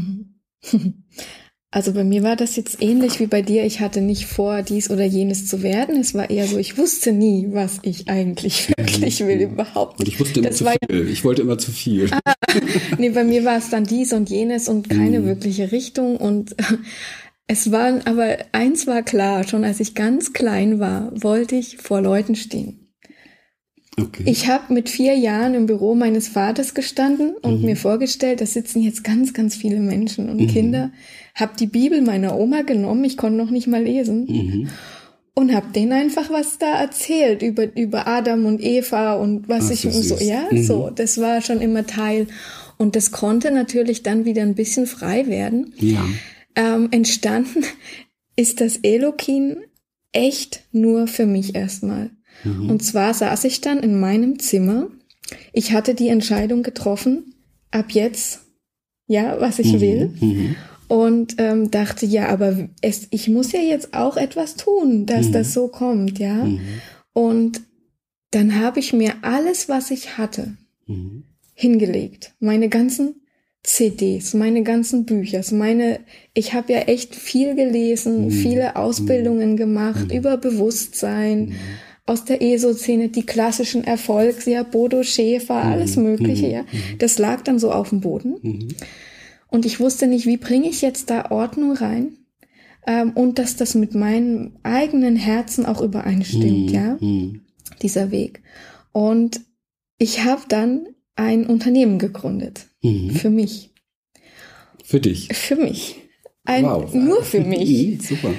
Mhm. 1.72 1.78
Also 1.78 1.94
bei 1.94 2.04
mir 2.04 2.24
war 2.24 2.36
das 2.36 2.56
jetzt 2.56 2.82
ähnlich 2.82 3.20
wie 3.20 3.28
bei 3.28 3.42
dir. 3.42 3.64
Ich 3.66 3.80
hatte 3.80 4.02
nicht 4.02 4.26
vor, 4.26 4.64
dies 4.64 4.90
oder 4.90 5.06
jenes 5.06 5.46
zu 5.48 5.62
werden. 5.62 6.00
Es 6.00 6.14
war 6.14 6.30
eher 6.30 6.48
so, 6.48 6.58
ich 6.58 6.78
wusste 6.78 7.12
nie, 7.12 7.48
was 7.52 7.80
ich 7.84 8.10
eigentlich 8.10 8.70
wirklich 8.78 9.20
will, 9.20 9.42
überhaupt 9.42 10.00
Und 10.00 10.08
ich 10.08 10.20
wusste 10.20 10.40
immer 10.40 10.50
das 10.50 10.58
zu 10.58 10.66
viel. 10.66 11.08
Ich 11.10 11.24
wollte 11.24 11.42
immer 11.44 11.58
zu 11.58 11.72
viel. 11.72 12.10
Ah, 12.12 12.34
nee, 12.98 13.10
bei 13.10 13.24
mir 13.24 13.46
war 13.46 13.58
es 13.58 13.70
dann 13.70 13.84
dies 13.84 14.14
und 14.14 14.30
jenes 14.30 14.68
und 14.68 14.90
keine 14.90 15.20
Mhm. 15.20 15.26
wirkliche 15.26 15.72
Richtung. 15.72 16.18
Und 16.18 16.56
es 17.48 17.72
war, 17.72 18.00
aber 18.06 18.38
eins 18.52 18.88
war 18.88 19.04
klar, 19.04 19.48
schon 19.48 19.64
als 19.64 19.80
ich 19.80 19.94
ganz 19.94 20.34
klein 20.34 20.80
war, 20.80 21.12
wollte 21.14 21.56
ich 21.56 21.78
vor 21.78 22.02
Leuten 22.02 22.36
stehen. 22.36 22.79
Okay. 24.02 24.24
Ich 24.26 24.48
habe 24.48 24.74
mit 24.74 24.90
vier 24.90 25.16
Jahren 25.16 25.54
im 25.54 25.66
Büro 25.66 25.96
meines 25.96 26.28
Vaters 26.28 26.74
gestanden 26.74 27.36
und 27.42 27.60
Mhm. 27.60 27.66
mir 27.66 27.76
vorgestellt, 27.76 28.42
da 28.42 28.46
sitzen 28.46 28.82
jetzt 28.82 29.04
ganz, 29.04 29.34
ganz 29.34 29.56
viele 29.56 29.80
Menschen 29.80 30.30
und 30.30 30.48
Kinder. 30.48 30.92
Hab 31.36 31.58
die 31.58 31.68
Bibel 31.68 32.02
meiner 32.02 32.38
Oma 32.38 32.62
genommen, 32.64 33.04
ich 33.04 33.18
konnte 33.18 33.38
noch 33.38 33.50
nicht 33.52 33.68
mal 33.68 33.84
lesen 33.84 34.26
mhm. 34.28 34.70
und 35.36 35.54
hab 35.54 35.72
denen 35.74 35.94
einfach 35.94 36.30
was 36.30 36.58
da 36.58 36.80
erzählt 36.82 37.42
über 37.42 37.76
über 37.78 38.08
Adam 38.08 38.46
und 38.46 38.62
Eva 38.62 39.14
und 39.14 39.48
was 39.48 39.68
Ach, 39.68 39.72
ich 39.72 39.82
so 39.82 39.92
so 39.92 40.16
ja 40.24 40.44
Mhm. 40.52 40.64
so 40.64 40.90
das 40.94 41.20
war 41.20 41.42
schon 41.42 41.62
immer 41.62 41.86
Teil 41.86 42.28
und 42.78 42.96
das 42.96 43.12
konnte 43.12 43.52
natürlich 43.52 44.04
dann 44.04 44.26
wieder 44.26 44.42
ein 44.42 44.56
bisschen 44.56 44.86
frei 44.86 45.28
werden. 45.28 45.74
Ja. 45.78 46.04
Ähm, 46.56 46.88
entstanden 46.92 47.64
ist 48.36 48.60
das 48.62 48.78
Elokin 48.84 49.58
echt 50.12 50.64
nur 50.72 51.08
für 51.08 51.26
mich 51.26 51.56
erstmal. 51.56 52.10
Mhm. 52.44 52.70
Und 52.70 52.84
zwar 52.84 53.14
saß 53.14 53.44
ich 53.46 53.62
dann 53.62 53.80
in 53.80 54.00
meinem 54.00 54.40
Zimmer. 54.40 54.88
Ich 55.54 55.74
hatte 55.74 55.94
die 55.94 56.08
Entscheidung 56.10 56.64
getroffen, 56.64 57.36
ab 57.72 57.92
jetzt, 57.92 58.42
ja, 59.08 59.40
was 59.40 59.60
ich 59.60 59.80
will. 59.80 60.12
Mhm. 60.20 60.56
Und 60.88 61.36
ähm, 61.38 61.70
dachte, 61.70 62.06
ja, 62.08 62.30
aber 62.30 62.70
es, 62.82 63.08
ich 63.12 63.30
muss 63.30 63.52
ja 63.52 63.60
jetzt 63.60 63.94
auch 63.94 64.18
etwas 64.18 64.56
tun, 64.56 65.06
dass 65.06 65.28
Mhm. 65.28 65.32
das 65.34 65.54
so 65.54 65.68
kommt, 65.68 66.18
ja. 66.18 66.46
Mhm. 66.46 66.60
Und 67.14 67.62
dann 68.32 68.60
habe 68.60 68.80
ich 68.80 68.94
mir 68.94 69.14
alles, 69.22 69.70
was 69.70 69.92
ich 69.92 70.18
hatte, 70.18 70.56
Mhm. 70.88 71.24
hingelegt. 71.54 72.34
Meine 72.40 72.70
ganzen 72.70 73.16
CDs, 73.62 74.34
meine 74.34 74.64
ganzen 74.64 75.06
Bücher, 75.06 75.42
meine, 75.52 76.00
ich 76.34 76.54
habe 76.54 76.74
ja 76.74 76.80
echt 76.80 77.14
viel 77.14 77.54
gelesen, 77.56 78.26
Mhm. 78.26 78.32
viele 78.32 78.76
Ausbildungen 78.78 79.58
gemacht 79.58 80.12
über 80.12 80.38
Bewusstsein, 80.38 81.54
aus 82.10 82.26
der 82.26 82.42
ESO-Szene, 82.42 83.10
die 83.10 83.26
klassischen 83.26 83.84
Erfolgs, 83.84 84.46
ja, 84.46 84.64
Bodo 84.64 85.04
Schäfer, 85.04 85.56
alles 85.64 85.96
Mögliche, 85.96 86.48
ja. 86.48 86.66
Das 86.98 87.18
lag 87.20 87.44
dann 87.44 87.60
so 87.60 87.72
auf 87.72 87.90
dem 87.90 88.02
Boden. 88.02 88.36
Mhm. 88.42 88.68
Und 89.48 89.66
ich 89.66 89.80
wusste 89.80 90.08
nicht, 90.08 90.26
wie 90.26 90.38
bringe 90.38 90.70
ich 90.70 90.82
jetzt 90.82 91.10
da 91.10 91.32
Ordnung 91.32 91.74
rein? 91.74 92.14
Ähm, 92.88 93.12
und 93.12 93.40
dass 93.40 93.56
das 93.56 93.76
mit 93.76 93.94
meinem 93.96 94.54
eigenen 94.64 95.16
Herzen 95.16 95.66
auch 95.66 95.82
übereinstimmt, 95.82 96.72
ja, 96.72 96.98
Mhm. 97.00 97.42
dieser 97.82 98.12
Weg. 98.12 98.42
Und 98.92 99.42
ich 99.98 100.24
habe 100.24 100.42
dann 100.50 100.88
ein 101.16 101.46
Unternehmen 101.46 102.00
gegründet. 102.00 102.68
Mhm. 102.82 103.12
Für 103.12 103.30
mich. 103.30 103.72
Für 104.84 105.00
dich. 105.00 105.28
Für 105.34 105.56
mich. 105.56 105.98
Ein, 106.46 106.64
wow. 106.66 106.94
Nur 106.94 107.24
für 107.24 107.42
mich. 107.56 107.70
Mhm. 107.88 108.00
Super. 108.00 108.34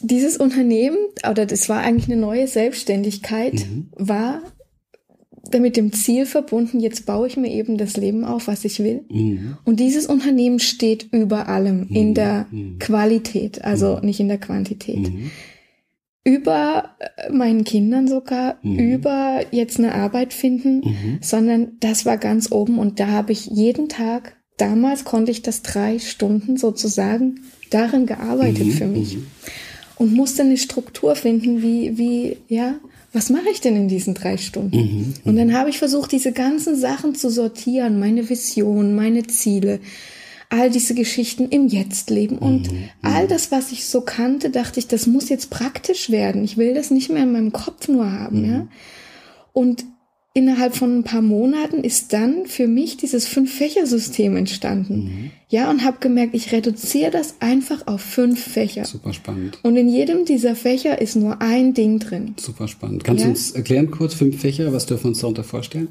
Dieses 0.00 0.36
Unternehmen, 0.36 0.98
oder 1.28 1.46
das 1.46 1.68
war 1.68 1.80
eigentlich 1.80 2.10
eine 2.10 2.20
neue 2.20 2.46
Selbstständigkeit, 2.48 3.54
Mhm. 3.54 3.88
war 3.96 4.42
mit 5.58 5.76
dem 5.76 5.92
Ziel 5.92 6.26
verbunden, 6.26 6.80
jetzt 6.80 7.06
baue 7.06 7.28
ich 7.28 7.36
mir 7.36 7.50
eben 7.50 7.78
das 7.78 7.96
Leben 7.96 8.24
auf, 8.24 8.48
was 8.48 8.64
ich 8.64 8.80
will. 8.80 9.04
Mhm. 9.08 9.56
Und 9.64 9.78
dieses 9.78 10.06
Unternehmen 10.06 10.58
steht 10.58 11.08
über 11.12 11.48
allem 11.48 11.86
in 11.88 12.14
der 12.14 12.46
Mhm. 12.50 12.78
Qualität, 12.80 13.64
also 13.64 14.00
nicht 14.00 14.18
in 14.20 14.26
der 14.28 14.38
Quantität. 14.38 14.98
Mhm. 14.98 15.30
Über 16.24 16.96
äh, 16.98 17.30
meinen 17.32 17.62
Kindern 17.62 18.08
sogar, 18.08 18.58
Mhm. 18.62 18.78
über 18.78 19.40
jetzt 19.52 19.78
eine 19.78 19.94
Arbeit 19.94 20.32
finden, 20.34 20.78
Mhm. 20.80 21.18
sondern 21.20 21.76
das 21.78 22.04
war 22.04 22.18
ganz 22.18 22.50
oben 22.50 22.78
und 22.80 22.98
da 22.98 23.06
habe 23.06 23.30
ich 23.30 23.46
jeden 23.46 23.88
Tag, 23.88 24.36
damals 24.58 25.04
konnte 25.04 25.30
ich 25.30 25.42
das 25.42 25.62
drei 25.62 26.00
Stunden 26.00 26.56
sozusagen 26.56 27.42
darin 27.70 28.06
gearbeitet 28.06 28.66
Mhm. 28.66 28.70
für 28.72 28.86
mich 28.86 29.18
und 29.96 30.12
musste 30.12 30.42
eine 30.42 30.58
Struktur 30.58 31.16
finden, 31.16 31.62
wie, 31.62 31.96
wie, 31.98 32.36
ja, 32.48 32.74
was 33.12 33.30
mache 33.30 33.48
ich 33.50 33.60
denn 33.60 33.76
in 33.76 33.88
diesen 33.88 34.14
drei 34.14 34.36
Stunden? 34.36 34.76
Mhm. 34.76 35.14
Und 35.24 35.36
dann 35.36 35.54
habe 35.54 35.70
ich 35.70 35.78
versucht, 35.78 36.12
diese 36.12 36.32
ganzen 36.32 36.76
Sachen 36.76 37.14
zu 37.14 37.30
sortieren, 37.30 37.98
meine 37.98 38.28
Vision, 38.28 38.94
meine 38.94 39.26
Ziele, 39.26 39.80
all 40.48 40.70
diese 40.70 40.94
Geschichten 40.94 41.48
im 41.48 41.66
Jetzt-Leben 41.66 42.38
und 42.38 42.70
all 43.02 43.26
das, 43.26 43.50
was 43.50 43.72
ich 43.72 43.86
so 43.86 44.02
kannte, 44.02 44.50
dachte 44.50 44.78
ich, 44.78 44.86
das 44.86 45.06
muss 45.06 45.28
jetzt 45.28 45.50
praktisch 45.50 46.10
werden. 46.10 46.44
Ich 46.44 46.56
will 46.56 46.74
das 46.74 46.90
nicht 46.90 47.10
mehr 47.10 47.24
in 47.24 47.32
meinem 47.32 47.52
Kopf 47.52 47.88
nur 47.88 48.10
haben, 48.12 48.44
ja. 48.44 48.68
Und 49.52 49.86
innerhalb 50.36 50.76
von 50.76 50.98
ein 50.98 51.02
paar 51.02 51.22
Monaten 51.22 51.82
ist 51.82 52.12
dann 52.12 52.46
für 52.46 52.66
mich 52.68 52.96
dieses 52.98 53.26
Fünf-Fächer-System 53.26 54.36
entstanden. 54.36 55.30
Ja, 55.48 55.70
und 55.70 55.84
habe 55.84 55.96
gemerkt, 56.00 56.34
ich 56.34 56.52
reduziere 56.52 57.10
das 57.10 57.36
einfach 57.40 57.86
auf 57.86 58.00
fünf 58.02 58.40
Fächer. 58.42 58.84
Super 58.84 59.12
spannend. 59.14 59.58
Und 59.62 59.76
in 59.76 59.88
jedem 59.88 60.24
dieser 60.26 60.54
Fächer 60.54 61.00
ist 61.00 61.16
nur 61.16 61.40
ein 61.40 61.72
Ding 61.74 61.98
drin. 61.98 62.34
Super 62.38 62.68
spannend. 62.68 63.02
Kannst 63.04 63.20
Ja. 63.22 63.26
du 63.26 63.30
uns 63.30 63.52
erklären 63.52 63.90
kurz 63.90 64.14
fünf 64.14 64.40
Fächer? 64.40 64.72
Was 64.72 64.86
dürfen 64.86 65.04
wir 65.04 65.08
uns 65.08 65.20
darunter 65.20 65.44
vorstellen? 65.44 65.88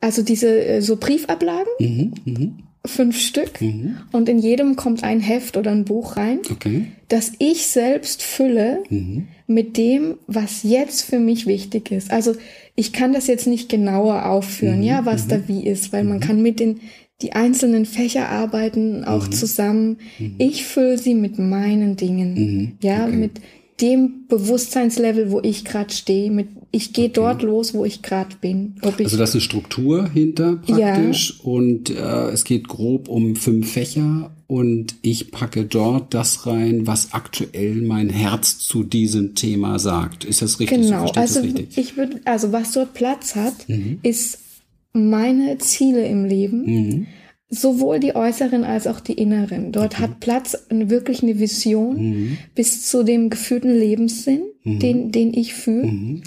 Also 0.00 0.22
diese 0.22 0.48
äh, 0.64 0.80
so 0.80 0.96
Briefablagen, 0.96 1.66
Mhm. 1.80 2.14
Mhm. 2.24 2.54
fünf 2.86 3.18
Stück. 3.18 3.60
Mhm. 3.60 3.96
Und 4.12 4.28
in 4.28 4.38
jedem 4.38 4.76
kommt 4.76 5.02
ein 5.02 5.20
Heft 5.20 5.56
oder 5.56 5.70
ein 5.72 5.84
Buch 5.84 6.16
rein, 6.16 6.40
Okay. 6.50 6.86
das 7.08 7.32
ich 7.38 7.66
selbst 7.66 8.22
fülle 8.22 8.82
Mhm. 8.90 9.28
Mit 9.46 9.76
dem, 9.76 10.14
was 10.26 10.62
jetzt 10.62 11.02
für 11.02 11.18
mich 11.18 11.46
wichtig 11.46 11.90
ist. 11.90 12.10
Also 12.10 12.34
ich 12.76 12.92
kann 12.92 13.12
das 13.12 13.26
jetzt 13.26 13.46
nicht 13.46 13.68
genauer 13.68 14.26
aufführen, 14.26 14.78
Mhm. 14.78 14.84
ja, 14.86 15.04
was 15.06 15.28
da 15.28 15.46
wie 15.48 15.66
ist, 15.66 15.92
weil 15.92 16.04
man 16.04 16.20
kann 16.20 16.42
mit 16.42 16.60
den 16.60 16.80
die 17.22 17.32
einzelnen 17.32 17.86
Fächer 17.86 18.28
arbeiten 18.28 18.98
Mhm. 19.00 19.04
auch 19.04 19.28
zusammen. 19.28 19.98
Ich 20.38 20.64
fülle 20.64 20.98
sie 20.98 21.14
mit 21.14 21.38
meinen 21.38 21.96
Dingen, 21.96 22.34
Mhm. 22.34 22.72
ja, 22.82 23.04
Okay. 23.06 23.16
mit 23.16 23.30
dem 23.80 24.26
Bewusstseinslevel, 24.28 25.30
wo 25.30 25.40
ich 25.40 25.64
gerade 25.64 25.92
stehe, 25.92 26.30
mit 26.30 26.48
ich 26.74 26.92
gehe 26.92 27.08
dort 27.08 27.42
los, 27.42 27.72
wo 27.74 27.84
ich 27.84 28.02
gerade 28.02 28.34
bin. 28.40 28.74
Also 28.82 29.16
da 29.16 29.24
ist 29.24 29.32
eine 29.34 29.40
Struktur 29.40 30.08
hinter 30.10 30.56
praktisch 30.56 31.40
und 31.42 31.90
äh, 31.90 32.28
es 32.30 32.44
geht 32.44 32.68
grob 32.68 33.08
um 33.08 33.36
fünf 33.36 33.70
Fächer 33.72 34.30
und 34.46 34.96
ich 35.02 35.30
packe 35.30 35.64
dort 35.64 36.12
das 36.14 36.46
rein, 36.46 36.86
was 36.86 37.12
aktuell 37.12 37.76
mein 37.82 38.10
Herz 38.10 38.58
zu 38.58 38.82
diesem 38.84 39.34
Thema 39.34 39.78
sagt. 39.78 40.24
Ist 40.24 40.42
das 40.42 40.60
richtig? 40.60 40.84
So 40.84 40.90
Genau, 40.90 41.04
ich 41.06 41.16
also 41.16 41.34
das 41.40 41.44
richtig? 41.44 41.78
ich 41.78 41.96
würde, 41.96 42.20
also 42.24 42.52
was 42.52 42.72
dort 42.72 42.92
Platz 42.94 43.34
hat, 43.36 43.68
Mhm. 43.68 43.98
ist 44.02 44.38
meine 44.92 45.58
Ziele 45.58 46.06
im 46.06 46.24
Leben, 46.24 46.64
Mhm. 46.66 47.06
sowohl 47.50 48.00
die 48.00 48.14
äußeren 48.16 48.64
als 48.64 48.86
auch 48.86 49.00
die 49.00 49.14
inneren. 49.14 49.72
Dort 49.72 49.98
hat 49.98 50.20
Platz 50.20 50.56
wirklich 50.70 51.22
eine 51.22 51.38
Vision 51.38 51.96
Mhm. 52.10 52.38
bis 52.54 52.86
zu 52.88 53.02
dem 53.04 53.30
gefühlten 53.30 53.76
Lebenssinn, 53.78 54.42
den, 54.64 55.12
den 55.12 55.34
ich 55.34 55.54
fühle. 55.54 56.20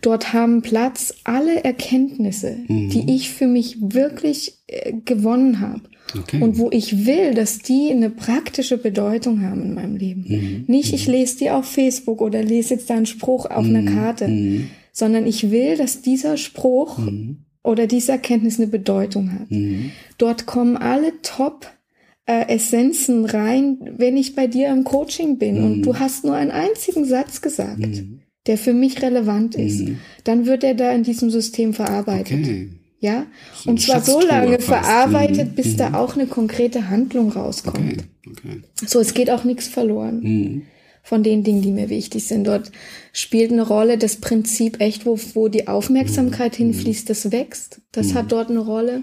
Mhm. 0.00 0.02
Dort 0.02 0.32
haben 0.32 0.62
Platz 0.62 1.14
alle 1.24 1.62
Erkenntnisse, 1.64 2.58
Mhm. 2.68 2.90
die 2.90 3.14
ich 3.14 3.30
für 3.30 3.46
mich 3.46 3.76
wirklich 3.80 4.58
äh, 4.66 4.92
gewonnen 5.04 5.60
habe. 5.60 5.82
Okay. 6.18 6.42
Und 6.42 6.58
wo 6.58 6.70
ich 6.72 7.06
will, 7.06 7.34
dass 7.34 7.58
die 7.60 7.90
eine 7.90 8.10
praktische 8.10 8.76
Bedeutung 8.78 9.42
haben 9.42 9.62
in 9.62 9.74
meinem 9.74 9.96
Leben. 9.96 10.24
Mhm. 10.26 10.64
Nicht, 10.66 10.92
ich 10.92 11.06
lese 11.06 11.38
die 11.38 11.50
auf 11.50 11.66
Facebook 11.66 12.20
oder 12.20 12.42
lese 12.42 12.74
jetzt 12.74 12.90
da 12.90 12.94
einen 12.96 13.06
Spruch 13.06 13.46
auf 13.46 13.64
einer 13.64 13.84
Karte, 13.84 14.26
Mhm. 14.26 14.66
sondern 14.92 15.26
ich 15.26 15.50
will, 15.52 15.76
dass 15.76 16.02
dieser 16.02 16.36
Spruch 16.36 16.98
oder 17.62 17.86
diese 17.86 18.12
Erkenntnis 18.12 18.58
eine 18.58 18.66
Bedeutung 18.68 19.32
hat. 19.38 19.50
Mhm. 19.50 19.92
Dort 20.18 20.46
kommen 20.46 20.76
alle 20.76 21.12
Top 21.22 21.68
äh, 22.26 22.48
Essenzen 22.54 23.24
rein, 23.24 23.78
wenn 23.96 24.16
ich 24.16 24.34
bei 24.36 24.46
dir 24.46 24.68
im 24.68 24.84
Coaching 24.84 25.38
bin 25.38 25.58
Mhm. 25.58 25.64
und 25.64 25.82
du 25.82 25.98
hast 25.98 26.24
nur 26.24 26.34
einen 26.34 26.50
einzigen 26.52 27.04
Satz 27.04 27.40
gesagt, 27.40 27.80
der 28.46 28.56
für 28.58 28.72
mich 28.72 29.02
relevant 29.02 29.54
ist, 29.54 29.82
dann 30.24 30.46
wird 30.46 30.64
er 30.64 30.74
da 30.74 30.92
in 30.92 31.02
diesem 31.02 31.30
System 31.30 31.74
verarbeitet. 31.74 32.38
Mhm. 32.38 32.44
Okay. 32.44 32.68
Ja, 33.02 33.26
So 33.54 33.70
und 33.70 33.80
zwar 33.80 34.02
so 34.02 34.20
lange 34.20 34.58
fast. 34.58 34.66
verarbeitet, 34.66 35.52
Mhm. 35.52 35.54
bis 35.54 35.76
da 35.76 35.94
auch 35.94 36.16
eine 36.16 36.26
konkrete 36.26 36.90
Handlung 36.90 37.32
rauskommt. 37.32 37.78
Okay. 37.78 37.96
Okay. 38.30 38.62
So, 38.86 39.00
es 39.00 39.14
geht 39.14 39.30
auch 39.30 39.44
nichts 39.44 39.68
verloren 39.68 40.20
Mhm. 40.22 40.62
von 41.02 41.22
den 41.22 41.42
Dingen, 41.42 41.62
die 41.62 41.72
mir 41.72 41.88
wichtig 41.88 42.26
sind. 42.26 42.44
Dort 42.46 42.70
spielt 43.14 43.52
eine 43.52 43.62
Rolle 43.66 43.96
das 43.96 44.16
Prinzip 44.16 44.80
echt, 44.82 45.06
wo, 45.06 45.18
wo 45.34 45.48
die 45.48 45.66
Aufmerksamkeit 45.66 46.52
Mhm. 46.60 46.64
hinfließt, 46.72 47.08
das 47.08 47.32
wächst. 47.32 47.80
Das 47.92 48.12
hat 48.14 48.32
dort 48.32 48.50
eine 48.50 48.58
Rolle. 48.60 49.02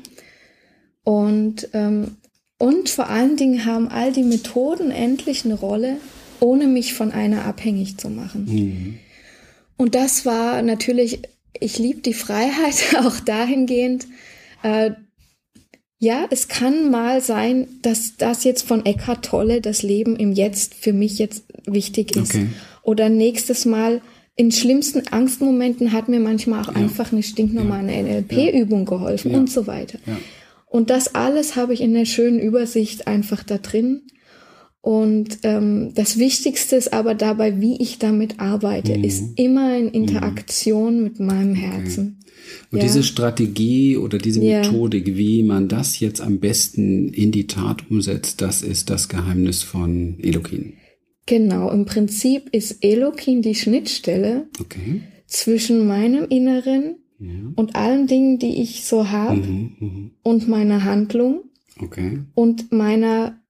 Und, 1.03 1.69
ähm, 1.73 2.17
und 2.59 2.89
vor 2.89 3.09
allen 3.09 3.35
Dingen 3.37 3.65
haben 3.65 3.87
all 3.87 4.11
die 4.11 4.23
Methoden 4.23 4.91
endlich 4.91 5.45
eine 5.45 5.53
Rolle, 5.55 5.97
ohne 6.39 6.67
mich 6.67 6.93
von 6.93 7.11
einer 7.11 7.45
abhängig 7.45 7.97
zu 7.97 8.09
machen. 8.09 8.99
Und 9.77 9.95
das 9.95 10.25
war 10.25 10.61
natürlich, 10.61 11.19
ich 11.59 11.77
liebe 11.77 12.01
die 12.01 12.13
Freiheit 12.13 12.95
auch 12.99 13.19
dahingehend, 13.19 14.07
äh, 14.63 14.91
ja, 15.99 16.27
es 16.29 16.47
kann 16.47 16.91
mal 16.91 17.21
sein, 17.21 17.67
dass 17.81 18.17
das 18.17 18.43
jetzt 18.43 18.67
von 18.67 18.85
Eckhart 18.85 19.25
Tolle, 19.25 19.61
das 19.61 19.81
Leben 19.81 20.15
im 20.15 20.31
Jetzt, 20.31 20.75
für 20.75 20.93
mich 20.93 21.17
jetzt 21.17 21.45
wichtig 21.65 22.15
ist. 22.15 22.35
Okay. 22.35 22.49
Oder 22.83 23.09
nächstes 23.09 23.65
Mal, 23.65 24.01
in 24.35 24.51
schlimmsten 24.51 25.07
Angstmomenten 25.07 25.91
hat 25.91 26.09
mir 26.09 26.19
manchmal 26.19 26.61
auch 26.61 26.67
ja. 26.67 26.75
einfach 26.75 27.11
eine 27.11 27.23
stinknormale 27.23 27.91
ja. 27.91 28.03
NLP-Übung 28.03 28.85
geholfen 28.85 29.31
ja. 29.31 29.37
und 29.39 29.49
so 29.49 29.65
weiter. 29.65 29.97
Und 30.67 30.91
das 30.91 31.15
alles 31.15 31.55
habe 31.55 31.73
ich 31.73 31.81
in 31.81 31.95
der 31.95 32.05
schönen 32.05 32.39
Übersicht 32.39 33.07
einfach 33.07 33.43
da 33.43 33.57
drin. 33.57 34.03
Und 34.81 35.39
ähm, 35.43 35.91
das 35.95 36.17
Wichtigste 36.17 36.75
ist 36.75 36.93
aber 36.93 37.13
dabei, 37.15 37.59
wie 37.59 37.81
ich 37.81 37.99
damit 37.99 38.39
arbeite, 38.39 38.97
mhm. 38.97 39.03
ist 39.03 39.37
immer 39.37 39.77
in 39.77 39.89
Interaktion 39.89 40.97
mhm. 40.97 41.03
mit 41.03 41.19
meinem 41.19 41.55
Herzen. 41.55 42.19
Okay. 42.19 42.27
Und 42.71 42.77
ja. 42.77 42.83
diese 42.85 43.03
Strategie 43.03 43.97
oder 43.97 44.17
diese 44.17 44.41
ja. 44.41 44.59
Methodik, 44.59 45.17
wie 45.17 45.43
man 45.43 45.67
das 45.67 45.99
jetzt 45.99 46.21
am 46.21 46.39
besten 46.39 47.09
in 47.09 47.31
die 47.31 47.47
Tat 47.47 47.89
umsetzt, 47.89 48.41
das 48.41 48.61
ist 48.61 48.89
das 48.89 49.09
Geheimnis 49.09 49.63
von 49.63 50.17
Elokin. 50.19 50.73
Genau, 51.25 51.69
im 51.69 51.85
Prinzip 51.85 52.49
ist 52.53 52.83
Elokin 52.83 53.41
die 53.41 53.55
Schnittstelle 53.55 54.47
okay. 54.61 55.01
zwischen 55.25 55.85
meinem 55.85 56.25
Inneren 56.29 56.95
ja. 57.19 57.51
und 57.55 57.75
allen 57.75 58.07
Dingen, 58.07 58.39
die 58.39 58.61
ich 58.61 58.85
so 58.85 59.09
habe 59.09 59.41
mhm, 59.41 59.75
mhm, 59.79 60.11
und 60.23 60.47
meiner 60.47 60.85
Handlung 60.85 61.41
okay. 61.81 62.19
und 62.33 62.71
meiner 62.71 63.41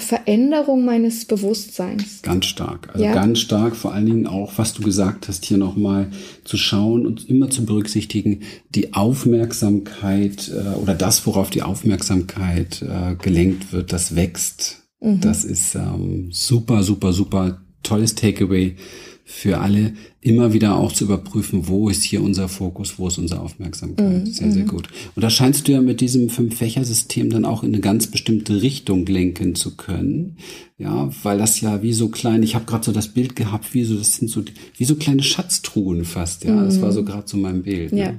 Veränderung 0.00 0.84
meines 0.84 1.26
Bewusstseins. 1.26 2.22
Ganz 2.22 2.46
stark. 2.46 2.88
Also 2.92 3.04
ja. 3.04 3.12
ganz 3.12 3.40
stark, 3.40 3.76
vor 3.76 3.92
allen 3.92 4.06
Dingen 4.06 4.26
auch, 4.26 4.52
was 4.56 4.72
du 4.72 4.82
gesagt 4.82 5.28
hast, 5.28 5.44
hier 5.44 5.58
nochmal 5.58 6.10
zu 6.44 6.56
schauen 6.56 7.06
und 7.06 7.28
immer 7.28 7.50
zu 7.50 7.66
berücksichtigen, 7.66 8.40
die 8.70 8.94
Aufmerksamkeit 8.94 10.50
äh, 10.50 10.78
oder 10.78 10.94
das, 10.94 11.26
worauf 11.26 11.50
die 11.50 11.62
Aufmerksamkeit 11.62 12.82
äh, 12.82 13.16
gelenkt 13.16 13.72
wird, 13.72 13.92
das 13.92 14.16
wächst. 14.16 14.82
Mhm. 15.00 15.20
Das 15.20 15.44
ist 15.44 15.74
ähm, 15.74 16.28
super, 16.32 16.82
super, 16.82 17.12
super 17.12 17.60
tolles 17.82 18.14
Takeaway 18.14 18.76
für 19.24 19.58
alle 19.58 19.94
immer 20.22 20.52
wieder 20.52 20.76
auch 20.76 20.92
zu 20.92 21.04
überprüfen, 21.04 21.66
wo 21.66 21.88
ist 21.88 22.04
hier 22.04 22.22
unser 22.22 22.48
Fokus, 22.48 22.98
wo 22.98 23.08
ist 23.08 23.18
unsere 23.18 23.40
Aufmerksamkeit. 23.40 24.24
Mm, 24.24 24.26
sehr, 24.26 24.52
sehr 24.52 24.62
mhm. 24.62 24.68
gut. 24.68 24.88
Und 25.16 25.22
da 25.22 25.30
scheinst 25.30 25.66
du 25.66 25.72
ja 25.72 25.80
mit 25.80 26.00
diesem 26.00 26.30
Fünf-Fächer-System 26.30 27.28
dann 27.30 27.44
auch 27.44 27.64
in 27.64 27.72
eine 27.72 27.80
ganz 27.80 28.06
bestimmte 28.06 28.62
Richtung 28.62 29.04
lenken 29.04 29.56
zu 29.56 29.76
können. 29.76 30.36
Ja, 30.78 31.10
weil 31.24 31.38
das 31.38 31.60
ja 31.60 31.82
wie 31.82 31.92
so 31.92 32.08
klein, 32.08 32.42
ich 32.42 32.54
habe 32.54 32.64
gerade 32.66 32.84
so 32.84 32.92
das 32.92 33.08
Bild 33.08 33.34
gehabt, 33.34 33.74
wie 33.74 33.84
so, 33.84 33.96
das 33.96 34.14
sind 34.14 34.30
so 34.30 34.42
wie 34.76 34.84
so 34.84 34.94
kleine 34.94 35.22
Schatztruhen 35.22 36.04
fast, 36.04 36.44
ja. 36.44 36.54
Mm. 36.54 36.64
Das 36.66 36.80
war 36.80 36.92
so 36.92 37.04
gerade 37.04 37.26
so 37.26 37.36
mein 37.36 37.64
Bild. 37.64 37.92
Ja. 37.92 38.12
Ne? 38.12 38.18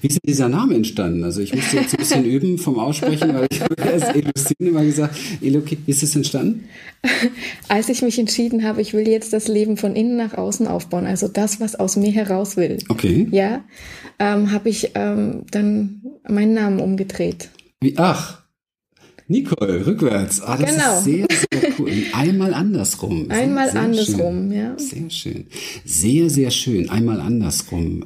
Wie 0.00 0.06
ist 0.06 0.14
denn 0.14 0.28
dieser 0.28 0.48
Name 0.48 0.74
entstanden? 0.74 1.24
Also 1.24 1.40
ich 1.40 1.54
musste 1.54 1.76
jetzt 1.76 1.94
ein 1.94 1.98
bisschen 1.98 2.24
üben 2.24 2.58
vom 2.58 2.78
Aussprechen, 2.78 3.34
weil 3.34 3.46
ich 3.50 3.60
habe 3.60 3.74
erst 3.76 4.14
Elustine 4.14 4.70
mal 4.70 4.86
gesagt, 4.86 5.16
Elokit, 5.42 5.80
wie 5.86 5.90
ist 5.90 6.02
es 6.02 6.14
entstanden? 6.14 6.68
Als 7.68 7.88
ich 7.88 8.02
mich 8.02 8.18
entschieden 8.18 8.62
habe, 8.64 8.80
ich 8.80 8.92
will 8.92 9.08
jetzt 9.08 9.32
das 9.32 9.48
Leben 9.48 9.76
von 9.76 9.96
innen 9.96 10.16
nach 10.16 10.34
außen 10.34 10.66
aufbauen, 10.68 11.06
also 11.06 11.28
das, 11.28 11.43
was 11.60 11.74
aus 11.74 11.96
mir 11.96 12.12
heraus 12.12 12.56
will. 12.56 12.78
Okay. 12.88 13.28
Ja, 13.30 13.64
ähm, 14.18 14.50
habe 14.52 14.68
ich 14.68 14.90
ähm, 14.94 15.44
dann 15.50 16.02
meinen 16.28 16.54
Namen 16.54 16.80
umgedreht. 16.80 17.50
Wie, 17.80 17.96
ach, 17.98 18.44
Nicole, 19.26 19.86
rückwärts. 19.86 20.42
Ah, 20.42 20.58
das 20.58 20.70
genau. 20.70 20.98
ist 20.98 21.04
sehr, 21.04 21.26
sehr 21.30 21.70
cool. 21.78 21.90
Einmal 22.12 22.52
andersrum. 22.52 23.30
Einmal 23.30 23.70
sehr, 23.70 23.80
andersrum, 23.80 24.50
schön. 24.50 24.52
ja. 24.52 24.78
Sehr 24.78 25.10
schön. 25.10 25.46
Sehr, 25.84 26.28
sehr 26.28 26.50
schön. 26.50 26.90
Einmal 26.90 27.20
andersrum. 27.20 28.04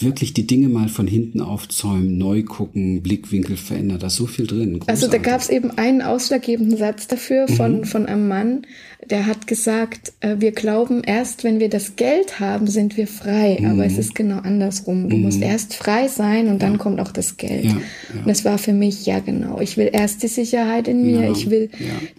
Wirklich 0.00 0.34
die 0.34 0.48
Dinge 0.48 0.68
mal 0.68 0.88
von 0.88 1.06
hinten 1.06 1.40
aufzäumen, 1.40 2.18
neu 2.18 2.42
gucken, 2.42 3.02
Blickwinkel 3.02 3.56
verändert. 3.56 4.02
Da 4.02 4.08
ist 4.08 4.16
so 4.16 4.26
viel 4.26 4.48
drin. 4.48 4.80
Großartig. 4.80 4.88
Also 4.88 5.08
da 5.08 5.18
gab 5.18 5.40
es 5.40 5.48
eben 5.48 5.70
einen 5.78 6.02
ausschlaggebenden 6.02 6.76
Satz 6.76 7.06
dafür 7.06 7.46
von, 7.46 7.78
mhm. 7.78 7.84
von 7.84 8.06
einem 8.06 8.26
Mann, 8.26 8.66
der 9.06 9.26
hat 9.26 9.46
gesagt, 9.46 10.12
äh, 10.20 10.36
wir 10.38 10.52
glauben, 10.52 11.02
erst 11.04 11.44
wenn 11.44 11.60
wir 11.60 11.68
das 11.68 11.96
Geld 11.96 12.40
haben, 12.40 12.66
sind 12.66 12.96
wir 12.96 13.06
frei. 13.06 13.58
Mhm. 13.60 13.70
Aber 13.70 13.86
es 13.86 13.96
ist 13.96 14.14
genau 14.14 14.38
andersrum. 14.38 15.08
Du 15.08 15.16
mhm. 15.16 15.22
musst 15.22 15.40
erst 15.40 15.74
frei 15.74 16.08
sein 16.08 16.48
und 16.48 16.62
dann 16.62 16.72
ja. 16.72 16.78
kommt 16.78 17.00
auch 17.00 17.12
das 17.12 17.36
Geld. 17.36 17.64
Ja, 17.64 17.70
ja. 17.70 18.20
Und 18.20 18.28
das 18.28 18.44
war 18.44 18.58
für 18.58 18.72
mich, 18.72 19.06
ja 19.06 19.20
genau, 19.20 19.60
ich 19.60 19.76
will 19.76 19.88
erst 19.92 20.22
die 20.22 20.28
Sicherheit 20.28 20.88
in 20.88 21.02
mir, 21.02 21.30
ich 21.30 21.48
will 21.48 21.70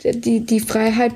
die, 0.04 0.40
die 0.42 0.60
Freiheit, 0.60 1.14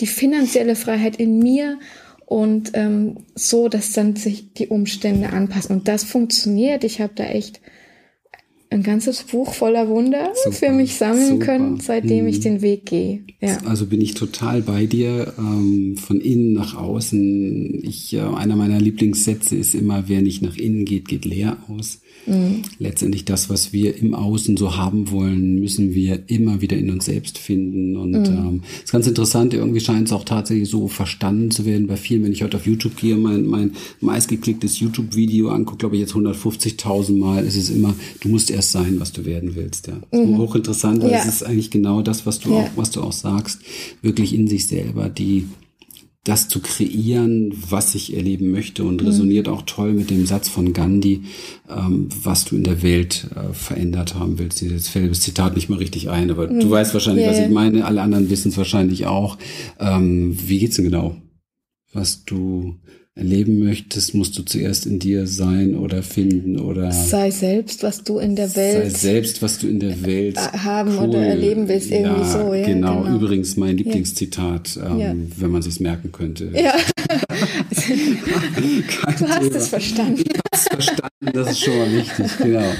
die 0.00 0.06
finanzielle 0.06 0.76
Freiheit 0.76 1.16
in 1.16 1.38
mir 1.38 1.78
und 2.24 2.72
ähm, 2.74 3.18
so, 3.34 3.68
dass 3.68 3.92
dann 3.92 4.16
sich 4.16 4.52
die 4.54 4.68
Umstände 4.68 5.30
anpassen. 5.30 5.76
Und 5.76 5.88
das 5.88 6.04
funktioniert. 6.04 6.84
Ich 6.84 7.00
habe 7.00 7.12
da 7.14 7.24
echt 7.24 7.60
ein 8.70 8.82
ganzes 8.82 9.22
Buch 9.22 9.54
voller 9.54 9.88
Wunder 9.88 10.32
super, 10.44 10.56
für 10.56 10.70
mich 10.70 10.96
sammeln 10.96 11.28
super. 11.28 11.44
können, 11.44 11.80
seitdem 11.80 12.20
hm. 12.20 12.26
ich 12.26 12.40
den 12.40 12.62
Weg 12.62 12.86
gehe. 12.86 13.24
Ja. 13.40 13.58
Also 13.64 13.86
bin 13.86 14.00
ich 14.00 14.14
total 14.14 14.62
bei 14.62 14.86
dir, 14.86 15.34
ähm, 15.38 15.96
von 15.96 16.20
innen 16.20 16.52
nach 16.52 16.74
außen. 16.74 17.82
Ich, 17.84 18.12
äh, 18.14 18.20
einer 18.20 18.56
meiner 18.56 18.80
Lieblingssätze 18.80 19.56
ist 19.56 19.74
immer, 19.74 20.08
wer 20.08 20.22
nicht 20.22 20.42
nach 20.42 20.56
innen 20.56 20.84
geht, 20.84 21.08
geht 21.08 21.24
leer 21.24 21.58
aus. 21.68 22.00
Mhm. 22.26 22.62
Letztendlich 22.78 23.24
das, 23.24 23.48
was 23.48 23.72
wir 23.72 23.96
im 23.96 24.14
Außen 24.14 24.56
so 24.56 24.76
haben 24.76 25.10
wollen, 25.10 25.60
müssen 25.60 25.94
wir 25.94 26.22
immer 26.26 26.60
wieder 26.60 26.76
in 26.76 26.90
uns 26.90 27.04
selbst 27.04 27.38
finden. 27.38 27.96
Und 27.96 28.12
mhm. 28.12 28.24
ähm, 28.24 28.62
ist 28.82 28.92
ganz 28.92 29.06
interessant, 29.06 29.54
irgendwie 29.54 29.80
scheint 29.80 30.08
es 30.08 30.12
auch 30.12 30.24
tatsächlich 30.24 30.68
so 30.68 30.88
verstanden 30.88 31.50
zu 31.50 31.64
werden 31.64 31.86
bei 31.86 31.96
vielen. 31.96 32.24
Wenn 32.24 32.32
ich 32.32 32.42
heute 32.42 32.56
auf 32.56 32.66
YouTube 32.66 32.96
gehe, 32.96 33.16
mein, 33.16 33.46
mein 33.46 33.72
meistgeklicktes 34.00 34.80
YouTube-Video 34.80 35.50
angucke, 35.50 35.78
glaube 35.78 35.96
ich 35.96 36.00
jetzt 36.00 36.14
150.000 36.14 37.16
Mal, 37.16 37.44
ist 37.44 37.56
es 37.56 37.70
immer, 37.70 37.94
du 38.20 38.28
musst 38.28 38.50
erst 38.50 38.72
sein, 38.72 38.98
was 38.98 39.12
du 39.12 39.24
werden 39.24 39.54
willst. 39.54 39.86
Ja. 39.86 40.00
Mhm. 40.12 40.38
Hochinteressant, 40.38 41.02
weil 41.02 41.12
ja. 41.12 41.18
es 41.18 41.26
ist 41.26 41.42
eigentlich 41.44 41.70
genau 41.70 42.02
das, 42.02 42.26
was 42.26 42.40
du 42.40 42.50
ja. 42.50 42.56
auch, 42.56 42.70
was 42.76 42.90
du 42.90 43.02
auch 43.02 43.12
sagst, 43.12 43.60
wirklich 44.02 44.34
in 44.34 44.48
sich 44.48 44.66
selber 44.66 45.08
die 45.08 45.46
das 46.28 46.48
zu 46.48 46.60
kreieren, 46.60 47.52
was 47.70 47.94
ich 47.94 48.14
erleben 48.14 48.50
möchte 48.50 48.84
und 48.84 49.00
mhm. 49.00 49.06
resoniert 49.06 49.48
auch 49.48 49.62
toll 49.62 49.92
mit 49.92 50.10
dem 50.10 50.26
Satz 50.26 50.48
von 50.48 50.72
Gandhi, 50.72 51.22
ähm, 51.70 52.08
was 52.22 52.44
du 52.44 52.56
in 52.56 52.64
der 52.64 52.82
Welt 52.82 53.28
äh, 53.34 53.52
verändert 53.52 54.16
haben 54.16 54.38
willst. 54.38 54.60
Jetzt 54.60 54.88
fällt 54.88 55.10
das 55.10 55.20
Zitat 55.20 55.54
nicht 55.54 55.68
mehr 55.68 55.78
richtig 55.78 56.10
ein, 56.10 56.30
aber 56.30 56.48
mhm. 56.48 56.60
du 56.60 56.70
weißt 56.70 56.94
wahrscheinlich, 56.94 57.24
yeah. 57.24 57.32
was 57.32 57.40
ich 57.40 57.50
meine. 57.50 57.84
Alle 57.84 58.02
anderen 58.02 58.28
wissen 58.28 58.48
es 58.48 58.58
wahrscheinlich 58.58 59.06
auch. 59.06 59.38
Ähm, 59.78 60.36
wie 60.48 60.58
geht's 60.58 60.76
denn 60.76 60.86
genau? 60.86 61.16
Was 61.92 62.24
du 62.24 62.74
erleben 63.16 63.64
möchtest, 63.64 64.14
musst 64.14 64.36
du 64.36 64.42
zuerst 64.42 64.84
in 64.84 64.98
dir 64.98 65.26
sein 65.26 65.74
oder 65.74 66.02
finden 66.02 66.58
oder 66.58 66.92
sei 66.92 67.30
selbst, 67.30 67.82
was 67.82 68.04
du 68.04 68.18
in 68.18 68.36
der 68.36 68.54
Welt 68.54 68.92
sei 68.92 68.98
selbst, 68.98 69.40
was 69.40 69.58
du 69.58 69.68
in 69.68 69.80
der 69.80 70.04
Welt 70.04 70.36
haben 70.38 70.98
cool. 70.98 71.08
oder 71.08 71.26
erleben 71.26 71.66
willst, 71.66 71.90
irgendwie 71.90 72.20
ja, 72.20 72.30
so. 72.30 72.52
Ja, 72.52 72.66
genau. 72.66 73.04
genau. 73.04 73.16
Übrigens 73.16 73.56
mein 73.56 73.78
Lieblingszitat, 73.78 74.78
ähm, 74.84 74.98
ja. 74.98 75.14
wenn 75.38 75.50
man 75.50 75.62
sich's 75.62 75.80
merken 75.80 76.12
könnte. 76.12 76.50
Ja. 76.54 76.74
du 79.18 79.28
hast 79.28 79.42
Thema. 79.42 79.56
es 79.56 79.68
verstanden. 79.68 80.24
Ich 80.26 80.38
hab's 80.38 80.68
verstanden, 80.68 81.32
das 81.32 81.52
ist 81.52 81.60
schon 81.60 81.78
mal 81.78 81.92
wichtig, 81.92 82.26
genau. 82.36 82.72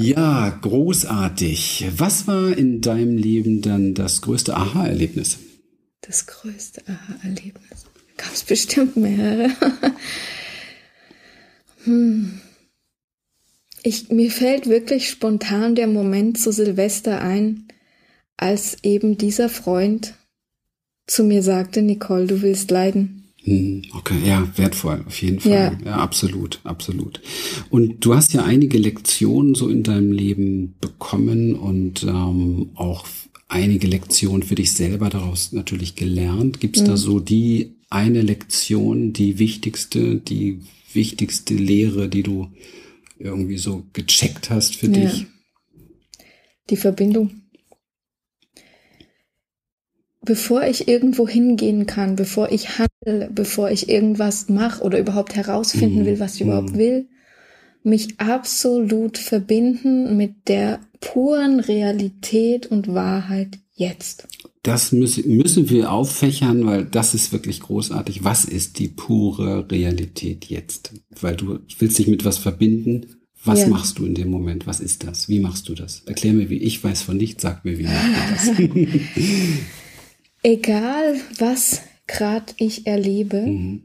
Ja, 0.00 0.56
großartig. 0.62 1.86
Was 1.96 2.28
war 2.28 2.56
in 2.56 2.80
deinem 2.80 3.16
Leben 3.16 3.60
dann 3.60 3.94
das 3.94 4.22
größte 4.22 4.56
Aha-Erlebnis? 4.56 5.38
Das 6.00 6.26
größte 6.26 6.82
Aha-Erlebnis 6.86 7.67
gab 8.18 8.34
es 8.34 8.42
bestimmt 8.42 8.96
mehrere. 8.96 9.50
hm. 11.84 12.40
ich, 13.82 14.10
mir 14.10 14.30
fällt 14.30 14.66
wirklich 14.66 15.08
spontan 15.08 15.74
der 15.74 15.86
Moment 15.86 16.38
zu 16.38 16.52
Silvester 16.52 17.22
ein, 17.22 17.68
als 18.36 18.76
eben 18.82 19.16
dieser 19.16 19.48
Freund 19.48 20.14
zu 21.06 21.24
mir 21.24 21.42
sagte, 21.42 21.80
Nicole, 21.80 22.26
du 22.26 22.42
willst 22.42 22.70
leiden. 22.70 23.32
Hm, 23.44 23.82
okay, 23.94 24.18
ja, 24.26 24.46
wertvoll, 24.56 25.04
auf 25.06 25.22
jeden 25.22 25.40
Fall. 25.40 25.52
Ja. 25.52 25.78
ja, 25.84 25.96
absolut, 25.96 26.60
absolut. 26.64 27.22
Und 27.70 28.04
du 28.04 28.14
hast 28.14 28.34
ja 28.34 28.44
einige 28.44 28.78
Lektionen 28.78 29.54
so 29.54 29.68
in 29.68 29.82
deinem 29.82 30.12
Leben 30.12 30.74
bekommen 30.80 31.54
und 31.54 32.02
ähm, 32.02 32.70
auch 32.74 33.06
einige 33.48 33.86
Lektionen 33.86 34.42
für 34.42 34.54
dich 34.54 34.72
selber 34.72 35.08
daraus 35.08 35.52
natürlich 35.52 35.94
gelernt. 35.94 36.60
Gibt 36.60 36.76
es 36.76 36.82
mhm. 36.82 36.86
da 36.86 36.96
so 36.96 37.20
die 37.20 37.77
eine 37.90 38.22
Lektion, 38.22 39.12
die 39.12 39.38
wichtigste, 39.38 40.16
die 40.16 40.60
wichtigste 40.92 41.54
Lehre, 41.54 42.08
die 42.08 42.22
du 42.22 42.50
irgendwie 43.18 43.58
so 43.58 43.84
gecheckt 43.92 44.50
hast 44.50 44.76
für 44.76 44.86
ja. 44.86 44.92
dich? 44.92 45.26
Die 46.70 46.76
Verbindung. 46.76 47.42
Bevor 50.20 50.64
ich 50.64 50.88
irgendwo 50.88 51.26
hingehen 51.26 51.86
kann, 51.86 52.16
bevor 52.16 52.52
ich 52.52 52.78
handle, 52.78 53.30
bevor 53.32 53.70
ich 53.70 53.88
irgendwas 53.88 54.48
mache 54.48 54.82
oder 54.82 54.98
überhaupt 54.98 55.34
herausfinden 55.34 56.00
mhm. 56.00 56.06
will, 56.06 56.20
was 56.20 56.34
ich 56.34 56.42
mhm. 56.42 56.48
überhaupt 56.48 56.74
will, 56.74 57.08
mich 57.82 58.20
absolut 58.20 59.16
verbinden 59.16 60.16
mit 60.16 60.48
der 60.48 60.80
puren 61.00 61.60
Realität 61.60 62.66
und 62.66 62.92
Wahrheit 62.92 63.58
jetzt 63.72 64.28
das 64.62 64.92
müssen, 64.92 65.36
müssen 65.36 65.70
wir 65.70 65.92
auffächern, 65.92 66.66
weil 66.66 66.84
das 66.84 67.14
ist 67.14 67.32
wirklich 67.32 67.60
großartig. 67.60 68.24
Was 68.24 68.44
ist 68.44 68.78
die 68.78 68.88
pure 68.88 69.70
Realität 69.70 70.46
jetzt? 70.46 70.92
Weil 71.20 71.36
du 71.36 71.60
willst 71.78 71.98
dich 71.98 72.08
mit 72.08 72.24
was 72.24 72.38
verbinden, 72.38 73.06
Was 73.44 73.60
ja. 73.60 73.68
machst 73.68 73.98
du 73.98 74.04
in 74.04 74.14
dem 74.14 74.30
Moment? 74.30 74.66
Was 74.66 74.80
ist 74.80 75.04
das? 75.04 75.28
Wie 75.28 75.38
machst 75.38 75.68
du 75.68 75.74
das? 75.74 76.02
Erklär 76.06 76.32
mir, 76.32 76.50
wie 76.50 76.58
ich 76.58 76.82
weiß 76.82 77.02
von 77.02 77.16
nichts, 77.16 77.42
sag 77.42 77.64
mir, 77.64 77.78
wie 77.78 77.84
machst 77.84 78.58
du 78.58 78.68
das? 78.68 78.86
Egal, 80.42 81.16
was 81.38 81.82
gerade 82.06 82.52
ich 82.56 82.86
erlebe, 82.86 83.42
mhm. 83.42 83.82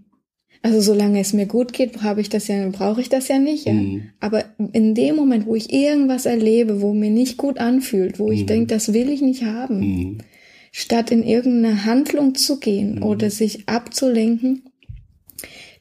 also 0.63 0.81
solange 0.81 1.19
es 1.19 1.33
mir 1.33 1.45
gut 1.45 1.73
geht, 1.73 2.01
habe 2.01 2.21
ich 2.21 2.29
das 2.29 2.47
ja, 2.47 2.67
brauche 2.69 3.01
ich 3.01 3.09
das 3.09 3.27
ja 3.27 3.37
nicht. 3.37 3.65
Ja? 3.65 3.73
Mhm. 3.73 4.09
Aber 4.19 4.45
in 4.71 4.95
dem 4.95 5.15
Moment, 5.15 5.45
wo 5.45 5.55
ich 5.55 5.71
irgendwas 5.71 6.25
erlebe, 6.25 6.81
wo 6.81 6.93
mir 6.93 7.11
nicht 7.11 7.37
gut 7.37 7.59
anfühlt, 7.59 8.17
wo 8.17 8.31
ich 8.31 8.41
mhm. 8.41 8.47
denke, 8.47 8.67
das 8.67 8.93
will 8.93 9.09
ich 9.09 9.21
nicht 9.21 9.43
haben, 9.43 9.79
mhm. 9.79 10.17
Statt 10.75 11.11
in 11.11 11.23
irgendeine 11.23 11.85
Handlung 11.85 12.33
zu 12.35 12.59
gehen 12.59 12.95
mhm. 12.95 13.03
oder 13.03 13.29
sich 13.29 13.69
abzulenken, 13.69 14.63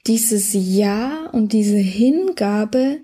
dieses 0.07 0.51
Ja 0.53 1.31
und 1.33 1.53
diese 1.53 1.79
Hingabe 1.79 2.99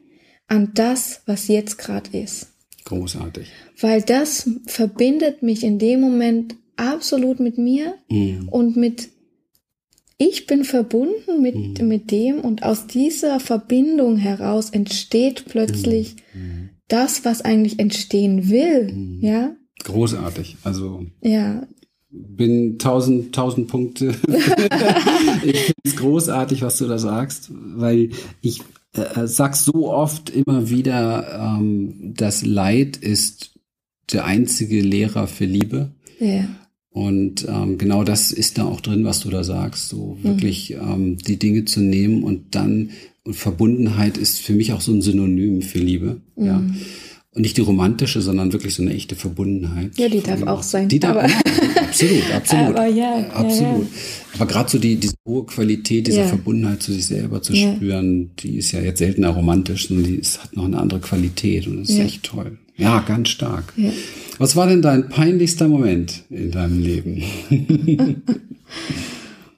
an 0.46 0.72
das, 0.74 1.22
was 1.26 1.48
jetzt 1.48 1.78
gerade 1.78 2.16
ist. 2.16 2.52
Großartig. 2.84 3.48
Weil 3.80 4.02
das 4.02 4.50
verbindet 4.66 5.42
mich 5.42 5.64
in 5.64 5.78
dem 5.78 6.00
Moment 6.00 6.56
absolut 6.76 7.40
mit 7.40 7.56
mir 7.58 7.94
mhm. 8.08 8.48
und 8.50 8.76
mit 8.76 9.08
ich 10.18 10.46
bin 10.46 10.64
verbunden 10.64 11.40
mit, 11.40 11.80
mhm. 11.80 11.88
mit 11.88 12.10
dem 12.10 12.40
und 12.40 12.64
aus 12.64 12.86
dieser 12.86 13.40
Verbindung 13.40 14.16
heraus 14.16 14.70
entsteht 14.70 15.44
plötzlich 15.46 16.16
mhm. 16.34 16.40
mhm. 16.40 16.70
das, 16.88 17.24
was 17.24 17.40
eigentlich 17.40 17.78
entstehen 17.78 18.50
will, 18.50 18.92
mhm. 18.92 19.18
ja. 19.22 19.56
Großartig, 19.84 20.56
also. 20.64 21.06
Ja. 21.22 21.66
Bin 22.10 22.78
tausend, 22.78 23.34
tausend 23.34 23.68
Punkte. 23.68 24.14
ich 25.44 25.60
finde 25.60 25.82
es 25.84 25.96
großartig, 25.96 26.62
was 26.62 26.78
du 26.78 26.86
da 26.86 26.98
sagst, 26.98 27.50
weil 27.52 28.10
ich 28.40 28.60
äh, 28.94 29.26
sag 29.26 29.56
so 29.56 29.90
oft 29.92 30.30
immer 30.30 30.70
wieder, 30.70 31.58
ähm, 31.58 32.14
das 32.16 32.44
Leid 32.44 32.96
ist 32.96 33.52
der 34.12 34.24
einzige 34.24 34.80
Lehrer 34.80 35.26
für 35.26 35.44
Liebe. 35.44 35.92
Ja. 36.18 36.48
Und 36.90 37.46
ähm, 37.46 37.76
genau 37.78 38.02
das 38.04 38.32
ist 38.32 38.58
da 38.58 38.64
auch 38.64 38.80
drin, 38.80 39.04
was 39.04 39.20
du 39.20 39.30
da 39.30 39.44
sagst. 39.44 39.88
So 39.88 40.18
wirklich 40.22 40.70
mhm. 40.70 40.90
ähm, 40.90 41.16
die 41.18 41.38
Dinge 41.38 41.64
zu 41.66 41.80
nehmen 41.80 42.22
und 42.22 42.54
dann 42.54 42.90
und 43.28 43.34
Verbundenheit 43.34 44.16
ist 44.16 44.40
für 44.40 44.54
mich 44.54 44.72
auch 44.72 44.80
so 44.80 44.90
ein 44.90 45.02
Synonym 45.02 45.60
für 45.60 45.78
Liebe. 45.78 46.22
Mhm. 46.36 46.46
Ja. 46.46 46.56
Und 46.56 47.42
nicht 47.42 47.58
die 47.58 47.60
romantische, 47.60 48.22
sondern 48.22 48.54
wirklich 48.54 48.74
so 48.74 48.82
eine 48.82 48.94
echte 48.94 49.16
Verbundenheit. 49.16 49.98
Ja, 49.98 50.08
die 50.08 50.22
darf 50.22 50.42
auch 50.44 50.62
sein. 50.62 50.88
Die 50.88 50.98
darf 50.98 51.18
auch, 51.18 51.76
absolut, 52.02 52.34
absolut. 52.34 52.76
Aber 52.76 52.86
ja, 52.86 53.28
absolut. 53.30 53.60
Ja, 53.60 53.78
ja. 53.78 54.34
Aber 54.34 54.46
gerade 54.46 54.70
so 54.70 54.78
die, 54.78 54.96
diese 54.96 55.14
hohe 55.26 55.44
Qualität 55.44 56.06
dieser. 56.06 56.26
Verbundenheit 56.28 56.82
zu 56.82 56.92
sich 56.92 57.06
selber 57.06 57.42
zu 57.42 57.54
spüren, 57.54 58.30
die 58.38 58.56
ist 58.56 58.72
ja 58.72 58.80
jetzt 58.80 58.98
seltener 58.98 59.30
romantisch, 59.30 59.88
sondern 59.88 60.06
die 60.06 60.16
ist, 60.16 60.42
hat 60.42 60.56
noch 60.56 60.64
eine 60.64 60.78
andere 60.78 61.00
Qualität 61.00 61.66
und 61.66 61.80
das 61.80 61.90
ist 61.90 61.98
echt 61.98 62.22
toll. 62.22 62.58
Ja, 62.76 63.00
ganz 63.00 63.30
stark. 63.30 63.74
Was 64.38 64.54
war 64.54 64.68
denn 64.68 64.82
dein 64.82 65.08
peinlichster 65.08 65.66
Moment 65.66 66.22
in 66.30 66.52
deinem 66.52 66.80
Leben? 66.80 67.24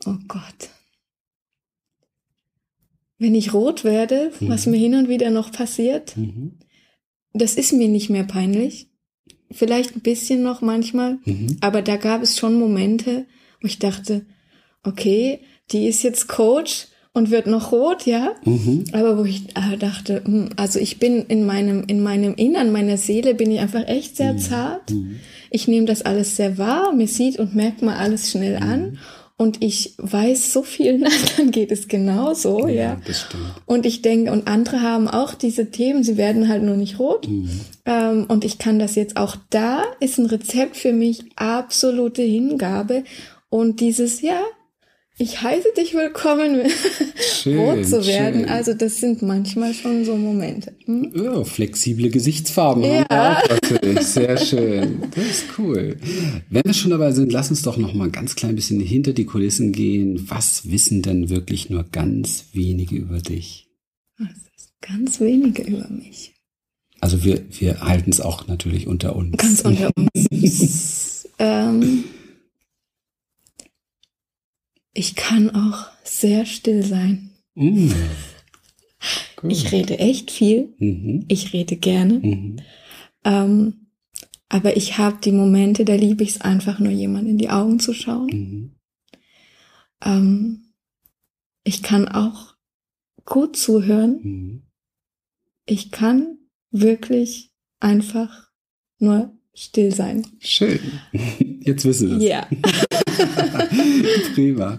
oh 0.06 0.16
Gott. 0.26 0.70
Wenn 3.18 3.34
ich 3.34 3.52
rot 3.52 3.84
werde, 3.84 4.32
mhm. 4.40 4.48
was 4.48 4.66
mir 4.66 4.78
hin 4.78 4.94
und 4.94 5.10
wieder 5.10 5.30
noch 5.30 5.52
passiert, 5.52 6.16
mhm. 6.16 6.52
das 7.34 7.54
ist 7.54 7.74
mir 7.74 7.88
nicht 7.88 8.08
mehr 8.08 8.24
peinlich. 8.24 8.89
Vielleicht 9.52 9.96
ein 9.96 10.00
bisschen 10.00 10.42
noch 10.42 10.60
manchmal, 10.60 11.18
mhm. 11.24 11.56
aber 11.60 11.82
da 11.82 11.96
gab 11.96 12.22
es 12.22 12.38
schon 12.38 12.58
Momente, 12.58 13.26
wo 13.60 13.66
ich 13.66 13.78
dachte, 13.78 14.24
okay, 14.84 15.40
die 15.72 15.86
ist 15.86 16.02
jetzt 16.02 16.28
Coach 16.28 16.86
und 17.12 17.30
wird 17.30 17.46
noch 17.46 17.72
rot, 17.72 18.06
ja. 18.06 18.34
Mhm. 18.44 18.84
Aber 18.92 19.18
wo 19.18 19.24
ich 19.24 19.56
äh, 19.56 19.76
dachte, 19.76 20.22
hm, 20.24 20.50
also 20.56 20.78
ich 20.78 20.98
bin 20.98 21.24
in 21.26 21.44
meinem, 21.44 21.84
in 21.86 22.02
meinem 22.02 22.34
Innern, 22.34 22.72
meiner 22.72 22.96
Seele 22.96 23.34
bin 23.34 23.50
ich 23.50 23.60
einfach 23.60 23.86
echt 23.88 24.16
sehr 24.16 24.34
mhm. 24.34 24.38
zart. 24.38 24.90
Mhm. 24.90 25.20
Ich 25.50 25.66
nehme 25.66 25.86
das 25.86 26.02
alles 26.02 26.36
sehr 26.36 26.56
wahr, 26.58 26.92
mir 26.92 27.08
sieht 27.08 27.38
und 27.38 27.54
merkt 27.54 27.82
mal 27.82 27.96
alles 27.96 28.30
schnell 28.30 28.60
mhm. 28.60 28.68
an. 28.68 28.98
Und 29.40 29.62
ich 29.62 29.94
weiß, 29.96 30.52
so 30.52 30.62
vielen 30.62 31.02
anderen 31.06 31.50
geht 31.50 31.72
es 31.72 31.88
genauso, 31.88 32.68
ja. 32.68 32.74
ja. 32.74 33.00
Das 33.06 33.22
stimmt. 33.22 33.54
Und 33.64 33.86
ich 33.86 34.02
denke, 34.02 34.32
und 34.32 34.46
andere 34.46 34.82
haben 34.82 35.08
auch 35.08 35.32
diese 35.32 35.70
Themen, 35.70 36.04
sie 36.04 36.18
werden 36.18 36.46
halt 36.46 36.62
nur 36.62 36.76
nicht 36.76 36.98
rot. 36.98 37.26
Mhm. 37.26 37.48
Ähm, 37.86 38.26
und 38.28 38.44
ich 38.44 38.58
kann 38.58 38.78
das 38.78 38.96
jetzt 38.96 39.16
auch 39.16 39.36
da, 39.48 39.84
ist 39.98 40.18
ein 40.18 40.26
Rezept 40.26 40.76
für 40.76 40.92
mich 40.92 41.24
absolute 41.36 42.20
Hingabe. 42.20 43.04
Und 43.48 43.80
dieses, 43.80 44.20
ja, 44.20 44.42
ich 45.20 45.42
heiße 45.42 45.68
dich 45.76 45.92
willkommen, 45.92 46.62
schön, 47.42 47.58
rot 47.58 47.84
zu 47.84 48.06
werden. 48.06 48.40
Schön. 48.40 48.48
Also 48.48 48.72
das 48.72 49.00
sind 49.00 49.20
manchmal 49.20 49.74
schon 49.74 50.04
so 50.06 50.16
Momente. 50.16 50.72
Hm? 50.86 51.12
Ja, 51.14 51.44
flexible 51.44 52.08
Gesichtsfarben 52.08 52.82
ja. 52.82 53.06
natürlich. 53.10 54.00
Sehr 54.00 54.38
schön. 54.38 55.02
Das 55.14 55.24
ist 55.24 55.44
cool. 55.58 55.98
Wenn 56.48 56.64
wir 56.64 56.72
schon 56.72 56.90
dabei 56.90 57.12
sind, 57.12 57.32
lass 57.32 57.50
uns 57.50 57.60
doch 57.60 57.76
noch 57.76 57.92
mal 57.92 58.10
ganz 58.10 58.34
klein 58.34 58.54
bisschen 58.54 58.80
hinter 58.80 59.12
die 59.12 59.26
Kulissen 59.26 59.72
gehen. 59.72 60.26
Was 60.30 60.70
wissen 60.70 61.02
denn 61.02 61.28
wirklich 61.28 61.68
nur 61.68 61.84
ganz 61.84 62.46
wenige 62.54 62.96
über 62.96 63.18
dich? 63.18 63.68
Ganz 64.80 65.20
wenige 65.20 65.62
über 65.62 65.88
mich. 65.90 66.32
Also 67.00 67.24
wir, 67.24 67.42
wir 67.58 67.82
halten 67.82 68.10
es 68.10 68.22
auch 68.22 68.46
natürlich 68.46 68.86
unter 68.86 69.16
uns. 69.16 69.36
Ganz 69.36 69.60
unter 69.60 69.90
uns. 69.96 71.28
ähm, 71.38 72.04
ich 74.92 75.14
kann 75.14 75.50
auch 75.50 75.86
sehr 76.04 76.46
still 76.46 76.82
sein. 76.82 77.30
Mm. 77.54 77.90
Cool. 77.90 77.92
Ich 79.50 79.72
rede 79.72 79.98
echt 79.98 80.30
viel. 80.30 80.74
Mhm. 80.78 81.24
Ich 81.28 81.54
rede 81.54 81.76
gerne. 81.76 82.14
Mhm. 82.18 82.56
Ähm, 83.24 83.86
aber 84.50 84.76
ich 84.76 84.98
habe 84.98 85.18
die 85.24 85.32
Momente, 85.32 85.86
da 85.86 85.94
liebe 85.94 86.22
ich 86.22 86.30
es 86.30 86.40
einfach 86.42 86.78
nur, 86.78 86.92
jemand 86.92 87.26
in 87.26 87.38
die 87.38 87.48
Augen 87.48 87.80
zu 87.80 87.94
schauen. 87.94 88.26
Mhm. 88.26 88.70
Ähm, 90.04 90.72
ich 91.64 91.82
kann 91.82 92.08
auch 92.08 92.54
gut 93.24 93.56
zuhören. 93.56 94.20
Mhm. 94.22 94.62
Ich 95.64 95.90
kann 95.90 96.36
wirklich 96.70 97.50
einfach 97.78 98.50
nur 98.98 99.32
still 99.54 99.94
sein. 99.94 100.26
Schön. 100.40 100.80
Jetzt 101.60 101.84
wissen 101.84 102.10
wir 102.10 102.16
es. 102.16 102.22
Ja. 102.24 102.48
Prima. 104.34 104.78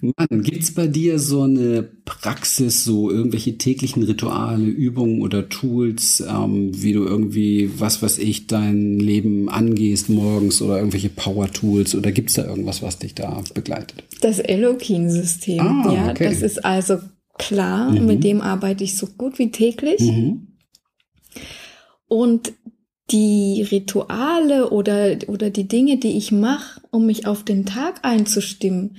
Mann, 0.00 0.42
gibt's 0.42 0.74
bei 0.74 0.86
dir 0.86 1.18
so 1.18 1.42
eine 1.42 1.82
Praxis, 2.04 2.84
so 2.84 3.10
irgendwelche 3.10 3.56
täglichen 3.56 4.02
Rituale, 4.02 4.64
Übungen 4.64 5.22
oder 5.22 5.48
Tools, 5.48 6.22
ähm, 6.28 6.70
wie 6.74 6.92
du 6.92 7.04
irgendwie, 7.04 7.70
was 7.78 8.02
weiß 8.02 8.18
ich, 8.18 8.48
dein 8.48 8.98
Leben 8.98 9.48
angehst 9.48 10.08
morgens 10.08 10.60
oder 10.60 10.78
irgendwelche 10.78 11.08
Power-Tools 11.08 11.94
oder 11.94 12.10
gibt's 12.10 12.34
da 12.34 12.44
irgendwas, 12.44 12.82
was 12.82 12.98
dich 12.98 13.14
da 13.14 13.42
begleitet? 13.54 14.04
Das 14.20 14.38
Elokin-System, 14.38 15.60
ah, 15.60 15.92
ja, 15.92 16.10
okay. 16.10 16.24
das 16.24 16.42
ist 16.42 16.64
also 16.64 16.98
klar, 17.38 17.90
mhm. 17.90 18.06
mit 18.06 18.24
dem 18.24 18.40
arbeite 18.40 18.84
ich 18.84 18.96
so 18.96 19.06
gut 19.06 19.38
wie 19.38 19.50
täglich. 19.50 20.00
Mhm. 20.00 20.48
Und 22.08 22.52
die 23.10 23.66
Rituale 23.70 24.70
oder, 24.70 25.16
oder 25.28 25.50
die 25.50 25.68
Dinge, 25.68 25.98
die 25.98 26.16
ich 26.16 26.32
mache, 26.32 26.81
um 26.92 27.06
mich 27.06 27.26
auf 27.26 27.42
den 27.42 27.66
Tag 27.66 28.00
einzustimmen, 28.02 28.96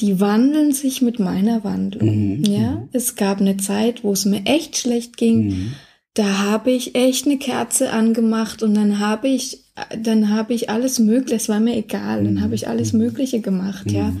die 0.00 0.20
wandeln 0.20 0.72
sich 0.72 1.00
mit 1.00 1.18
meiner 1.18 1.64
Wandlung. 1.64 2.38
Mhm. 2.38 2.44
Ja, 2.44 2.70
mhm. 2.72 2.88
es 2.92 3.14
gab 3.16 3.40
eine 3.40 3.56
Zeit, 3.56 4.04
wo 4.04 4.12
es 4.12 4.26
mir 4.26 4.44
echt 4.44 4.76
schlecht 4.76 5.16
ging. 5.16 5.46
Mhm. 5.46 5.72
Da 6.14 6.38
habe 6.38 6.72
ich 6.72 6.96
echt 6.96 7.26
eine 7.26 7.38
Kerze 7.38 7.92
angemacht 7.92 8.62
und 8.62 8.74
dann 8.74 8.98
habe 8.98 9.28
ich, 9.28 9.64
dann 9.96 10.30
habe 10.30 10.54
ich 10.54 10.68
alles 10.68 10.98
Mögliche, 10.98 11.36
es 11.36 11.48
war 11.48 11.60
mir 11.60 11.76
egal, 11.76 12.24
dann 12.24 12.42
habe 12.42 12.54
ich 12.56 12.66
alles 12.66 12.92
mhm. 12.92 13.00
Mögliche 13.00 13.40
gemacht, 13.40 13.90
ja. 13.90 14.08
Mhm. 14.08 14.20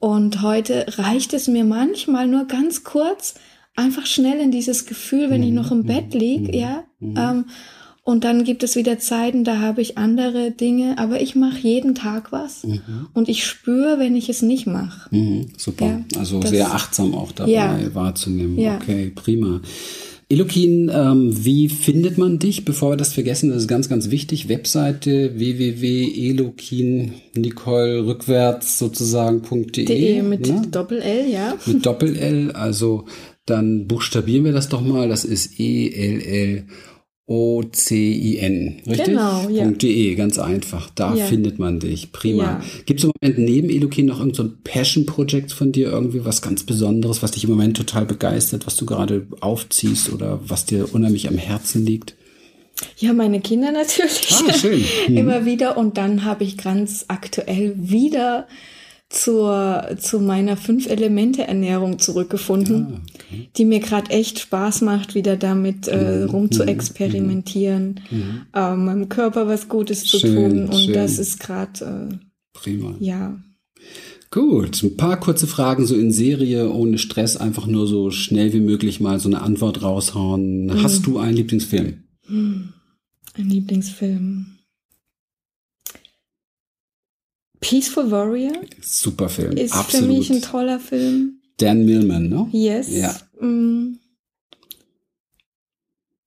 Und 0.00 0.42
heute 0.42 0.84
reicht 0.98 1.32
es 1.32 1.46
mir 1.46 1.64
manchmal 1.64 2.26
nur 2.26 2.46
ganz 2.46 2.82
kurz, 2.82 3.36
einfach 3.76 4.04
schnell 4.04 4.40
in 4.40 4.50
dieses 4.50 4.84
Gefühl, 4.86 5.30
wenn 5.30 5.44
ich 5.44 5.52
noch 5.52 5.70
im 5.70 5.84
Bett 5.84 6.12
lieg, 6.12 6.52
ja, 6.52 6.82
ähm, 7.00 7.44
und 8.04 8.24
dann 8.24 8.42
gibt 8.42 8.64
es 8.64 8.74
wieder 8.74 8.98
Zeiten, 8.98 9.44
da 9.44 9.60
habe 9.60 9.80
ich 9.80 9.96
andere 9.96 10.50
Dinge, 10.50 10.98
aber 10.98 11.20
ich 11.20 11.36
mache 11.36 11.58
jeden 11.58 11.94
Tag 11.94 12.32
was 12.32 12.64
mhm. 12.64 13.06
und 13.14 13.28
ich 13.28 13.44
spüre, 13.46 14.00
wenn 14.00 14.16
ich 14.16 14.28
es 14.28 14.42
nicht 14.42 14.66
mache. 14.66 15.14
Mhm, 15.14 15.46
super. 15.56 15.86
Ja, 15.86 16.18
also 16.18 16.42
sehr 16.42 16.74
achtsam 16.74 17.14
auch 17.14 17.30
dabei 17.30 17.50
ja. 17.52 17.94
wahrzunehmen. 17.94 18.58
Ja. 18.58 18.76
Okay, 18.76 19.12
prima. 19.14 19.60
Elokin, 20.28 20.90
ähm, 20.92 21.44
wie 21.44 21.68
findet 21.68 22.16
man 22.16 22.38
dich? 22.38 22.64
Bevor 22.64 22.92
wir 22.92 22.96
das 22.96 23.12
vergessen, 23.12 23.50
das 23.50 23.58
ist 23.58 23.68
ganz, 23.68 23.88
ganz 23.88 24.10
wichtig. 24.10 24.48
Webseite 24.48 25.38
www.elokin, 25.38 27.12
Nicole 27.34 28.06
rückwärts 28.06 28.78
sozusagen.de. 28.78 29.84
De 29.84 30.22
mit 30.22 30.48
ne? 30.48 30.62
Doppel-L, 30.70 31.30
ja. 31.30 31.54
Mit 31.66 31.84
Doppel-L, 31.84 32.52
also 32.52 33.04
dann 33.44 33.86
buchstabieren 33.86 34.44
wir 34.44 34.52
das 34.52 34.70
doch 34.70 34.80
mal. 34.80 35.08
Das 35.08 35.24
ist 35.24 35.60
E-L-L 35.60 36.64
O-C-I-N, 37.32 38.82
richtig? 38.86 39.06
Genau, 39.06 39.48
ja. 39.48 39.66
.de, 39.70 40.14
ganz 40.16 40.38
einfach. 40.38 40.90
Da 40.94 41.14
Ja. 41.14 41.24
findet 41.24 41.58
man 41.58 41.80
dich. 41.80 42.12
Prima. 42.12 42.42
Ja. 42.44 42.60
Gibt 42.84 43.00
es 43.00 43.04
im 43.04 43.12
Moment 43.20 43.38
neben 43.38 43.70
Elokin 43.70 44.04
noch 44.06 44.18
irgendein 44.18 44.36
so 44.36 44.42
ein 44.52 44.58
Passion-Projekt 44.64 45.50
von 45.52 45.72
dir, 45.72 45.90
irgendwie 45.90 46.24
was 46.26 46.42
ganz 46.42 46.64
Besonderes, 46.64 47.22
was 47.22 47.30
dich 47.32 47.44
im 47.44 47.50
Moment 47.50 47.76
total 47.76 48.04
begeistert, 48.04 48.66
was 48.66 48.76
du 48.76 48.84
gerade 48.84 49.26
aufziehst 49.40 50.12
oder 50.12 50.40
was 50.46 50.66
dir 50.66 50.92
unheimlich 50.94 51.26
am 51.28 51.38
Herzen 51.38 51.86
liegt? 51.86 52.14
Ja, 52.98 53.12
meine 53.14 53.40
Kinder 53.40 53.72
natürlich. 53.72 54.28
Ah, 54.46 54.52
schön. 54.52 54.84
Mhm. 55.08 55.16
Immer 55.16 55.44
wieder. 55.46 55.76
Und 55.78 55.96
dann 55.96 56.24
habe 56.24 56.44
ich 56.44 56.58
ganz 56.58 57.06
aktuell 57.08 57.74
wieder 57.78 58.46
zur, 59.12 59.96
zu 60.00 60.20
meiner 60.20 60.56
Fünf-Elemente-Ernährung 60.56 61.98
zurückgefunden, 61.98 62.86
Ah, 62.96 63.00
okay. 63.14 63.48
die 63.56 63.64
mir 63.64 63.80
gerade 63.80 64.10
echt 64.10 64.38
Spaß 64.40 64.80
macht, 64.80 65.14
wieder 65.14 65.36
damit 65.36 65.86
äh, 65.88 66.22
Mhm. 66.24 66.30
rum 66.30 66.50
zu 66.50 66.64
experimentieren, 66.64 68.00
äh, 68.54 68.74
meinem 68.74 69.08
Körper 69.08 69.46
was 69.46 69.68
Gutes 69.68 70.04
zu 70.04 70.18
Schön, 70.18 70.34
tun. 70.34 70.68
Und 70.68 70.74
schön. 70.86 70.94
das 70.94 71.18
ist 71.18 71.38
gerade, 71.40 72.18
Prima. 72.54 72.94
äh, 73.00 73.04
ja. 73.04 73.38
Gut, 74.30 74.82
ein 74.82 74.96
paar 74.96 75.20
kurze 75.20 75.46
Fragen 75.46 75.84
so 75.86 75.94
in 75.94 76.10
Serie, 76.10 76.70
ohne 76.72 76.96
Stress, 76.96 77.36
einfach 77.36 77.66
nur 77.66 77.86
so 77.86 78.10
schnell 78.10 78.54
wie 78.54 78.60
möglich 78.60 78.98
mal 78.98 79.20
so 79.20 79.28
eine 79.28 79.42
Antwort 79.42 79.82
raushauen. 79.82 80.66
Mhm. 80.66 80.82
Hast 80.82 81.06
du 81.06 81.18
einen 81.18 81.36
Lieblingsfilm? 81.36 81.98
Hm, 82.28 82.72
Ein 83.34 83.50
Lieblingsfilm. 83.50 84.46
Peaceful 87.62 88.10
Warrior 88.10 88.52
Super 88.82 89.28
Film, 89.30 89.56
ist 89.56 89.72
absolut. 89.74 90.06
für 90.06 90.12
mich 90.12 90.30
ein 90.30 90.42
toller 90.42 90.78
Film. 90.78 91.40
Dan 91.56 91.84
Millman, 91.86 92.28
ne? 92.28 92.48
Yes. 92.52 92.90
Ja. 92.90 93.14
Mm. 93.40 93.98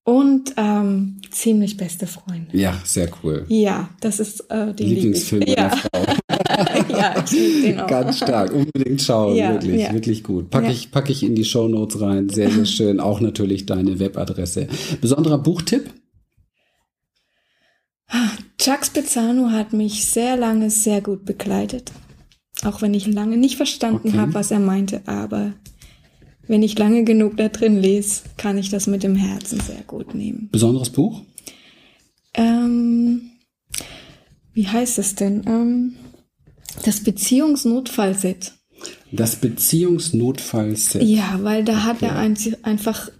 Und 0.08 0.54
ähm, 0.56 1.20
ziemlich 1.32 1.78
beste 1.78 2.06
Freunde. 2.08 2.56
Ja, 2.56 2.80
sehr 2.86 3.10
cool. 3.24 3.46
Ja, 3.50 3.90
das 4.02 4.20
ist 4.20 4.42
äh, 4.52 4.72
die 4.74 4.84
Lieblingsfilm 4.86 5.42
meiner 5.42 5.58
Ja, 5.58 5.70
Frau. 5.72 6.06
ja, 6.90 7.24
ich 7.26 7.32
liebe 7.32 7.62
den 7.64 7.80
auch. 7.82 7.88
Ganz 7.88 8.18
stark, 8.18 8.54
unbedingt 8.54 9.02
schauen, 9.02 9.36
Ja, 9.36 9.54
wirklich, 9.54 9.82
ja. 9.82 9.94
wirklich 9.94 10.24
gut. 10.24 10.52
Packe 10.52 10.68
Ja. 10.68 10.72
ich, 10.72 10.92
packe 10.92 11.12
ich 11.12 11.24
in 11.24 11.34
die 11.36 11.44
Show 11.44 11.68
Notes 11.68 12.00
rein, 12.02 12.30
sehr, 12.30 12.52
sehr 12.52 12.66
schön. 12.66 13.00
Auch 13.00 13.20
natürlich 13.20 13.66
deine 13.66 14.00
Webadresse. 14.00 14.68
Besonderer 15.02 15.40
Buchtipp? 15.40 15.90
Chuck 18.66 18.84
Spezzano 18.84 19.52
hat 19.52 19.74
mich 19.74 20.06
sehr 20.06 20.36
lange 20.38 20.72
sehr 20.72 21.00
gut 21.00 21.24
begleitet. 21.24 21.92
Auch 22.64 22.82
wenn 22.82 22.96
ich 22.96 23.06
lange 23.06 23.38
nicht 23.38 23.58
verstanden 23.58 24.08
Okay. 24.08 24.18
habe, 24.18 24.34
was 24.34 24.50
er 24.50 24.60
meinte, 24.60 25.04
aber 25.06 25.54
wenn 26.48 26.64
ich 26.64 26.76
lange 26.76 27.04
genug 27.04 27.38
da 27.38 27.50
drin 27.50 27.80
lese, 27.80 28.24
kann 28.38 28.58
ich 28.58 28.70
das 28.70 28.88
mit 28.88 29.04
dem 29.04 29.14
Herzen 29.16 29.60
sehr 29.60 29.84
gut 29.86 30.16
nehmen. 30.16 30.50
Besonderes 30.52 30.90
Buch? 30.90 31.22
Ähm, 32.34 33.30
wie 34.54 34.68
heißt 34.68 34.98
es 34.98 35.14
denn? 35.14 35.44
Ähm, 35.46 35.96
das 36.84 37.04
Beziehungsnotfallset. 37.04 38.54
Das 39.12 39.36
Beziehungsnotfallset. 39.36 41.04
Ja, 41.04 41.38
weil 41.44 41.64
da 41.64 41.84
hat 41.84 42.02
er 42.02 42.16
ein, 42.16 42.36
einfach, 42.64 43.12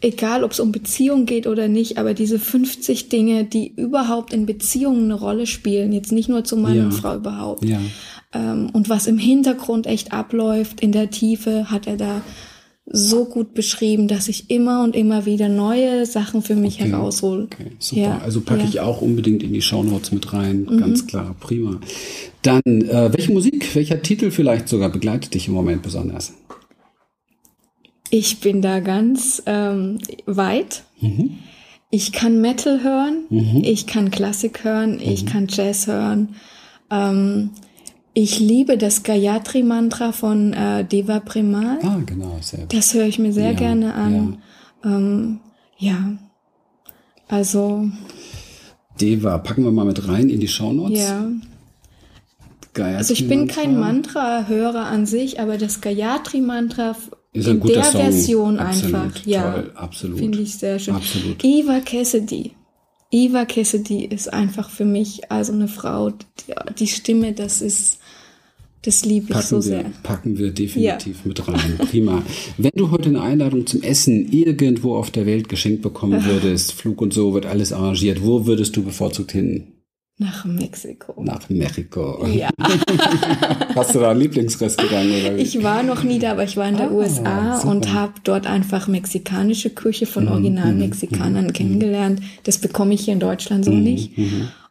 egal 0.00 0.44
ob 0.44 0.52
es 0.52 0.60
um 0.60 0.72
Beziehung 0.72 1.26
geht 1.26 1.46
oder 1.46 1.68
nicht, 1.68 1.98
aber 1.98 2.14
diese 2.14 2.38
50 2.38 3.08
Dinge, 3.08 3.44
die 3.44 3.72
überhaupt 3.76 4.32
in 4.32 4.46
Beziehungen 4.46 5.04
eine 5.04 5.14
Rolle 5.14 5.46
spielen, 5.46 5.92
jetzt 5.92 6.12
nicht 6.12 6.28
nur 6.28 6.44
zu 6.44 6.56
Mann 6.56 6.76
Ja. 6.76 6.84
und 6.84 6.92
Frau 6.92 7.16
überhaupt. 7.16 7.64
Ja. 7.64 7.80
Ähm, 8.32 8.70
und 8.72 8.88
was 8.88 9.06
im 9.06 9.18
Hintergrund 9.18 9.86
echt 9.86 10.12
abläuft, 10.12 10.80
in 10.80 10.92
der 10.92 11.10
Tiefe, 11.10 11.70
hat 11.70 11.86
er 11.86 11.96
da 11.96 12.22
so 12.92 13.24
gut 13.24 13.54
beschrieben, 13.54 14.08
dass 14.08 14.26
ich 14.28 14.50
immer 14.50 14.82
und 14.82 14.96
immer 14.96 15.24
wieder 15.24 15.48
neue 15.48 16.06
Sachen 16.06 16.42
für 16.42 16.56
mich 16.56 16.80
Okay. 16.80 16.90
heraushole. 16.90 17.44
Okay, 17.44 17.70
super. 17.78 18.00
Ja, 18.00 18.18
also 18.18 18.40
packe 18.40 18.60
ja. 18.60 18.64
Mhm. 18.64 18.70
ich 18.70 18.80
auch 18.80 19.00
unbedingt 19.00 19.42
in 19.44 19.52
die 19.52 19.62
Shownotes 19.62 20.10
mit 20.10 20.32
rein. 20.32 20.66
Ganz 20.66 21.06
klar, 21.06 21.36
prima. 21.38 21.78
Dann, 22.42 22.62
äh, 22.66 23.10
welche 23.12 23.32
Musik, 23.32 23.74
welcher 23.76 24.02
Titel 24.02 24.30
vielleicht 24.32 24.68
sogar 24.68 24.88
begleitet 24.90 25.34
dich 25.34 25.46
im 25.46 25.54
Moment 25.54 25.82
besonders? 25.82 26.32
Ich 28.10 28.40
bin 28.40 28.60
da 28.62 28.80
ganz 28.80 29.42
ähm, 29.46 29.98
weit. 30.26 30.82
Mhm. 31.00 31.38
Ich 31.92 32.12
kann 32.12 32.40
Metal 32.40 32.82
hören, 32.84 33.24
ich 33.64 33.86
kann 33.88 34.10
Klassik 34.12 34.62
hören, 34.62 34.94
Mhm. 34.94 35.00
ich 35.00 35.26
kann 35.26 35.46
Jazz 35.48 35.88
hören. 35.88 36.36
Ähm, 36.90 37.50
ich 38.14 38.38
liebe 38.38 38.76
das 38.78 39.02
Gayatri-Mantra 39.02 40.12
von 40.12 40.52
äh, 40.52 40.84
Deva 40.84 41.18
Premal. 41.20 41.78
Ah, 41.82 41.98
genau, 42.06 42.36
sehr 42.40 42.66
Das 42.66 42.94
höre 42.94 43.06
ich 43.06 43.18
mir 43.18 43.32
sehr 43.32 43.52
Ja, 43.52 43.58
gerne 43.58 43.94
an. 43.94 44.38
Ähm, 44.84 45.40
ja, 45.78 46.12
also 47.28 47.88
Deva, 49.00 49.38
packen 49.38 49.64
wir 49.64 49.72
mal 49.72 49.84
mit 49.84 50.06
rein 50.08 50.28
in 50.30 50.38
die 50.40 50.48
Shownotes. 50.48 50.98
ja. 51.00 51.28
Gayatri 52.72 52.96
Also 52.98 53.14
ich 53.14 53.26
bin 53.26 53.48
kein 53.48 53.78
Mantra. 53.80 54.42
Mantra-Hörer 54.42 54.86
an 54.86 55.06
sich, 55.06 55.40
aber 55.40 55.58
das 55.58 55.80
Gayatri-Mantra 55.80 56.94
Ist 57.32 57.46
ein 57.46 57.56
in 57.56 57.60
guter 57.60 57.74
der 57.74 57.84
Song. 57.84 58.00
Version 58.00 58.58
Absolut, 58.58 58.94
einfach, 58.94 59.26
ja, 59.26 59.52
toll, 59.52 59.72
absolut. 59.74 60.18
finde 60.18 60.38
ich 60.40 60.54
sehr 60.54 60.78
schön. 60.78 60.94
Absolut. 60.94 61.44
Eva 61.44 61.80
Cassidy. 61.80 62.52
Eva 63.12 63.44
Cassidy 63.44 64.04
ist 64.04 64.32
einfach 64.32 64.70
für 64.70 64.84
mich 64.84 65.30
also 65.30 65.52
eine 65.52 65.68
Frau, 65.68 66.10
die, 66.10 66.74
die 66.78 66.86
Stimme, 66.88 67.32
das 67.32 67.60
ist, 67.60 67.98
das 68.82 69.04
liebe 69.04 69.26
ich 69.28 69.32
Packen, 69.32 69.46
so 69.46 69.56
wir, 69.56 69.62
sehr. 69.62 69.92
packen 70.02 70.38
wir 70.38 70.50
definitiv 70.52 71.24
mit 71.24 71.46
rein. 71.46 71.78
Prima. 71.90 72.22
Wenn 72.56 72.72
du 72.74 72.90
heute 72.90 73.10
eine 73.10 73.20
Einladung 73.20 73.66
zum 73.66 73.82
Essen 73.82 74.30
irgendwo 74.32 74.96
auf 74.96 75.10
der 75.10 75.26
Welt 75.26 75.48
geschenkt 75.48 75.82
bekommen 75.82 76.24
würdest, 76.24 76.72
Flug 76.72 77.00
und 77.00 77.12
so, 77.12 77.34
wird 77.34 77.46
alles 77.46 77.72
arrangiert, 77.72 78.24
wo 78.24 78.46
würdest 78.46 78.76
du 78.76 78.82
bevorzugt 78.82 79.32
hin? 79.32 79.68
Nach 80.22 80.44
Mexiko. 80.44 81.22
Nach 81.24 81.48
Mexiko. 81.48 82.26
Ja, 82.26 82.50
Hast 83.74 83.94
du 83.94 84.00
da 84.00 84.10
ein 84.10 84.18
Lieblingsrestaurant? 84.18 85.06
Oder 85.06 85.38
ich 85.38 85.62
war 85.62 85.82
noch 85.82 86.02
nie 86.02 86.18
da, 86.18 86.32
aber 86.32 86.44
ich 86.44 86.58
war 86.58 86.68
in 86.68 86.76
der 86.76 86.90
Ah, 86.90 86.92
USA 86.92 87.56
super. 87.58 87.70
und 87.72 87.94
habe 87.94 88.12
dort 88.22 88.46
einfach 88.46 88.86
mexikanische 88.86 89.70
Küche 89.70 90.04
von 90.04 90.28
Original-Mexikanern 90.28 91.54
kennengelernt. 91.54 92.20
Das 92.44 92.58
bekomme 92.58 92.92
ich 92.92 93.00
hier 93.06 93.14
in 93.14 93.20
Deutschland 93.20 93.64
so 93.64 93.70
nicht. 93.70 94.12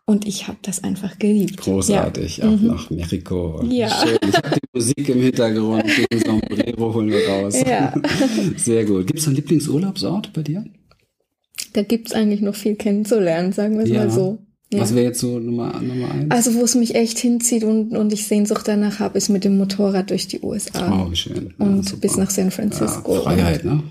Und 0.06 0.28
ich 0.28 0.48
habe 0.48 0.60
das 0.62 0.84
einfach 0.84 1.18
geliebt. 1.18 1.58
Großartig, 1.62 2.44
auch 2.44 2.60
nach 2.62 2.90
Mexiko. 2.92 3.62
Mhm. 3.64 3.72
Ja. 3.72 3.90
Schön. 3.90 4.18
Ich 4.28 4.36
habe 4.36 4.50
die 4.52 4.68
Musik 4.74 5.10
im 5.10 5.22
Hintergrund, 5.22 5.84
den 6.12 6.20
Sombrero 6.26 6.94
holen 6.94 7.10
wir 7.10 7.28
raus. 7.28 7.56
Ja. 7.68 7.94
Sehr 8.56 8.86
gut. 8.86 9.08
Gibt 9.08 9.20
es 9.20 9.26
einen 9.28 9.36
Lieblingsurlaubsort 9.38 10.32
bei 10.34 10.44
dir? 10.44 10.64
Da 11.74 11.82
gibt's 11.82 12.14
eigentlich 12.14 12.42
noch 12.42 12.56
viel 12.56 12.76
kennenzulernen, 12.76 13.52
sagen 13.52 13.78
wir 13.80 13.86
es 13.86 13.92
mal 13.92 14.12
so. 14.12 14.40
Ja. 14.72 14.82
Was 14.82 14.94
wäre 14.94 15.06
jetzt 15.06 15.20
so 15.20 15.40
Nummer, 15.40 15.82
Nummer 15.82 16.12
eins? 16.12 16.30
Also 16.30 16.54
wo 16.54 16.64
es 16.64 16.76
mich 16.76 16.94
echt 16.94 17.18
hinzieht 17.18 17.64
und, 17.64 17.98
und 17.98 18.14
ich 18.14 18.28
Sehnsucht 18.28 18.68
danach 18.68 19.00
habe, 19.00 19.18
ist 19.18 19.30
mit 19.30 19.44
dem 19.44 19.58
Motorrad 19.58 20.12
durch 20.12 20.28
die 20.28 20.42
USA. 20.42 21.08
oh, 21.08 21.16
schön. 21.16 21.56
Ja, 21.58 21.66
und 21.66 21.84
super. 21.90 22.02
bis 22.02 22.18
nach 22.18 22.30
San 22.30 22.46
ja, 22.46 22.52
Francisco. 22.52 23.16
Freiheit, 23.24 23.66
ne? 23.66 23.82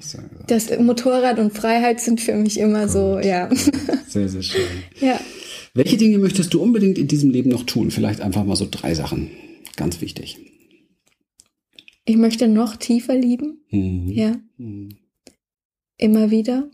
Das 0.47 0.70
Motorrad 0.79 1.41
und 1.41 1.53
Freiheit 1.53 2.01
sind 2.01 2.20
für 2.20 2.37
mich 2.37 2.61
immer 2.61 2.89
so, 2.89 3.18
ja. 3.18 3.49
sehr, 4.09 4.29
sehr 4.29 4.43
schön. 4.43 4.62
ja. 5.01 5.18
Welche 5.74 5.97
Dinge 5.97 6.18
möchtest 6.18 6.55
du 6.55 6.62
unbedingt 6.62 6.97
in 6.97 7.09
diesem 7.09 7.31
Leben 7.31 7.51
noch 7.51 7.64
tun? 7.64 7.91
Vielleicht 7.91 8.20
einfach 8.20 8.45
mal 8.45 8.57
so 8.57 8.66
drei 8.70 8.95
Sachen. 8.95 9.31
Ganz 9.76 10.01
wichtig. 10.01 10.39
Ich 12.05 12.16
möchte 12.16 12.47
noch 12.49 12.76
tiefer 12.76 13.16
lieben, 13.16 13.64
Mhm. 13.70 14.09
ja. 14.12 14.37
Mhm. 14.57 14.91
Immer 15.99 16.31
wieder. 16.31 16.70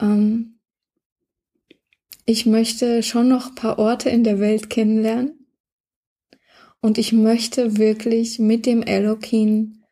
Ähm, 0.00 0.57
ich 2.28 2.44
möchte 2.44 3.02
schon 3.02 3.28
noch 3.28 3.48
ein 3.48 3.54
paar 3.54 3.78
Orte 3.78 4.10
in 4.10 4.22
der 4.22 4.38
Welt 4.38 4.68
kennenlernen. 4.68 5.46
Und 6.82 6.98
ich 6.98 7.12
möchte 7.12 7.78
wirklich 7.78 8.38
mit 8.38 8.66
dem 8.66 8.82
Elokin 8.82 9.82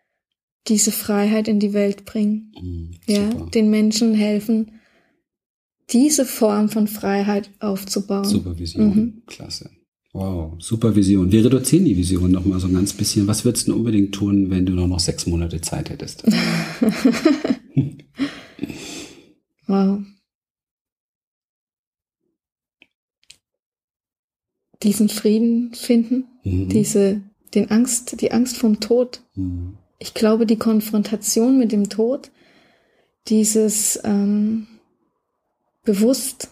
diese 0.68 0.93
Freiheit 0.93 1.49
in 1.49 1.61
die 1.61 1.72
Welt 1.72 2.05
bringen. 2.05 2.53
Mhm. 2.61 2.91
Ja, 3.07 3.30
den 3.55 3.70
Menschen 3.70 4.12
helfen, 4.12 4.72
diese 5.91 6.26
Form 6.26 6.68
von 6.68 6.89
Freiheit 6.89 7.51
aufzubauen. 7.59 8.24
Supervision. 8.24 8.87
Mhm. 8.87 9.22
Klasse. 9.26 9.70
Wow, 10.12 10.55
Supervision. 10.59 11.32
Wir 11.32 11.43
reduzieren 11.45 11.87
die 11.87 11.97
Vision 11.97 12.30
noch 12.30 12.45
mal 12.45 12.61
so 12.61 12.66
ein 12.66 12.74
ganz 12.74 12.93
bisschen. 12.93 13.26
Was 13.26 13.47
würdest 13.47 13.68
du 13.68 13.74
unbedingt 13.74 14.14
tun, 14.14 14.51
wenn 14.51 14.66
du 14.66 14.74
nur 14.74 14.89
noch 14.89 15.01
sechs 15.01 15.26
Monate 15.26 15.62
Zeit 15.62 15.89
hättest? 15.89 16.22
Wow. 19.68 19.99
Diesen 24.87 25.09
Frieden 25.09 25.72
finden, 25.74 26.24
Mhm. 26.45 26.68
diese, 26.70 27.20
den 27.55 27.70
Angst, 27.70 28.20
die 28.20 28.30
Angst 28.32 28.57
vom 28.57 28.80
Tod. 28.80 29.20
Mhm. 29.34 29.74
Ich 29.99 30.14
glaube, 30.14 30.47
die 30.47 30.57
Konfrontation 30.57 31.59
mit 31.59 31.72
dem 31.72 31.89
Tod, 31.89 32.30
dieses 33.28 33.99
ähm, 34.05 34.66
bewusst, 35.84 36.51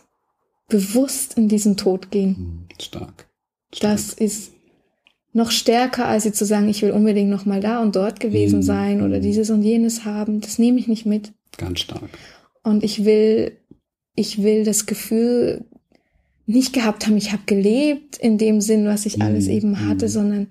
bewusst 0.68 1.36
in 1.36 1.48
diesen 1.48 1.76
Tod 1.76 2.10
gehen, 2.10 2.36
Mhm. 2.38 2.68
Stark. 2.80 3.26
das 3.80 4.12
ist 4.12 4.52
noch 5.32 5.50
stärker, 5.50 6.06
als 6.06 6.24
jetzt 6.24 6.38
zu 6.38 6.44
sagen, 6.44 6.68
ich 6.68 6.80
will 6.82 6.92
unbedingt 6.92 7.30
noch 7.30 7.44
mal 7.44 7.60
da 7.60 7.82
und 7.82 7.96
dort 7.96 8.20
gewesen 8.20 8.58
Mhm. 8.60 8.62
sein 8.62 9.02
oder 9.02 9.18
dieses 9.20 9.50
und 9.50 9.62
jenes 9.62 10.04
haben. 10.04 10.40
Das 10.40 10.58
nehme 10.58 10.78
ich 10.78 10.86
nicht 10.88 11.06
mit. 11.06 11.32
Ganz 11.58 11.80
stark. 11.80 12.08
Und 12.62 12.82
ich 12.84 13.04
will 13.04 13.56
ich 14.16 14.44
will 14.44 14.62
das 14.64 14.86
Gefühl 14.86 15.64
nicht 16.46 16.72
gehabt 16.72 17.06
haben, 17.06 17.16
ich 17.16 17.32
habe 17.32 17.42
gelebt 17.46 18.16
in 18.18 18.36
dem 18.38 18.60
Sinn, 18.60 18.86
was 18.86 19.06
ich 19.06 19.22
alles 19.22 19.46
Mhm. 19.46 19.50
eben 19.52 19.80
hatte, 19.88 20.06
Mhm. 20.06 20.10
sondern 20.10 20.46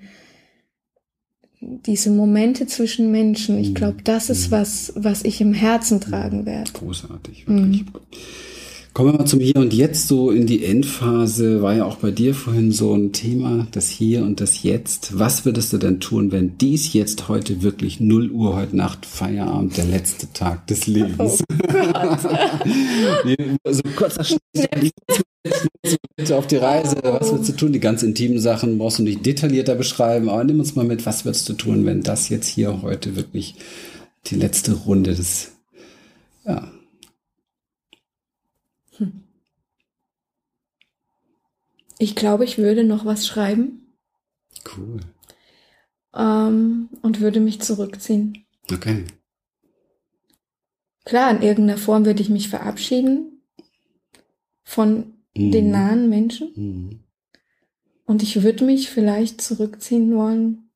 diese 1.61 2.09
Momente 2.09 2.67
zwischen 2.67 3.11
Menschen. 3.11 3.57
Ich 3.57 3.69
Mhm. 3.69 3.73
glaube, 3.75 3.97
das 4.03 4.29
ist 4.29 4.51
was, 4.51 4.91
was 4.95 5.23
ich 5.23 5.39
im 5.39 5.53
Herzen 5.53 6.01
tragen 6.01 6.45
werde. 6.45 6.71
Großartig, 6.73 7.47
wirklich. 7.47 7.85
Kommen 8.93 9.11
wir 9.11 9.17
mal 9.17 9.25
zum 9.25 9.39
Hier 9.39 9.55
und 9.55 9.73
Jetzt, 9.73 10.07
so 10.07 10.29
in 10.29 10.45
die 10.45 10.63
Endphase. 10.63 11.63
War 11.63 11.73
ja 11.73 11.85
auch 11.85 11.95
bei 11.95 12.11
dir 12.11 12.35
vorhin 12.35 12.71
so 12.71 12.93
ein 12.93 13.11
Thema, 13.11 13.65
das 13.71 13.89
Hier 13.89 14.21
und 14.21 14.39
das 14.39 14.61
Jetzt. 14.61 15.17
Was 15.17 15.45
würdest 15.45 15.73
du 15.73 15.79
denn 15.79 15.99
tun, 15.99 16.31
wenn 16.31 16.59
dies 16.59 16.93
jetzt 16.93 17.27
heute 17.27 17.63
wirklich 17.63 17.99
0 17.99 18.29
Uhr 18.29 18.55
heute 18.55 18.77
Nacht, 18.77 19.07
Feierabend, 19.07 19.77
der 19.77 19.85
letzte 19.85 20.31
Tag 20.31 20.67
des 20.67 20.85
Lebens? 20.85 21.43
nee, 23.25 23.35
so 23.67 23.81
Schnitt, 24.23 24.93
bitte 26.15 26.35
auf 26.35 26.45
die 26.45 26.57
Reise. 26.57 26.97
Was 27.01 27.31
würdest 27.31 27.49
du 27.49 27.53
tun? 27.53 27.73
Die 27.73 27.79
ganz 27.79 28.03
intimen 28.03 28.37
Sachen 28.37 28.77
brauchst 28.77 28.99
du 28.99 29.03
nicht 29.03 29.25
detaillierter 29.25 29.73
beschreiben, 29.73 30.29
aber 30.29 30.43
nimm 30.43 30.59
uns 30.59 30.75
mal 30.75 30.85
mit, 30.85 31.03
was 31.07 31.25
würdest 31.25 31.49
du 31.49 31.53
tun, 31.53 31.87
wenn 31.87 32.03
das 32.03 32.29
jetzt 32.29 32.47
hier 32.47 32.83
heute 32.83 33.15
wirklich 33.15 33.55
die 34.27 34.35
letzte 34.35 34.73
Runde 34.73 35.15
des, 35.15 35.53
ja, 36.45 36.71
Ich 42.03 42.15
glaube, 42.15 42.43
ich 42.43 42.57
würde 42.57 42.83
noch 42.83 43.05
was 43.05 43.25
schreiben 43.25 43.93
cool. 44.75 44.99
ähm, 46.13 46.89
und 47.01 47.21
würde 47.21 47.39
mich 47.39 47.61
zurückziehen. 47.61 48.45
Okay. 48.69 49.05
Klar, 51.05 51.31
in 51.31 51.41
irgendeiner 51.41 51.77
Form 51.79 52.05
würde 52.05 52.21
ich 52.21 52.27
mich 52.29 52.49
verabschieden 52.49 53.41
von 54.63 55.13
Mhm. 55.35 55.51
den 55.51 55.71
nahen 55.71 56.09
Menschen 56.09 56.51
Mhm. 56.55 56.99
und 58.05 58.21
ich 58.21 58.43
würde 58.43 58.65
mich 58.65 58.89
vielleicht 58.89 59.39
zurückziehen 59.41 60.13
wollen. 60.13 60.69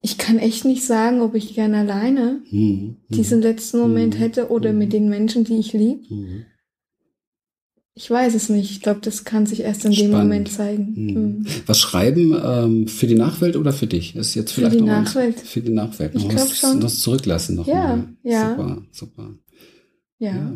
Ich 0.00 0.16
kann 0.16 0.38
echt 0.38 0.64
nicht 0.64 0.84
sagen, 0.86 1.22
ob 1.22 1.34
ich 1.34 1.56
gern 1.56 1.74
alleine 1.74 2.40
Mhm. 2.52 2.98
diesen 3.08 3.42
letzten 3.42 3.80
Moment 3.80 4.14
Mhm. 4.14 4.18
hätte 4.18 4.48
oder 4.50 4.72
Mhm. 4.72 4.78
mit 4.78 4.92
den 4.92 5.08
Menschen, 5.08 5.42
die 5.42 5.58
ich 5.58 5.72
liebe. 5.72 6.04
Ich 8.00 8.08
weiß 8.08 8.32
es 8.36 8.48
nicht. 8.48 8.70
Ich 8.70 8.80
glaube, 8.80 9.00
das 9.02 9.24
kann 9.24 9.44
sich 9.44 9.60
erst 9.60 9.84
in 9.84 9.90
dem 9.90 9.96
Spannend. 10.10 10.12
Moment 10.28 10.52
zeigen. 10.52 10.94
Mhm. 10.94 11.46
Was 11.66 11.80
schreiben 11.80 12.32
ähm, 12.40 12.86
für 12.86 13.08
die 13.08 13.16
Nachwelt 13.16 13.56
oder 13.56 13.72
für 13.72 13.88
dich? 13.88 14.14
Ist 14.14 14.36
jetzt 14.36 14.52
Für 14.52 14.60
vielleicht 14.60 14.76
die 14.76 14.80
noch 14.82 14.86
Nachwelt. 15.02 15.40
Für 15.40 15.60
die 15.60 15.72
Nachwelt. 15.72 16.14
Ich 16.14 16.22
Noch 16.22 16.30
glaub 16.30 16.42
was, 16.48 16.56
schon. 16.58 16.80
was 16.80 17.00
zurücklassen 17.00 17.56
noch 17.56 17.66
Ja, 17.66 17.96
mal. 17.96 18.08
ja. 18.22 18.50
Super, 18.50 18.82
super. 18.92 19.30
Ja. 20.20 20.52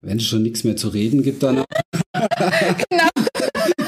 Wenn 0.00 0.16
es 0.16 0.24
schon 0.24 0.42
nichts 0.42 0.64
mehr 0.64 0.76
zu 0.76 0.88
reden 0.88 1.22
gibt, 1.22 1.42
dann, 1.42 1.56
Genau. 2.14 3.10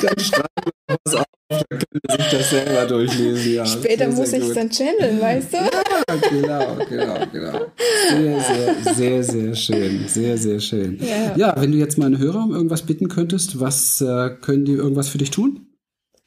dann 0.02 0.18
schreiben 0.18 0.48
wir 0.86 0.96
was 1.04 1.14
auf, 1.14 1.24
können 1.48 1.80
wir 1.92 2.16
sich 2.16 2.30
das 2.30 2.50
selber 2.50 2.86
durchlesen. 2.86 3.52
Ja, 3.54 3.66
Später 3.66 4.08
muss 4.08 4.32
ich 4.32 4.42
es 4.42 4.54
dann 4.54 4.70
channeln, 4.70 5.20
weißt 5.20 5.52
du? 5.52 5.56
Ja, 5.56 6.16
genau, 6.30 6.76
genau, 6.88 7.26
genau. 7.32 7.66
Sehr, 8.10 8.40
sehr, 8.40 8.94
sehr, 8.94 9.22
sehr 9.24 9.54
schön. 9.54 10.08
Sehr, 10.08 10.38
sehr 10.38 10.60
schön. 10.60 10.98
Ja. 11.00 11.36
Ja, 11.36 11.60
wenn 11.60 11.72
du 11.72 11.78
jetzt 11.78 11.98
meine 11.98 12.18
Hörer 12.18 12.44
um 12.44 12.52
irgendwas 12.52 12.82
bitten 12.82 13.08
könntest, 13.08 13.60
was 13.60 14.00
äh, 14.00 14.30
können 14.40 14.64
die 14.64 14.72
irgendwas 14.72 15.08
für 15.08 15.18
dich 15.18 15.30
tun? 15.30 15.66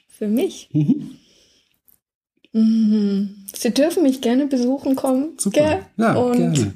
Für 0.08 0.28
mich. 0.28 0.70
Mhm. 0.74 1.12
Mhm. 2.52 3.46
Sie 3.56 3.72
dürfen 3.72 4.04
mich 4.04 4.22
gerne 4.22 4.48
besuchen 4.48 4.96
kommen. 4.96 5.34
Super. 5.38 5.60
Gell? 5.60 5.86
Ja, 5.98 6.16
Und 6.16 6.38
gerne. 6.38 6.74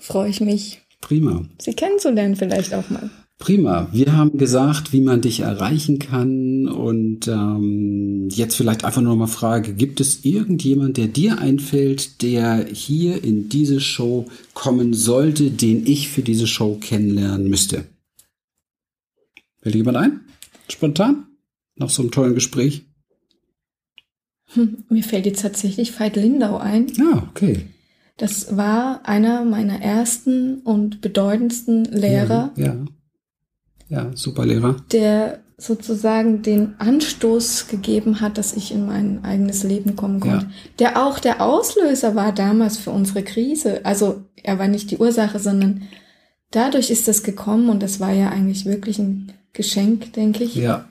freue 0.00 0.28
ich 0.30 0.40
mich, 0.40 0.80
Prima. 1.00 1.44
Sie 1.60 1.74
kennenzulernen 1.74 2.36
vielleicht 2.36 2.72
auch 2.74 2.88
mal. 2.90 3.10
Prima. 3.38 3.88
Wir 3.92 4.16
haben 4.16 4.38
gesagt, 4.38 4.94
wie 4.94 5.02
man 5.02 5.20
dich 5.20 5.40
erreichen 5.40 5.98
kann. 5.98 6.68
Und 6.68 7.28
ähm, 7.28 8.28
jetzt 8.30 8.56
vielleicht 8.56 8.84
einfach 8.84 9.02
nur 9.02 9.14
mal 9.16 9.26
Frage, 9.26 9.74
gibt 9.74 10.00
es 10.00 10.24
irgendjemand, 10.24 10.96
der 10.96 11.08
dir 11.08 11.38
einfällt, 11.38 12.22
der 12.22 12.66
hier 12.66 13.22
in 13.22 13.48
diese 13.48 13.80
Show 13.80 14.26
kommen 14.54 14.94
sollte, 14.94 15.50
den 15.50 15.86
ich 15.86 16.08
für 16.08 16.22
diese 16.22 16.46
Show 16.46 16.78
kennenlernen 16.80 17.48
müsste? 17.48 17.84
Fällt 19.60 19.74
dir 19.74 19.78
jemand 19.78 19.98
ein? 19.98 20.20
Spontan? 20.68 21.26
Nach 21.76 21.90
so 21.90 22.02
einem 22.02 22.10
tollen 22.10 22.34
Gespräch? 22.34 22.86
Hm, 24.54 24.84
mir 24.88 25.02
fällt 25.02 25.26
jetzt 25.26 25.42
tatsächlich 25.42 25.98
Veit 25.98 26.16
Lindau 26.16 26.56
ein. 26.56 26.86
Ja, 26.96 27.28
okay. 27.30 27.66
Das 28.16 28.56
war 28.56 29.06
einer 29.06 29.44
meiner 29.44 29.82
ersten 29.82 30.60
und 30.60 31.02
bedeutendsten 31.02 31.84
Lehrer, 31.84 32.52
Ja, 32.56 32.64
ja. 32.64 32.84
Ja, 33.88 34.10
super 34.14 34.44
Lehrer. 34.46 34.76
der 34.92 35.40
sozusagen 35.58 36.42
den 36.42 36.74
Anstoß 36.78 37.68
gegeben 37.68 38.20
hat, 38.20 38.36
dass 38.36 38.52
ich 38.54 38.72
in 38.72 38.84
mein 38.86 39.24
eigenes 39.24 39.62
Leben 39.62 39.96
kommen 39.96 40.20
konnte. 40.20 40.44
Ja. 40.46 40.50
Der 40.78 41.02
auch 41.06 41.18
der 41.18 41.40
Auslöser 41.40 42.14
war 42.14 42.32
damals 42.32 42.76
für 42.76 42.90
unsere 42.90 43.22
Krise. 43.22 43.80
Also 43.84 44.22
er 44.42 44.58
war 44.58 44.68
nicht 44.68 44.90
die 44.90 44.98
Ursache, 44.98 45.38
sondern 45.38 45.82
dadurch 46.50 46.90
ist 46.90 47.08
das 47.08 47.22
gekommen 47.22 47.70
und 47.70 47.82
das 47.82 48.00
war 48.00 48.12
ja 48.12 48.28
eigentlich 48.28 48.66
wirklich 48.66 48.98
ein 48.98 49.32
Geschenk, 49.54 50.12
denke 50.12 50.44
ich, 50.44 50.56
Ja, 50.56 50.84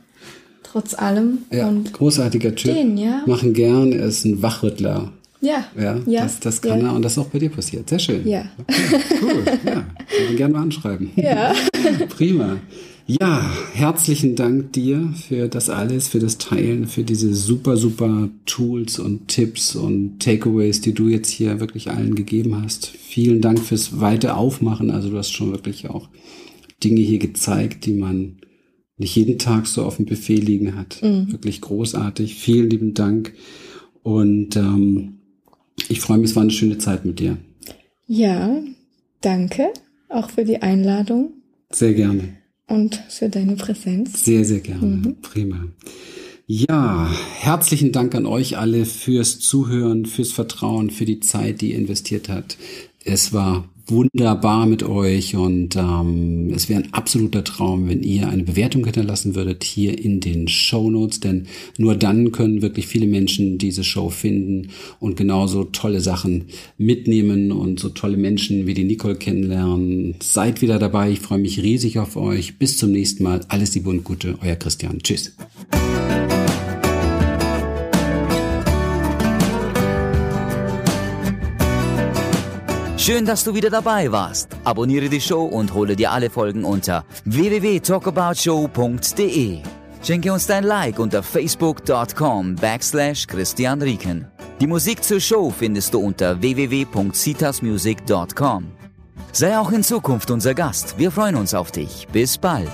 trotz 0.64 0.96
allem. 0.96 1.40
ja. 1.52 1.68
Und 1.68 1.94
großartiger 1.94 2.56
Typ. 2.56 2.74
den, 2.74 2.98
ja. 2.98 3.22
Machen 3.28 3.54
gern, 3.54 3.92
er 3.92 4.06
ist 4.08 4.26
ein 4.26 4.42
Wachrüttler. 4.42 5.12
Ja, 5.46 5.66
Ja, 5.80 6.00
ja, 6.06 6.24
das, 6.24 6.40
das 6.40 6.62
kann 6.62 6.82
ja. 6.82 6.88
er 6.88 6.94
und 6.96 7.02
das 7.04 7.14
ist 7.14 7.18
auch 7.20 7.28
bei 7.28 7.40
dir 7.40 7.50
passiert. 7.50 7.88
Sehr 7.90 8.00
schön. 8.00 8.28
Ja. 8.28 8.46
Okay, 8.58 9.00
cool, 9.22 9.44
ja. 9.66 9.86
Ich 10.10 10.22
würde 10.24 10.36
gerne 10.36 10.54
mal 10.54 10.62
anschreiben. 10.64 11.12
Ja. 11.16 11.54
Prima. 12.10 12.58
Ja, 13.08 13.48
herzlichen 13.74 14.36
Dank 14.36 14.74
dir 14.74 15.14
für 15.28 15.48
das 15.48 15.70
alles, 15.70 16.08
für 16.08 16.18
das 16.18 16.40
Teilen, 16.40 16.88
für 16.88 17.04
diese 17.04 17.36
super, 17.36 17.78
super 17.78 18.30
Tools 18.48 18.98
und 18.98 19.28
Tipps 19.28 19.76
und 19.76 20.20
Takeaways, 20.20 20.82
die 20.82 20.94
du 20.94 21.08
jetzt 21.10 21.30
hier 21.30 21.60
wirklich 21.60 21.92
allen 21.92 22.16
gegeben 22.16 22.60
hast. 22.64 22.88
Vielen 22.88 23.42
Dank 23.42 23.60
fürs 23.60 24.00
weite 24.00 24.36
Aufmachen. 24.36 24.90
Also 24.90 25.12
du 25.12 25.18
hast 25.18 25.32
schon 25.34 25.52
wirklich 25.52 25.88
auch 25.88 26.10
Dinge 26.84 27.02
hier 27.02 27.20
gezeigt, 27.20 27.86
die 27.86 27.94
man 27.94 28.38
nicht 28.98 29.16
jeden 29.16 29.38
Tag 29.38 29.68
so 29.68 29.84
auf 29.84 29.98
dem 29.98 30.06
Buffet 30.06 30.38
liegen 30.38 30.76
hat. 30.76 31.00
Wirklich 31.04 31.62
großartig. 31.62 32.34
Vielen 32.34 32.72
lieben 32.72 32.94
Dank. 32.96 33.34
Und 34.02 34.56
ähm, 34.56 35.20
ich 35.90 36.00
freue 36.00 36.18
mich, 36.18 36.32
es 36.32 36.36
war 36.36 36.44
eine 36.44 36.52
schöne 36.52 36.78
Zeit 36.78 37.06
mit 37.06 37.20
dir. 37.20 37.38
Ja, 38.08 38.62
danke 39.22 39.72
auch 40.10 40.30
für 40.30 40.46
die 40.46 40.62
Einladung 40.62 41.34
Sehr 41.70 41.94
gerne. 41.94 42.38
und 42.68 42.96
für 43.10 43.30
deine 43.30 43.56
Präsenz. 43.56 44.24
Sehr, 44.24 44.46
sehr 44.46 44.60
gerne. 44.60 45.16
Prima. 45.22 45.68
Ja, 46.48 47.12
herzlichen 47.40 47.92
Dank 47.92 48.14
an 48.14 48.28
euch 48.28 48.58
alle 48.58 48.86
fürs 48.86 49.40
Zuhören, 49.40 50.06
fürs 50.06 50.32
Vertrauen, 50.32 50.92
für 50.92 51.06
die 51.06 51.20
Zeit, 51.20 51.62
die 51.62 51.72
ihr 51.72 51.78
investiert 51.78 52.30
habt. 52.30 52.58
Es 53.04 53.34
war 53.34 53.68
wunderbar 53.88 54.66
mit 54.66 54.84
euch 54.84 55.36
und 55.36 55.76
ähm, 55.76 56.52
es 56.56 56.70
wäre 56.70 56.84
ein 56.84 56.94
absoluter 56.94 57.44
Traum, 57.44 57.88
wenn 57.88 58.04
ihr 58.04 58.28
eine 58.30 58.44
Bewertung 58.44 58.84
hinterlassen 58.84 59.36
würdet 59.36 59.64
hier 59.64 59.98
in 59.98 60.20
den 60.20 60.48
Show 60.48 60.90
Notes, 60.90 61.20
denn 61.20 61.48
nur 61.78 61.96
dann 61.96 62.32
können 62.32 62.62
wirklich 62.62 62.88
viele 62.88 63.08
Menschen 63.08 63.58
diese 63.58 63.84
Show 63.84 64.10
finden 64.10 64.70
und 65.00 65.18
genauso 65.18 65.66
tolle 65.66 66.02
Sachen 66.02 66.46
mitnehmen 66.78 67.52
und 67.52 67.80
so 67.80 67.90
tolle 67.90 68.18
Menschen 68.18 68.68
wie 68.68 68.74
die 68.74 68.84
Nicole 68.84 69.16
kennenlernen. 69.16 70.16
Seid 70.22 70.62
wieder 70.62 70.80
dabei, 70.80 71.12
ich 71.12 71.20
freue 71.20 71.40
mich 71.40 71.62
riesig 71.62 72.00
auf 72.00 72.16
euch. 72.16 72.58
Bis 72.58 72.78
zum 72.78 72.92
nächsten 72.92 73.24
Mal. 73.24 73.42
Alles 73.48 73.76
Liebe 73.76 73.90
und 73.90 74.04
Gute, 74.04 74.38
euer 74.42 74.56
Christian. 74.56 75.00
Tschüss. 75.02 75.36
Schön, 83.06 83.24
dass 83.24 83.44
du 83.44 83.54
wieder 83.54 83.70
dabei 83.70 84.12
warst. 84.12 84.48
Abonniere 84.64 85.10
die 85.10 85.22
Show 85.22 85.46
und 85.46 85.76
hole 85.76 85.96
dir 85.96 86.12
alle 86.12 86.32
Folgen 86.32 86.66
unter 86.66 87.06
www.talkaboutshow.de. 87.26 89.60
Schenke 90.02 90.34
uns 90.34 90.48
dein 90.48 90.64
Like 90.64 90.98
unter 90.98 91.22
facebook.com 91.22 92.56
backslash 92.56 93.28
Christian 93.28 93.84
Rieken. 93.84 94.26
Die 94.60 94.66
Musik 94.66 95.04
zur 95.04 95.20
Show 95.20 95.52
findest 95.52 95.94
du 95.94 96.00
unter 96.00 96.42
www.citasmusic.com. 96.42 98.72
Sei 99.32 99.56
auch 99.56 99.72
in 99.72 99.84
Zukunft 99.84 100.32
unser 100.32 100.56
Gast. 100.56 100.98
Wir 100.98 101.12
freuen 101.12 101.36
uns 101.36 101.54
auf 101.54 101.72
dich. 101.72 102.08
Bis 102.12 102.40
bald. 102.40 102.72